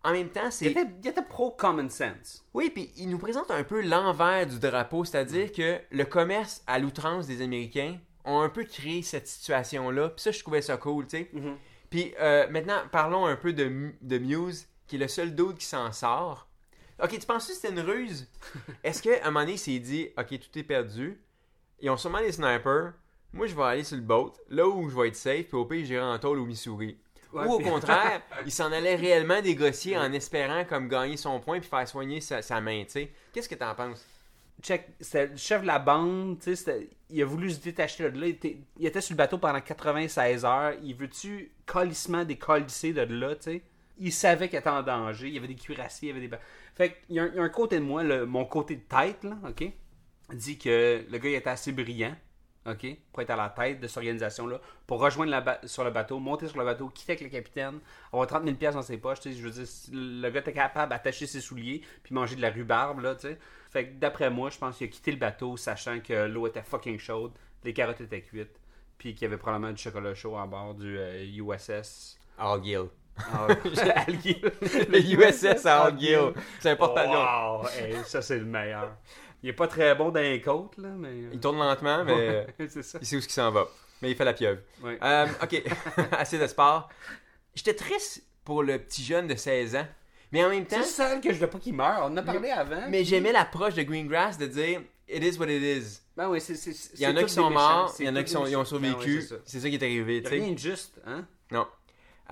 en 0.03 0.11
même 0.11 0.29
temps, 0.29 0.45
Il 0.47 0.51
c'est. 0.51 0.65
était, 0.67 0.85
il 1.03 1.07
était 1.07 1.21
pro 1.21 1.51
common 1.51 1.89
sense. 1.89 2.43
Oui, 2.53 2.71
puis 2.73 2.91
il 2.97 3.09
nous 3.09 3.17
présente 3.17 3.51
un 3.51 3.63
peu 3.63 3.81
l'envers 3.81 4.47
du 4.47 4.59
drapeau, 4.59 5.05
c'est-à-dire 5.05 5.51
que 5.51 5.79
le 5.91 6.05
commerce 6.05 6.63
à 6.67 6.79
l'outrance 6.79 7.27
des 7.27 7.41
Américains 7.41 7.97
ont 8.23 8.39
un 8.41 8.49
peu 8.49 8.63
créé 8.63 9.03
cette 9.03 9.27
situation-là. 9.27 10.09
Puis 10.09 10.21
ça, 10.23 10.31
je 10.31 10.39
trouvais 10.39 10.61
ça 10.61 10.77
cool, 10.77 11.05
tu 11.05 11.17
sais. 11.17 11.29
Mhm. 11.33 11.57
Puis 11.89 12.13
euh, 12.19 12.47
maintenant, 12.49 12.81
parlons 12.91 13.25
un 13.25 13.35
peu 13.35 13.53
de, 13.53 13.91
de 14.01 14.17
Muse, 14.17 14.67
qui 14.87 14.95
est 14.95 14.99
le 14.99 15.07
seul 15.07 15.35
dude 15.35 15.57
qui 15.57 15.65
s'en 15.65 15.91
sort. 15.91 16.47
Ok, 17.01 17.19
tu 17.19 17.25
penses 17.25 17.47
que 17.47 17.53
c'était 17.53 17.69
une 17.71 17.79
ruse? 17.81 18.27
Est-ce 18.83 19.01
qu'à 19.01 19.21
un 19.23 19.25
moment 19.25 19.41
donné, 19.41 19.53
il 19.53 19.59
s'est 19.59 19.79
dit, 19.79 20.09
ok, 20.17 20.27
tout 20.39 20.59
est 20.59 20.63
perdu, 20.63 21.19
ils 21.81 21.89
ont 21.89 21.97
sûrement 21.97 22.19
des 22.21 22.31
snipers, 22.31 22.93
moi 23.33 23.47
je 23.47 23.55
vais 23.55 23.63
aller 23.63 23.83
sur 23.83 23.97
le 23.97 24.01
boat, 24.03 24.33
là 24.49 24.65
où 24.67 24.89
je 24.89 24.95
vais 24.95 25.09
être 25.09 25.15
safe, 25.15 25.47
puis 25.47 25.57
au 25.57 25.65
pire, 25.65 25.85
j'irai 25.85 26.01
en 26.03 26.17
tôle 26.19 26.39
au 26.39 26.45
Missouri. 26.45 26.97
Ouais, 27.33 27.45
Ou 27.45 27.53
au 27.53 27.57
puis- 27.57 27.67
contraire, 27.69 28.21
il 28.45 28.51
s'en 28.51 28.71
allait 28.71 28.95
réellement 28.95 29.41
négocier 29.41 29.97
en 29.97 30.13
espérant 30.13 30.63
comme 30.63 30.87
gagner 30.87 31.17
son 31.17 31.39
point 31.41 31.59
puis 31.59 31.67
faire 31.69 31.85
soigner 31.87 32.21
sa, 32.21 32.41
sa 32.41 32.61
main, 32.61 32.83
tu 32.85 32.91
sais. 32.91 33.11
Qu'est-ce 33.33 33.49
que 33.49 33.55
t'en 33.55 33.75
penses? 33.75 34.05
Check, 34.61 34.87
c'était 35.01 35.27
le 35.27 35.35
chef 35.35 35.61
de 35.63 35.67
la 35.67 35.79
bande, 35.79 36.39
tu 36.39 36.55
sais, 36.55 36.87
il 37.09 37.21
a 37.21 37.25
voulu 37.25 37.51
se 37.51 37.59
détacher 37.59 38.09
de 38.09 38.17
là. 38.17 38.27
Il 38.27 38.31
était, 38.35 38.57
il 38.79 38.85
était 38.87 39.01
sur 39.01 39.13
le 39.13 39.17
bateau 39.17 39.37
pendant 39.37 39.59
96 39.59 40.45
heures. 40.45 40.73
Il 40.81 40.95
veut-tu 40.95 41.51
colissement 41.65 42.23
décolisser 42.23 42.93
de 42.93 43.01
là, 43.01 43.35
tu 43.35 43.41
sais? 43.43 43.61
Il 43.97 44.13
savait 44.13 44.47
qu'il 44.47 44.57
était 44.57 44.69
en 44.69 44.81
danger. 44.81 45.27
Il 45.27 45.33
y 45.33 45.37
avait 45.37 45.47
des 45.49 45.55
cuirassiers, 45.55 46.09
il 46.09 46.15
y 46.15 46.17
avait 46.17 46.27
des. 46.27 46.37
Fait 46.75 46.97
qu'il 47.07 47.15
y, 47.15 47.19
a 47.19 47.23
un- 47.23 47.49
côté 47.49 47.79
de 47.79 47.83
moi, 47.83 48.03
mon 48.25 48.45
côté 48.45 48.75
de 48.75 48.81
tête, 48.81 49.23
là, 49.23 49.37
OK? 49.47 49.71
Dit 50.33 50.57
que 50.57 51.05
le 51.09 51.17
gars, 51.17 51.29
il 51.29 51.35
était 51.35 51.49
assez 51.49 51.71
brillant, 51.71 52.15
OK? 52.65 52.85
Pour 53.13 53.21
être 53.21 53.29
à 53.29 53.35
la 53.35 53.49
tête 53.49 53.79
de 53.79 53.87
cette 53.87 53.97
organisation-là, 53.97 54.59
pour 54.85 54.99
rejoindre 54.99 55.31
la 55.31 55.61
sur 55.65 55.83
le 55.83 55.91
bateau, 55.91 56.19
monter 56.19 56.47
sur 56.47 56.57
le 56.57 56.65
bateau, 56.65 56.89
quitter 56.89 57.13
avec 57.13 57.23
le 57.23 57.29
capitaine, 57.29 57.79
avoir 58.11 58.27
30 58.27 58.43
000 58.43 58.55
piastres 58.57 58.77
dans 58.79 58.85
ses 58.85 58.97
poches, 58.97 59.21
tu 59.21 59.31
sais. 59.31 59.37
Je 59.37 59.47
veux 59.47 59.51
dire, 59.51 59.67
le 59.93 60.29
gars 60.29 60.39
était 60.41 60.51
capable 60.53 60.89
d'attacher 60.89 61.27
ses 61.27 61.39
souliers, 61.41 61.81
puis 62.03 62.13
manger 62.13 62.35
de 62.35 62.41
la 62.41 62.49
rhubarbe, 62.49 62.99
là, 62.99 63.15
tu 63.15 63.21
sais. 63.27 63.39
Fait 63.69 63.87
que 63.87 63.93
d'après 63.99 64.29
moi, 64.29 64.49
je 64.49 64.57
pense 64.57 64.77
qu'il 64.77 64.87
a 64.87 64.89
quitté 64.89 65.11
le 65.11 65.17
bateau, 65.17 65.57
sachant 65.57 65.99
que 66.01 66.25
l'eau 66.27 66.47
était 66.47 66.63
fucking 66.63 66.97
chaude, 66.99 67.31
les 67.63 67.73
carottes 67.73 68.01
étaient 68.01 68.21
cuites, 68.21 68.59
puis 68.97 69.13
qu'il 69.13 69.23
y 69.23 69.25
avait 69.25 69.37
probablement 69.37 69.71
du 69.71 69.81
chocolat 69.81 70.13
chaud 70.13 70.35
à 70.37 70.45
bord 70.45 70.73
du 70.75 70.97
euh, 70.97 71.23
USS. 71.25 72.17
Argyll. 72.37 72.89
Ah. 73.17 73.47
Le 73.65 74.99
USS 74.99 75.65
Argyll. 75.65 76.33
C'est 76.59 76.71
important. 76.71 77.61
Wow! 77.61 77.67
Hey, 77.69 77.95
ça, 78.05 78.21
c'est 78.21 78.37
le 78.39 78.45
meilleur. 78.45 78.95
Il 79.41 79.49
est 79.49 79.53
pas 79.53 79.67
très 79.67 79.93
bon 79.95 80.09
dans 80.09 80.19
les 80.21 80.41
côtes, 80.41 80.77
là, 80.77 80.89
mais. 80.89 81.13
Il 81.31 81.39
tourne 81.39 81.57
lentement, 81.57 82.03
mais 82.03 82.47
c'est 82.67 82.83
ça. 82.83 82.97
il 83.01 83.05
sait 83.07 83.15
où 83.15 83.19
il 83.19 83.29
s'en 83.29 83.51
va. 83.51 83.67
Mais 84.01 84.11
il 84.11 84.15
fait 84.17 84.25
la 84.25 84.33
pieuvre. 84.33 84.59
Euh, 84.83 85.27
ok, 85.41 85.63
assez 86.11 86.37
de 86.37 86.47
sport. 86.47 86.89
J'étais 87.53 87.73
triste 87.75 88.23
pour 88.43 88.63
le 88.63 88.77
petit 88.79 89.03
jeune 89.03 89.27
de 89.27 89.35
16 89.35 89.75
ans. 89.77 89.87
Mais 90.31 90.43
en 90.43 90.49
même 90.49 90.65
temps, 90.65 90.81
C'est 90.81 90.89
ça 90.89 91.17
que 91.17 91.31
je 91.31 91.39
veux 91.39 91.47
pas 91.47 91.59
qu'il 91.59 91.73
meure. 91.75 91.99
On 92.01 92.05
en 92.07 92.17
a 92.17 92.21
parlé 92.23 92.49
avant. 92.49 92.89
mais 92.89 93.03
j'aimais 93.05 93.31
l'approche 93.31 93.75
de 93.75 93.83
Greengrass 93.83 94.37
de 94.37 94.47
dire 94.47 94.81
It 95.07 95.23
is 95.23 95.37
what 95.39 95.47
it 95.47 95.61
is. 95.61 96.01
Ben 96.17 96.27
oui, 96.29 96.41
c'est. 96.41 96.55
Il 96.95 97.01
y 97.01 97.07
en 97.07 97.15
a 97.15 97.23
qui 97.23 97.33
sont 97.33 97.49
morts, 97.51 97.93
il 97.99 98.05
y 98.05 98.09
en 98.09 98.15
a 98.15 98.23
qui 98.23 98.31
sont, 98.31 98.41
ont. 98.41 98.49
Ben 98.49 98.65
survécu. 98.65 99.19
ouais, 99.19 99.39
c'est 99.45 99.59
ça. 99.59 99.69
qui 99.69 99.75
est 99.75 99.83
arrivé, 99.83 100.17
Il 100.17 100.19
y 100.19 100.21
tu 100.23 100.27
a 100.27 100.29
sais. 100.31 100.35
rien 100.37 100.51
de 100.53 100.57
juste, 100.57 100.99
hein? 101.05 101.25
Non. 101.51 101.67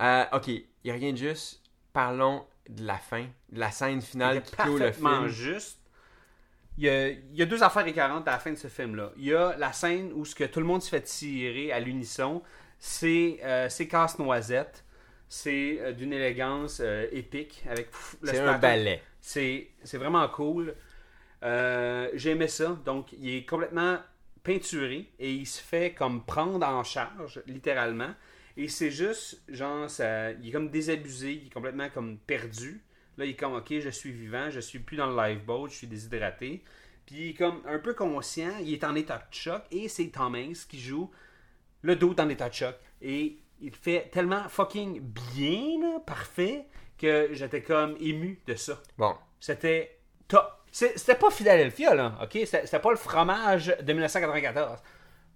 Euh, 0.00 0.24
ok, 0.32 0.50
il 0.84 0.90
n'y 0.90 0.96
a 0.96 1.00
rien 1.00 1.12
de 1.12 1.16
juste. 1.16 1.62
Parlons 1.92 2.46
de 2.68 2.84
la 2.84 2.98
fin, 2.98 3.26
de 3.50 3.58
la 3.58 3.70
scène 3.70 4.02
finale 4.02 4.42
qui 4.42 4.54
clôt 4.54 4.78
le 4.78 4.92
film. 4.92 5.26
juste. 5.28 5.80
Il 6.76 6.84
y, 6.84 6.88
a, 6.88 7.08
il 7.08 7.34
y 7.34 7.42
a 7.42 7.46
deux 7.46 7.62
affaires 7.62 7.86
écœurantes 7.86 8.26
à 8.26 8.32
la 8.32 8.38
fin 8.38 8.50
de 8.50 8.56
ce 8.56 8.66
film-là. 8.66 9.12
Il 9.16 9.24
y 9.24 9.34
a 9.34 9.56
la 9.56 9.72
scène 9.72 10.12
où 10.12 10.24
ce 10.24 10.34
que 10.34 10.44
tout 10.44 10.58
le 10.58 10.66
monde 10.66 10.82
se 10.82 10.88
fait 10.88 11.02
tirer 11.02 11.70
à 11.70 11.78
l'unisson, 11.78 12.42
c'est 12.78 13.38
euh, 13.44 13.68
casse-noisette. 13.68 14.84
C'est 15.28 15.78
euh, 15.80 15.92
d'une 15.92 16.12
élégance 16.12 16.80
euh, 16.80 17.06
épique 17.12 17.64
avec 17.68 17.88
C'est 18.22 18.40
un 18.40 18.58
ballet. 18.58 19.02
C'est 19.20 19.68
vraiment 19.94 20.28
cool. 20.28 20.74
J'aimais 21.42 22.48
ça. 22.48 22.76
Donc, 22.84 23.12
il 23.12 23.36
est 23.36 23.46
complètement 23.48 23.98
peinturé 24.42 25.08
et 25.18 25.32
il 25.32 25.46
se 25.46 25.62
fait 25.62 25.94
comme 25.94 26.24
prendre 26.24 26.66
en 26.66 26.82
charge, 26.82 27.40
littéralement. 27.46 28.10
Et 28.56 28.68
c'est 28.68 28.90
juste, 28.90 29.42
genre, 29.48 29.90
ça, 29.90 30.30
il 30.32 30.48
est 30.48 30.52
comme 30.52 30.70
désabusé, 30.70 31.32
il 31.32 31.46
est 31.46 31.52
complètement 31.52 31.88
comme 31.90 32.18
perdu. 32.18 32.84
Là, 33.16 33.24
il 33.24 33.30
est 33.30 33.36
comme, 33.36 33.54
ok, 33.54 33.78
je 33.80 33.90
suis 33.90 34.12
vivant, 34.12 34.50
je 34.50 34.60
suis 34.60 34.78
plus 34.78 34.96
dans 34.96 35.06
le 35.06 35.16
lifeboat, 35.16 35.68
je 35.68 35.74
suis 35.74 35.86
déshydraté. 35.86 36.62
Puis 37.06 37.16
il 37.16 37.30
est 37.30 37.34
comme 37.34 37.60
un 37.66 37.78
peu 37.78 37.94
conscient, 37.94 38.52
il 38.60 38.72
est 38.72 38.84
en 38.84 38.94
état 38.94 39.18
de 39.18 39.34
choc 39.34 39.62
et 39.70 39.88
c'est 39.88 40.08
Tom 40.08 40.34
Hanks 40.34 40.66
qui 40.68 40.80
joue 40.80 41.10
le 41.82 41.96
dos 41.96 42.14
en 42.18 42.28
état 42.28 42.48
de 42.48 42.54
choc. 42.54 42.76
Et 43.02 43.38
il 43.60 43.74
fait 43.74 44.08
tellement 44.10 44.48
fucking 44.48 45.00
bien, 45.00 45.80
là, 45.80 46.00
parfait, 46.00 46.66
que 46.98 47.28
j'étais 47.32 47.62
comme 47.62 47.96
ému 48.00 48.40
de 48.46 48.54
ça. 48.54 48.80
Bon, 48.96 49.14
C'était 49.40 49.98
top. 50.28 50.50
C'était 50.70 51.14
pas 51.14 51.30
Philadelphia, 51.30 51.94
là, 51.94 52.18
ok? 52.22 52.38
C'était 52.44 52.80
pas 52.80 52.90
le 52.90 52.96
fromage 52.96 53.66
de 53.80 53.92
1994. 53.92 54.80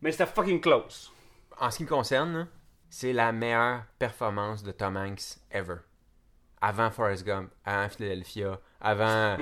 Mais 0.01 0.11
c'était 0.11 0.27
fucking 0.27 0.61
close. 0.61 1.13
en 1.61 1.71
ce 1.71 1.77
qui 1.79 1.85
me 1.85 1.89
concerne, 1.89 2.49
c'est 2.90 3.12
la 3.12 3.33
meilleure 3.33 3.83
performance 3.98 4.62
de 4.62 4.72
Tom 4.72 4.96
Hanks 4.96 5.37
ever. 5.51 5.77
Avant 6.61 6.90
Forrest 6.90 7.24
Gump, 7.24 7.51
avant 7.64 7.88
Philadelphia, 7.88 8.59
avant 8.81 9.37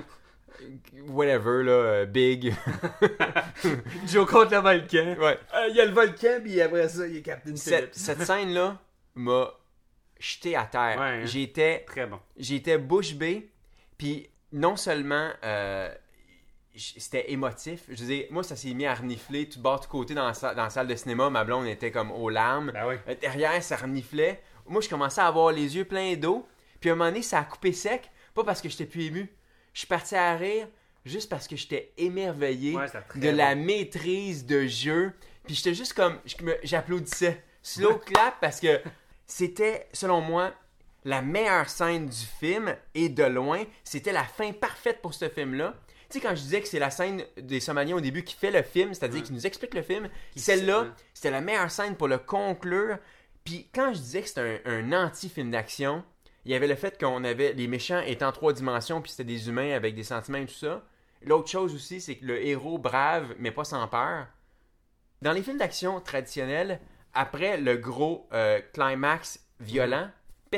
whatever, 1.08 1.62
là, 1.62 1.72
euh, 1.72 2.06
Big. 2.06 2.54
Joe 4.06 4.26
contre 4.28 4.52
le 4.52 4.58
volcan. 4.60 5.16
ouais. 5.20 5.38
Euh, 5.54 5.66
Il 5.70 5.76
y 5.76 5.80
a 5.80 5.84
le 5.86 5.92
volcan, 5.92 6.40
puis 6.42 6.60
après 6.60 6.88
ça, 6.88 7.06
il 7.06 7.14
y 7.16 7.18
a 7.18 7.20
Captain 7.22 7.56
Cette, 7.56 7.94
Phillips. 7.94 7.94
cette 7.94 8.22
scène-là 8.26 8.78
m'a 9.14 9.50
jeté 10.18 10.56
à 10.56 10.64
terre. 10.64 10.98
Ouais, 10.98 11.04
hein. 11.22 11.24
J'étais 11.24 11.84
Très 11.86 12.06
bon. 12.06 12.20
j'étais 12.36 12.78
bouche 12.78 13.14
bée, 13.14 13.50
puis 13.98 14.28
non 14.52 14.76
seulement 14.76 15.30
euh, 15.44 15.92
c'était 16.76 17.30
émotif, 17.32 17.82
je 17.88 18.00
veux 18.00 18.06
dire, 18.06 18.26
moi 18.30 18.42
ça 18.42 18.56
s'est 18.56 18.72
mis 18.74 18.86
à 18.86 18.94
renifler 18.94 19.48
tout 19.48 19.60
bord, 19.60 19.80
tout 19.80 19.88
côté 19.88 20.14
dans 20.14 20.26
la, 20.26 20.34
sa- 20.34 20.54
dans 20.54 20.64
la 20.64 20.70
salle 20.70 20.86
de 20.88 20.94
cinéma, 20.94 21.30
ma 21.30 21.44
blonde 21.44 21.66
était 21.66 21.90
comme 21.90 22.10
aux 22.12 22.28
larmes, 22.30 22.70
Ben 22.72 22.86
oui. 22.88 22.94
Euh, 23.08 23.14
derrière 23.20 23.62
ça 23.62 23.76
reniflait, 23.76 24.42
moi 24.66 24.80
je 24.80 24.88
commençais 24.88 25.20
à 25.20 25.26
avoir 25.26 25.52
les 25.52 25.76
yeux 25.76 25.84
pleins 25.84 26.14
d'eau, 26.14 26.46
puis 26.80 26.90
à 26.90 26.92
un 26.92 26.96
moment 26.96 27.10
donné 27.10 27.22
ça 27.22 27.38
a 27.40 27.44
coupé 27.44 27.72
sec, 27.72 28.10
pas 28.34 28.44
parce 28.44 28.60
que 28.60 28.68
j'étais 28.68 28.86
plus 28.86 29.04
ému, 29.04 29.32
je 29.72 29.78
suis 29.80 29.88
parti 29.88 30.14
à 30.16 30.34
rire 30.36 30.68
juste 31.04 31.30
parce 31.30 31.46
que 31.48 31.56
j'étais 31.56 31.92
émerveillé 31.96 32.74
Ouais, 32.76 32.86
de 33.14 33.28
la 33.30 33.54
bon. 33.54 33.64
maîtrise 33.64 34.44
de 34.46 34.66
jeu, 34.66 35.12
puis 35.44 35.54
j'étais 35.54 35.74
juste 35.74 35.92
comme, 35.94 36.18
j'applaudissais, 36.62 37.42
slow 37.62 37.98
clap 38.06 38.34
parce 38.40 38.60
que 38.60 38.80
c'était, 39.26 39.88
selon 39.92 40.20
moi, 40.20 40.52
la 41.04 41.22
meilleure 41.22 41.68
scène 41.68 42.06
du 42.06 42.26
film. 42.40 42.74
Et 42.96 43.08
de 43.08 43.22
loin, 43.22 43.62
c'était 43.84 44.10
la 44.12 44.24
fin 44.24 44.52
parfaite 44.52 45.00
pour 45.00 45.14
ce 45.14 45.28
film-là. 45.28 45.74
Tu 46.08 46.18
sais, 46.18 46.20
quand 46.20 46.34
je 46.34 46.42
disais 46.42 46.60
que 46.60 46.68
c'est 46.68 46.78
la 46.78 46.90
scène 46.90 47.24
des 47.36 47.58
Somaliens 47.58 47.96
au 47.96 48.00
début 48.00 48.22
qui 48.22 48.36
fait 48.36 48.50
le 48.50 48.62
film, 48.62 48.94
c'est-à-dire 48.94 49.22
qui 49.22 49.32
nous 49.32 49.46
explique 49.46 49.74
le 49.74 49.82
film, 49.82 50.08
celle-là, 50.36 50.86
c'était 51.12 51.30
la 51.30 51.40
meilleure 51.40 51.70
scène 51.70 51.96
pour 51.96 52.08
le 52.08 52.18
conclure. 52.18 52.98
Puis 53.44 53.68
quand 53.74 53.92
je 53.92 53.98
disais 53.98 54.22
que 54.22 54.28
c'était 54.28 54.62
un, 54.64 54.92
un 54.92 55.06
anti-film 55.06 55.50
d'action, 55.50 56.04
il 56.44 56.52
y 56.52 56.54
avait 56.54 56.68
le 56.68 56.76
fait 56.76 56.96
qu'on 56.98 57.24
avait 57.24 57.54
les 57.54 57.66
méchants 57.66 58.00
étant 58.00 58.28
en 58.28 58.32
trois 58.32 58.52
dimensions, 58.52 59.02
puis 59.02 59.10
c'était 59.10 59.24
des 59.24 59.48
humains 59.48 59.72
avec 59.72 59.96
des 59.96 60.04
sentiments 60.04 60.38
et 60.38 60.46
tout 60.46 60.54
ça. 60.54 60.84
L'autre 61.22 61.48
chose 61.48 61.74
aussi, 61.74 62.00
c'est 62.00 62.16
que 62.16 62.24
le 62.24 62.44
héros 62.44 62.78
brave, 62.78 63.34
mais 63.40 63.50
pas 63.50 63.64
sans 63.64 63.88
peur. 63.88 64.28
Dans 65.22 65.32
les 65.32 65.42
films 65.42 65.58
d'action 65.58 66.00
traditionnels, 66.00 66.80
après 67.14 67.56
le 67.56 67.76
gros 67.76 68.28
euh, 68.32 68.60
climax 68.72 69.40
violent, 69.58 70.08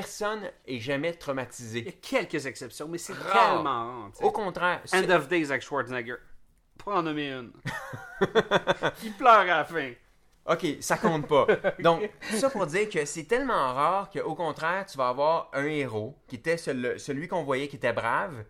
personne 0.01 0.51
est 0.66 0.78
jamais 0.78 1.09
Il 1.09 1.12
y 1.12 1.14
a 1.14 1.18
traumatisé. 1.18 1.84
quelques 2.01 2.46
exceptions, 2.46 2.88
mais 2.88 2.99
c'est 2.99 3.14
tellement 3.14 4.03
rare. 4.05 4.11
Au 4.22 4.30
contraire, 4.30 4.82
End 4.92 5.11
of 5.11 5.28
Days 5.28 5.51
avec 5.51 5.62
Schwarzenegger. 5.62 6.16
Pas 6.84 6.99
en 6.99 7.03
nommer 7.03 7.32
une. 7.32 7.53
il 9.03 9.12
pleure 9.12 9.40
à 9.40 9.44
la 9.44 9.64
fin. 9.64 9.92
ok, 10.46 10.66
ça 10.80 10.96
compte 10.96 11.26
pas. 11.26 11.46
Donc, 11.80 12.09
ça 12.30 12.49
pour 12.51 12.66
dire 12.66 12.88
que 12.88 13.05
c'est 13.05 13.24
tellement 13.24 13.74
rare 13.74 14.11
qu'au 14.11 14.34
contraire, 14.34 14.86
tu 14.86 14.96
vas 14.96 15.09
avoir 15.09 15.51
un 15.53 15.66
héros 15.66 16.16
qui 16.28 16.36
était 16.36 16.57
celui, 16.57 16.99
celui 17.01 17.26
qu'on 17.26 17.42
voyait 17.42 17.68
qui 17.68 17.76
était 17.76 17.92
brave 17.92 18.44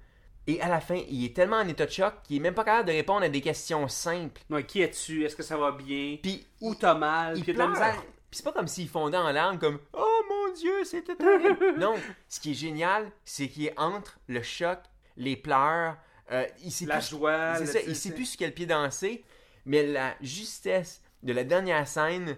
Et 0.46 0.60
à 0.60 0.68
la 0.68 0.80
fin, 0.80 1.00
il 1.08 1.24
est 1.24 1.34
tellement 1.34 1.56
en 1.56 1.68
état 1.68 1.86
de 1.86 1.90
choc 1.90 2.14
qu'il 2.24 2.36
est 2.36 2.40
même 2.40 2.54
pas 2.54 2.64
capable 2.64 2.88
de 2.88 2.92
répondre 2.92 3.22
à 3.24 3.28
des 3.28 3.40
questions 3.40 3.88
simples. 3.88 4.42
Ouais, 4.50 4.64
qui 4.64 4.82
es-tu? 4.82 5.24
Est-ce 5.24 5.34
que 5.36 5.42
ça 5.42 5.56
va 5.56 5.72
bien? 5.72 6.18
Puis 6.22 6.46
Où 6.60 6.74
t'as 6.74 6.94
mal? 6.94 7.38
il 7.38 7.42
Puis 7.42 7.52
il 7.52 7.54
de 7.54 7.58
la 7.58 7.68
misère. 7.68 8.02
Puis 8.30 8.38
c'est 8.38 8.42
pas 8.44 8.52
comme 8.52 8.68
s'il 8.68 8.88
fondait 8.88 9.16
en 9.16 9.30
larmes 9.32 9.58
comme 9.58 9.78
Oh 9.94 10.20
mon 10.28 10.52
Dieu, 10.54 10.84
c'était 10.84 11.16
terrible. 11.16 11.78
non, 11.78 11.94
ce 12.28 12.40
qui 12.40 12.50
est 12.52 12.54
génial, 12.54 13.10
c'est 13.24 13.48
qu'il 13.48 13.66
est 13.66 13.78
entre 13.78 14.18
le 14.28 14.42
choc, 14.42 14.78
les 15.16 15.36
pleurs, 15.36 15.96
euh, 16.30 16.46
il 16.62 16.70
sait 16.70 16.84
La 16.86 16.98
plus- 16.98 17.08
joie, 17.10 17.54
C'est 17.56 17.66
ça, 17.66 17.78
il 17.86 17.96
sait 17.96 18.12
plus 18.12 18.26
sur 18.26 18.38
quel 18.38 18.52
pied 18.52 18.66
danser, 18.66 19.24
mais 19.64 19.86
la 19.86 20.14
justesse 20.20 21.00
de 21.22 21.32
la 21.32 21.44
dernière 21.44 21.88
scène, 21.88 22.36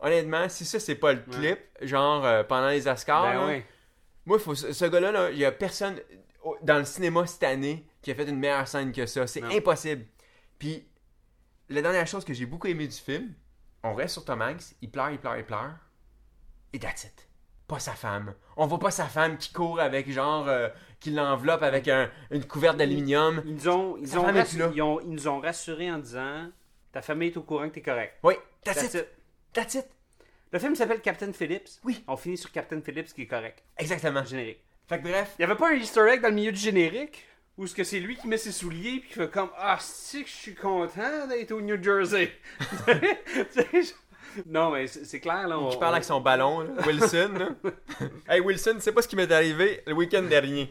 honnêtement, 0.00 0.48
si 0.48 0.64
ça 0.64 0.80
c'est 0.80 0.94
pas 0.94 1.12
le 1.12 1.20
clip, 1.20 1.58
genre 1.82 2.24
euh, 2.24 2.42
pendant 2.42 2.68
les 2.68 2.88
Oscars, 2.88 3.22
Ben 3.24 3.46
là, 3.58 3.60
moi 4.24 4.38
faut, 4.38 4.54
ce 4.54 4.84
gars-là, 4.86 5.12
là, 5.12 5.30
il 5.30 5.38
y 5.38 5.44
a 5.44 5.52
personne 5.52 6.00
dans 6.62 6.78
le 6.78 6.84
cinéma 6.84 7.26
cette 7.26 7.42
année 7.42 7.86
qui 8.02 8.10
a 8.10 8.14
fait 8.14 8.28
une 8.28 8.38
meilleure 8.38 8.66
scène 8.68 8.92
que 8.92 9.04
ça. 9.06 9.26
C'est 9.26 9.42
impossible. 9.42 10.06
Puis, 10.58 10.86
la 11.68 11.82
dernière 11.82 12.06
chose 12.06 12.24
que 12.24 12.32
j'ai 12.32 12.46
beaucoup 12.46 12.68
aimé 12.68 12.86
du 12.86 12.96
film, 12.96 13.32
on 13.86 13.94
reste 13.94 14.14
sur 14.14 14.24
Tom 14.24 14.42
Hanks, 14.42 14.74
il 14.82 14.90
pleure, 14.90 15.10
il 15.10 15.18
pleure, 15.18 15.36
il 15.36 15.44
pleure. 15.44 15.72
Et 16.72 16.78
that's 16.78 17.04
it. 17.04 17.28
Pas 17.68 17.78
sa 17.80 17.92
femme. 17.92 18.34
On 18.56 18.66
voit 18.66 18.78
pas 18.78 18.90
sa 18.92 19.06
femme 19.06 19.38
qui 19.38 19.52
court 19.52 19.80
avec 19.80 20.10
genre. 20.10 20.46
euh, 20.48 20.68
qui 21.00 21.10
l'enveloppe 21.10 21.62
avec 21.62 21.88
un- 21.88 22.10
une 22.30 22.44
couverte 22.46 22.76
d'aluminium. 22.78 23.42
Ils 23.44 23.54
nous 23.54 23.68
ont, 23.68 23.96
ils, 23.98 24.18
ont 24.18 24.26
ils 24.32 24.82
ont- 24.82 25.00
ils 25.00 25.10
nous 25.10 25.28
ont 25.28 25.40
rassurés 25.40 25.90
en 25.90 25.98
disant 25.98 26.48
ta 26.92 27.02
famille 27.02 27.28
est 27.28 27.36
au 27.36 27.42
courant 27.42 27.68
que 27.68 27.74
t'es 27.74 27.82
correct. 27.82 28.14
Oui, 28.22 28.34
that's, 28.64 28.76
That's 28.80 28.94
it. 28.94 29.00
it. 29.00 29.08
That's 29.52 29.74
it. 29.74 29.86
Le 30.52 30.58
film 30.58 30.74
s'appelle 30.74 31.00
Captain 31.02 31.32
Phillips. 31.32 31.68
Oui. 31.84 32.02
On 32.08 32.16
finit 32.16 32.38
sur 32.38 32.50
Captain 32.50 32.80
Phillips 32.80 33.12
qui 33.12 33.22
est 33.22 33.26
correct. 33.26 33.62
Exactement. 33.76 34.24
Générique. 34.24 34.64
Fait 34.88 34.98
que 34.98 35.02
bref. 35.08 35.34
Il 35.38 35.42
y 35.42 35.44
avait 35.44 35.56
pas 35.56 35.70
un 35.70 35.74
easter 35.74 36.08
egg 36.08 36.22
dans 36.22 36.28
le 36.28 36.34
milieu 36.34 36.52
du 36.52 36.58
générique? 36.58 37.26
Où 37.58 37.64
est-ce 37.64 37.74
que 37.74 37.84
c'est 37.84 38.00
lui 38.00 38.16
qui 38.16 38.28
met 38.28 38.36
ses 38.36 38.52
souliers 38.52 38.98
puis 39.00 39.08
qui 39.08 39.14
fait 39.14 39.30
comme 39.30 39.50
ah 39.56 39.78
c'est 39.80 40.22
que 40.22 40.28
je 40.28 40.34
suis 40.34 40.54
content 40.54 41.26
d'être 41.28 41.52
au 41.52 41.60
New 41.60 41.82
Jersey. 41.82 42.32
Non 44.46 44.70
mais 44.70 44.86
c'est 44.86 45.20
clair 45.20 45.48
là. 45.48 45.58
On, 45.58 45.70
Qui 45.70 45.78
parle 45.78 45.94
avec 45.94 46.04
on- 46.04 46.08
son 46.08 46.20
ballon, 46.20 46.60
là, 46.60 46.70
Wilson. 46.86 47.32
là. 47.38 47.70
hey 48.28 48.40
Wilson, 48.40 48.76
c'est 48.80 48.92
pas 48.92 49.00
ce 49.00 49.08
qui 49.08 49.16
m'est 49.16 49.32
arrivé 49.32 49.80
le 49.86 49.94
week-end 49.94 50.22
dernier. 50.24 50.70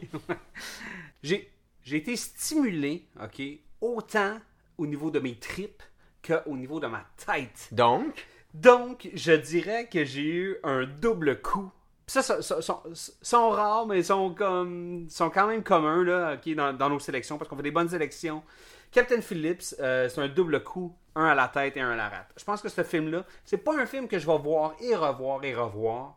J'ai 1.24 1.52
j'ai 1.84 1.98
été 1.98 2.16
stimulé, 2.16 3.08
ok, 3.22 3.42
autant 3.82 4.40
au 4.78 4.86
niveau 4.86 5.10
de 5.10 5.20
mes 5.20 5.36
tripes 5.36 5.82
qu'au 6.26 6.56
niveau 6.56 6.80
de 6.80 6.88
ma 6.88 7.06
tête. 7.26 7.70
Donc, 7.72 8.28
Donc, 8.54 9.10
je 9.14 9.32
dirais 9.34 9.88
que 9.92 10.04
j'ai 10.06 10.26
eu 10.26 10.58
un 10.64 10.86
double 10.86 11.42
coup. 11.42 11.72
Ça, 12.08 12.22
ça, 12.22 12.42
ça- 12.42 12.84
sont, 13.22 13.50
rares, 13.50 13.88
mais 13.88 14.04
sont 14.04 14.34
comme 14.36 15.08
sont 15.10 15.30
quand 15.32 15.48
même 15.48 15.64
communs 15.64 16.04
là, 16.04 16.38
dans, 16.74 16.90
nos 16.90 17.00
sélections, 17.00 17.38
parce 17.38 17.50
qu'on 17.50 17.56
fait 17.58 17.64
des 17.64 17.72
bonnes 17.72 17.90
sélections. 17.90 18.44
Captain 18.92 19.22
Phillips, 19.22 19.76
euh, 19.80 20.08
c'est 20.08 20.22
un 20.22 20.28
double 20.28 20.64
coup, 20.64 20.96
un 21.16 21.26
à 21.26 21.36
la 21.36 21.48
tête 21.48 21.78
et 21.78 21.82
un 21.82 21.92
à 21.92 21.96
la 21.96 22.10
rate. 22.10 22.32
Je 22.38 22.44
pense 22.44 22.62
que 22.62 22.70
ce 22.70 22.84
film-là, 22.84 23.26
c'est 23.44 23.58
pas 23.58 23.76
un 23.76 23.86
film 23.88 24.08
que 24.08 24.20
je 24.20 24.28
vais 24.28 24.38
voir 24.38 24.76
et 24.80 24.96
revoir 24.96 25.44
et 25.44 25.54
revoir. 25.56 26.16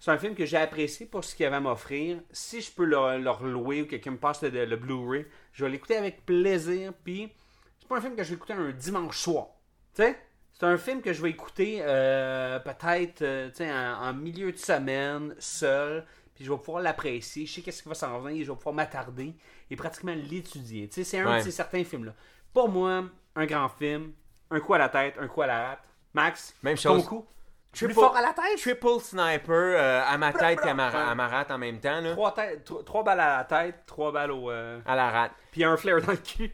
C'est 0.00 0.10
un 0.10 0.18
film 0.18 0.34
que 0.34 0.44
j'ai 0.46 0.56
apprécié 0.56 1.06
pour 1.06 1.24
ce 1.24 1.34
qu'il 1.34 1.46
avait 1.46 1.56
à 1.56 1.60
m'offrir. 1.60 2.18
Si 2.32 2.60
je 2.60 2.70
peux 2.72 2.84
le, 2.84 3.18
le 3.18 3.30
relouer 3.30 3.82
ou 3.82 3.86
quelqu'un 3.86 4.12
me 4.12 4.18
passe 4.18 4.42
le, 4.42 4.64
le 4.64 4.76
Blu-ray, 4.76 5.26
je 5.52 5.64
vais 5.64 5.70
l'écouter 5.70 5.96
avec 5.96 6.24
plaisir. 6.26 6.92
Puis, 7.04 7.32
c'est 7.78 7.88
pas 7.88 7.96
un 7.98 8.00
film 8.00 8.16
que 8.16 8.22
je 8.24 8.30
vais 8.30 8.36
écouter 8.36 8.54
un 8.54 8.70
dimanche 8.72 9.18
soir. 9.18 9.48
Tu 9.94 10.02
sais? 10.02 10.18
C'est 10.58 10.64
un 10.66 10.78
film 10.78 11.02
que 11.02 11.12
je 11.12 11.20
vais 11.22 11.30
écouter 11.30 11.80
euh, 11.82 12.58
peut-être 12.60 13.20
euh, 13.22 13.50
en, 13.60 14.08
en 14.08 14.12
milieu 14.14 14.50
de 14.52 14.56
semaine, 14.56 15.34
seul. 15.38 16.04
Puis 16.34 16.44
je 16.44 16.50
vais 16.52 16.58
pouvoir 16.58 16.82
l'apprécier. 16.82 17.44
Je 17.46 17.52
sais 17.54 17.60
qu'est-ce 17.60 17.82
qui 17.82 17.88
va 17.90 17.94
s'en 17.94 18.18
venir. 18.20 18.44
Je 18.44 18.50
vais 18.52 18.56
pouvoir 18.56 18.74
m'attarder 18.74 19.34
et 19.70 19.76
pratiquement 19.76 20.14
l'étudier. 20.14 20.88
C'est 20.90 21.18
un 21.18 21.26
Ouais. 21.26 21.38
de 21.38 21.44
ces 21.44 21.50
certains 21.50 21.84
films-là. 21.84 22.12
Pour 22.54 22.68
moi, 22.70 23.04
un 23.34 23.46
grand 23.46 23.68
film, 23.68 24.12
un 24.50 24.60
coup 24.60 24.72
à 24.74 24.78
la 24.78 24.88
tête, 24.88 25.14
un 25.20 25.26
coup 25.28 25.42
à 25.42 25.46
la 25.46 25.68
rate. 25.68 25.82
Max, 26.14 26.54
Même 26.62 26.76
ton 26.76 26.94
chose. 26.94 27.04
coup? 27.06 27.26
Triple- 27.74 27.92
Plus 27.92 28.00
fort 28.00 28.16
à 28.16 28.22
la 28.22 28.32
tête? 28.32 28.56
triple 28.58 29.00
sniper 29.00 29.42
euh, 29.50 30.02
à 30.06 30.16
ma 30.16 30.32
tête 30.32 30.60
et 30.64 30.68
à 30.70 30.72
ma, 30.72 30.86
à 30.88 31.14
ma 31.14 31.28
rate 31.28 31.50
en 31.50 31.58
même 31.58 31.78
temps, 31.78 32.00
là. 32.00 32.12
Trois, 32.12 32.34
tro- 32.64 32.82
trois 32.82 33.04
balles 33.04 33.20
à 33.20 33.36
la 33.38 33.44
tête, 33.44 33.82
trois 33.84 34.10
balles 34.12 34.30
au. 34.30 34.50
euh, 34.50 34.80
À 34.86 34.96
la 34.96 35.10
rate. 35.10 35.32
Puis 35.52 35.62
un 35.64 35.76
flair 35.76 36.00
dans 36.00 36.12
le 36.12 36.16
cul. 36.16 36.50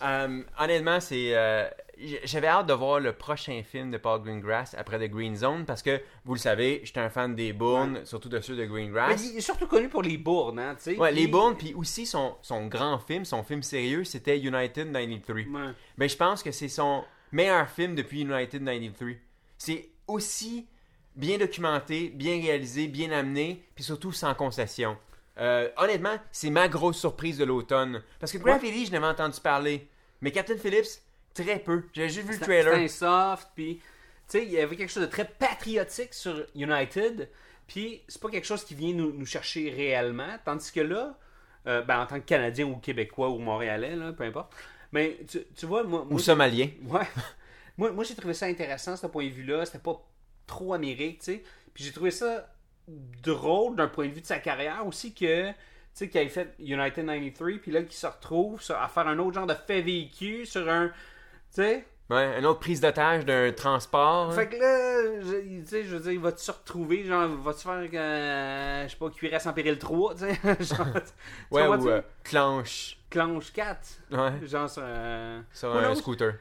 Honnêtement, 0.58 1.00
c'est. 1.00 1.32
euh, 1.34 1.68
J'avais 2.24 2.46
hâte 2.46 2.66
de 2.66 2.72
voir 2.72 2.98
le 3.00 3.12
prochain 3.12 3.62
film 3.62 3.90
de 3.90 3.98
Paul 3.98 4.22
Greengrass 4.22 4.74
après 4.74 4.98
The 4.98 5.10
Green 5.10 5.36
Zone 5.36 5.64
parce 5.66 5.82
que, 5.82 6.00
vous 6.24 6.34
le 6.34 6.38
savez, 6.40 6.80
j'étais 6.84 7.00
un 7.00 7.10
fan 7.10 7.34
des 7.34 7.52
Bournes, 7.52 8.00
surtout 8.04 8.28
de 8.28 8.40
ceux 8.40 8.54
de 8.56 8.62
Mais 8.62 8.68
Greengrass. 8.68 9.22
il 9.32 9.36
est 9.36 9.40
surtout 9.40 9.66
connu 9.66 9.88
pour 9.88 10.02
les 10.02 10.16
bournes, 10.16 10.58
hein, 10.58 10.74
tu 10.76 10.82
sais. 10.94 10.96
Ouais, 10.96 11.10
Puis- 11.12 11.20
les 11.20 11.26
Bournes, 11.26 11.56
puis 11.56 11.74
aussi 11.74 12.06
son, 12.06 12.36
son 12.42 12.66
grand 12.68 12.98
film, 12.98 13.24
son 13.24 13.42
film 13.42 13.62
sérieux, 13.62 14.04
c'était 14.04 14.38
United 14.38 14.90
93. 14.92 15.46
Ouais. 15.48 15.60
Mais 15.98 16.08
je 16.08 16.16
pense 16.16 16.42
que 16.42 16.50
c'est 16.52 16.68
son 16.68 17.04
meilleur 17.32 17.68
film 17.68 17.94
depuis 17.94 18.22
United 18.22 18.64
93. 18.64 19.16
C'est 19.58 19.90
aussi 20.06 20.66
bien 21.16 21.36
documenté, 21.38 22.08
bien 22.08 22.40
réalisé, 22.40 22.88
bien 22.88 23.10
amené, 23.12 23.62
puis 23.74 23.84
surtout 23.84 24.12
sans 24.12 24.34
concession. 24.34 24.96
Euh, 25.38 25.68
honnêtement, 25.76 26.16
c'est 26.32 26.50
ma 26.50 26.68
grosse 26.68 26.98
surprise 26.98 27.38
de 27.38 27.44
l'automne. 27.44 28.02
Parce 28.18 28.32
que 28.32 28.38
Gravity, 28.38 28.86
je 28.86 28.92
n'avais 28.92 29.06
entendu 29.06 29.40
parler. 29.40 29.88
Mais 30.20 30.30
Captain 30.32 30.56
Phillips, 30.56 31.00
très 31.34 31.58
peu. 31.58 31.84
J'avais 31.92 32.08
juste 32.08 32.26
vu 32.26 32.32
le 32.32 32.38
C'est 32.38 32.44
trailer. 32.44 32.74
un 32.74 32.88
soft, 32.88 33.48
puis 33.54 33.76
tu 33.76 34.38
sais, 34.38 34.44
il 34.44 34.50
y 34.50 34.58
avait 34.58 34.76
quelque 34.76 34.90
chose 34.92 35.02
de 35.02 35.08
très 35.08 35.24
patriotique 35.26 36.14
sur 36.14 36.44
United, 36.54 37.28
puis 37.66 38.02
c'est 38.08 38.20
pas 38.20 38.30
quelque 38.30 38.46
chose 38.46 38.64
qui 38.64 38.74
vient 38.74 38.92
nous, 38.94 39.12
nous 39.12 39.26
chercher 39.26 39.70
réellement, 39.70 40.36
tandis 40.44 40.70
que 40.72 40.80
là, 40.80 41.18
euh, 41.66 41.82
ben, 41.82 42.00
en 42.00 42.06
tant 42.06 42.16
que 42.20 42.24
Canadien 42.26 42.66
ou 42.66 42.76
Québécois 42.76 43.28
ou 43.30 43.38
Montréalais, 43.38 43.96
là, 43.96 44.12
peu 44.12 44.24
importe, 44.24 44.54
mais 44.92 45.18
tu, 45.28 45.40
tu 45.56 45.66
vois, 45.66 45.82
moi, 45.84 46.02
Ou 46.02 46.12
moi, 46.12 46.20
Somalien. 46.20 46.68
Ouais. 46.84 47.06
moi, 47.76 47.92
moi 47.92 48.04
j'ai 48.04 48.14
trouvé 48.14 48.34
ça 48.34 48.46
intéressant, 48.46 48.96
ce 48.96 49.06
point 49.06 49.24
de 49.26 49.30
vue-là. 49.30 49.64
C'était 49.66 49.78
pas 49.78 50.00
trop 50.46 50.74
Amérique, 50.74 51.18
tu 51.20 51.24
sais. 51.26 51.42
Puis 51.74 51.84
j'ai 51.84 51.92
trouvé 51.92 52.10
ça 52.10 52.48
drôle 53.22 53.76
d'un 53.76 53.86
point 53.88 54.08
de 54.08 54.12
vue 54.12 54.20
de 54.20 54.26
sa 54.26 54.38
carrière 54.38 54.84
aussi 54.86 55.14
que, 55.14 55.48
tu 55.50 55.54
sais, 55.92 56.08
qu'il 56.08 56.20
avait 56.20 56.28
fait 56.30 56.54
United 56.58 57.06
93, 57.06 57.58
puis 57.58 57.70
là, 57.70 57.82
qu'il 57.82 57.92
se 57.94 58.06
retrouve 58.06 58.60
sur- 58.62 58.76
à 58.76 58.88
faire 58.88 59.06
un 59.06 59.18
autre 59.18 59.34
genre 59.34 59.46
de 59.46 59.54
fait 59.54 59.82
vécu 59.82 60.46
sur 60.46 60.68
un. 60.68 60.90
Tu 61.54 61.62
sais? 61.62 61.84
Ouais, 62.08 62.38
une 62.38 62.46
autre 62.46 62.58
prise 62.58 62.80
d'otage 62.80 63.24
d'un 63.24 63.52
transport. 63.52 64.34
Fait 64.34 64.48
que 64.48 64.56
là, 64.56 65.20
je, 65.22 65.60
tu 65.60 65.66
sais, 65.66 65.84
je 65.84 65.94
veux 65.94 66.00
dire, 66.02 66.12
il 66.12 66.18
va-tu 66.18 66.42
se 66.42 66.50
retrouver, 66.50 67.04
genre, 67.04 67.28
va-tu 67.28 67.60
faire, 67.60 67.88
euh, 67.94 68.84
je 68.84 68.90
sais 68.90 68.96
pas, 68.96 69.10
cuirasse 69.10 69.46
en 69.46 69.52
péril 69.52 69.78
3, 69.78 70.14
tu 70.14 70.20
sais? 70.20 70.34
genre, 70.60 70.86
ouais, 71.52 71.66
ou 71.68 71.88
euh, 71.88 72.02
clenche. 72.24 72.98
Clanche 73.10 73.52
4. 73.52 73.78
Ouais, 74.10 74.46
Genre 74.46 74.68
sur 74.68 74.82
un. 74.82 75.44
sur 75.52 75.74
un 75.74 75.94
scooter. 75.94 76.34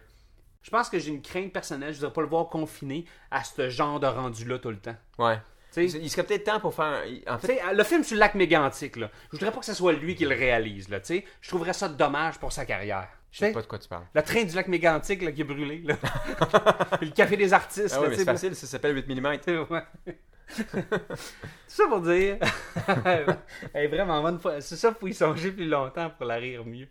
Je 0.63 0.71
pense 0.71 0.89
que 0.89 0.97
j'ai 0.99 1.11
une 1.11 1.21
crainte 1.21 1.53
personnelle, 1.53 1.93
je 1.93 1.99
voudrais 1.99 2.13
pas 2.13 2.21
le 2.21 2.27
voir 2.27 2.47
confiné 2.47 3.05
à 3.31 3.43
ce 3.43 3.69
genre 3.69 3.99
de 3.99 4.07
rendu-là 4.07 4.57
tout 4.59 4.69
le 4.69 4.77
temps. 4.79 4.95
Ouais. 5.19 5.39
Tu 5.71 5.87
sais, 5.87 5.99
Il 5.99 6.09
serait 6.09 6.23
peut-être 6.23 6.45
temps 6.45 6.59
pour 6.59 6.73
faire. 6.73 7.03
En 7.27 7.37
tu 7.37 7.45
fait, 7.47 7.59
sais, 7.59 7.73
le 7.75 7.83
film 7.83 8.03
sur 8.03 8.15
le 8.15 8.21
lac 8.21 8.33
mégantique, 8.33 8.95
là, 8.95 9.09
je 9.31 9.37
voudrais 9.37 9.51
pas 9.51 9.59
que 9.59 9.65
ce 9.65 9.73
soit 9.75 9.93
lui 9.93 10.15
qui 10.15 10.25
le 10.25 10.35
réalise, 10.35 10.89
là, 10.89 10.99
tu 10.99 11.05
sais. 11.07 11.25
Je 11.41 11.49
trouverais 11.49 11.73
ça 11.73 11.87
dommage 11.89 12.39
pour 12.39 12.51
sa 12.51 12.65
carrière. 12.65 13.07
Je 13.31 13.39
sais 13.39 13.51
pas 13.51 13.61
de 13.61 13.67
quoi 13.67 13.79
tu 13.79 13.87
parles. 13.87 14.05
Le 14.13 14.21
train 14.21 14.43
du 14.43 14.55
lac 14.55 14.67
mégantique, 14.67 15.21
là, 15.21 15.31
qui 15.31 15.41
est 15.41 15.45
brûlé, 15.45 15.81
là. 15.83 15.95
le 17.01 17.09
café 17.11 17.37
des 17.37 17.53
artistes, 17.53 17.95
Ah 17.97 18.05
c'est 18.13 18.25
facile, 18.25 18.55
ça 18.55 18.67
s'appelle 18.67 18.95
8 18.95 19.07
mm. 19.07 19.37
Tout 20.71 20.79
ça 21.67 21.83
pour 21.87 22.01
dire. 22.01 22.37
Elle 23.05 23.37
est 23.73 23.87
vraiment 23.87 24.21
bonne. 24.21 24.39
fois- 24.39 24.61
C'est 24.61 24.75
ça, 24.75 24.93
faut 24.99 25.07
y 25.07 25.13
songer 25.13 25.51
plus 25.51 25.67
longtemps 25.67 26.09
pour 26.09 26.25
la 26.25 26.35
rire 26.37 26.65
mieux. 26.65 26.87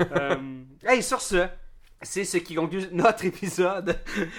Euh, 0.00 0.62
hey, 0.86 1.02
sur 1.02 1.20
ce, 1.20 1.46
c'est 2.02 2.24
ce 2.24 2.36
qui 2.38 2.54
conclut 2.54 2.86
notre 2.92 3.24
épisode 3.24 3.98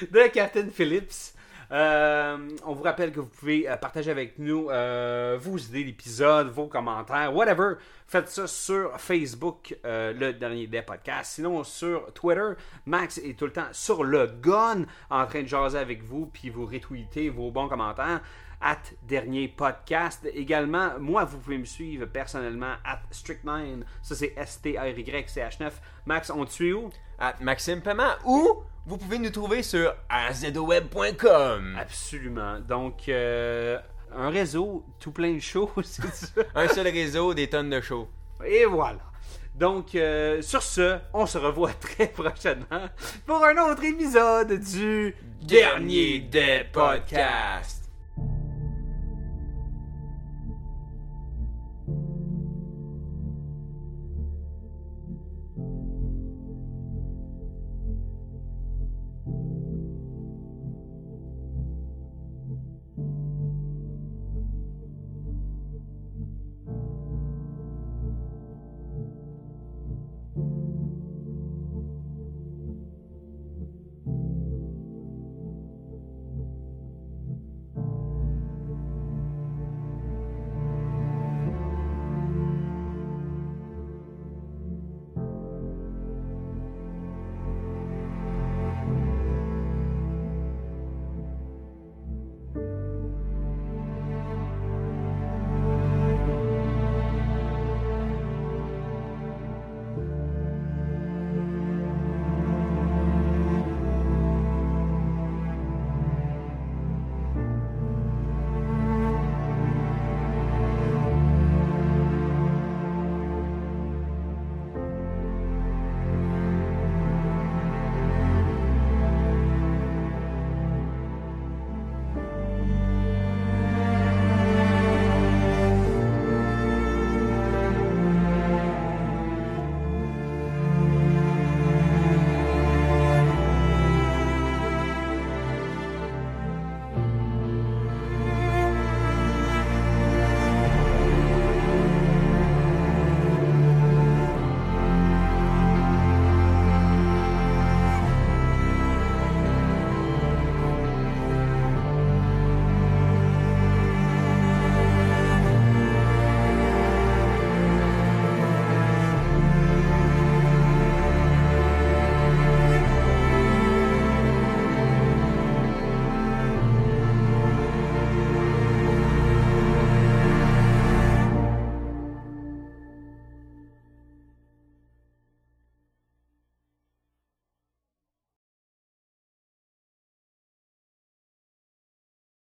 de 0.10 0.28
Captain 0.28 0.70
Phillips. 0.70 1.35
Euh, 1.72 2.50
on 2.66 2.74
vous 2.74 2.84
rappelle 2.84 3.12
que 3.12 3.20
vous 3.20 3.30
pouvez 3.30 3.70
euh, 3.70 3.76
partager 3.78 4.12
avec 4.12 4.38
nous 4.38 4.70
euh, 4.70 5.38
vos 5.40 5.58
idées 5.58 5.84
d'épisodes, 5.84 6.48
vos 6.48 6.68
commentaires, 6.68 7.34
whatever. 7.36 7.76
Faites 8.08 8.30
ça 8.30 8.46
sur 8.46 9.00
Facebook, 9.00 9.76
le 9.84 10.32
dernier 10.32 10.68
des 10.68 10.84
podcasts. 10.84 11.34
Sinon, 11.34 11.64
sur 11.64 12.14
Twitter, 12.14 12.52
Max 12.86 13.18
est 13.18 13.38
tout 13.38 13.46
le 13.46 13.52
temps 13.52 13.68
sur 13.72 14.04
le 14.04 14.28
gun 14.28 14.86
en 15.10 15.26
train 15.26 15.42
de 15.42 15.48
jaser 15.48 15.80
avec 15.80 16.04
vous, 16.04 16.28
puis 16.28 16.52
vous 16.52 16.68
retweetez 16.68 17.30
vos 17.30 17.50
bons 17.50 17.68
commentaires. 17.68 18.22
At 18.62 18.78
dernier 19.04 19.48
podcast. 19.48 20.28
Également, 20.34 21.00
moi, 21.00 21.26
vous 21.26 21.40
pouvez 21.40 21.58
me 21.58 21.66
suivre 21.66 22.06
personnellement 22.06 22.76
at 22.86 23.02
Strict9. 23.12 23.82
Ça, 24.04 24.16
c'est 24.16 24.34
S-T-R-Y-C-H-9. 24.38 25.72
Max, 26.06 26.30
on 26.30 26.46
te 26.46 26.52
suit 26.52 26.74
où? 26.74 26.90
À 27.20 27.34
Maxime 27.42 27.82
Paiement 27.82 28.14
ou 28.24 28.64
vous 28.86 28.98
pouvez 28.98 29.18
nous 29.18 29.32
trouver 29.32 29.64
sur 29.64 29.96
azoweb.com. 30.10 31.76
Absolument. 31.80 32.60
Donc, 32.60 33.10
euh, 33.10 33.80
un 34.16 34.30
réseau 34.30 34.86
tout 35.00 35.12
plein 35.12 35.34
de 35.34 35.40
choses, 35.40 35.70
c'est 35.84 36.14
ça? 36.14 36.42
Un 36.54 36.68
seul 36.68 36.88
réseau, 36.88 37.34
des 37.34 37.48
tonnes 37.50 37.72
de 37.72 37.82
shows. 37.82 38.08
Et 38.46 38.66
voilà. 38.66 39.00
Donc, 39.56 39.96
euh, 39.96 40.42
sur 40.42 40.62
ce, 40.62 40.98
on 41.14 41.26
se 41.26 41.38
revoit 41.38 41.74
très 41.80 42.08
prochainement 42.08 42.90
pour 43.26 43.44
un 43.44 43.58
autre 43.72 43.84
épisode 43.84 44.60
du 44.60 45.16
Dernier 45.42 46.20
des 46.20 46.66
podcasts. 46.72 47.85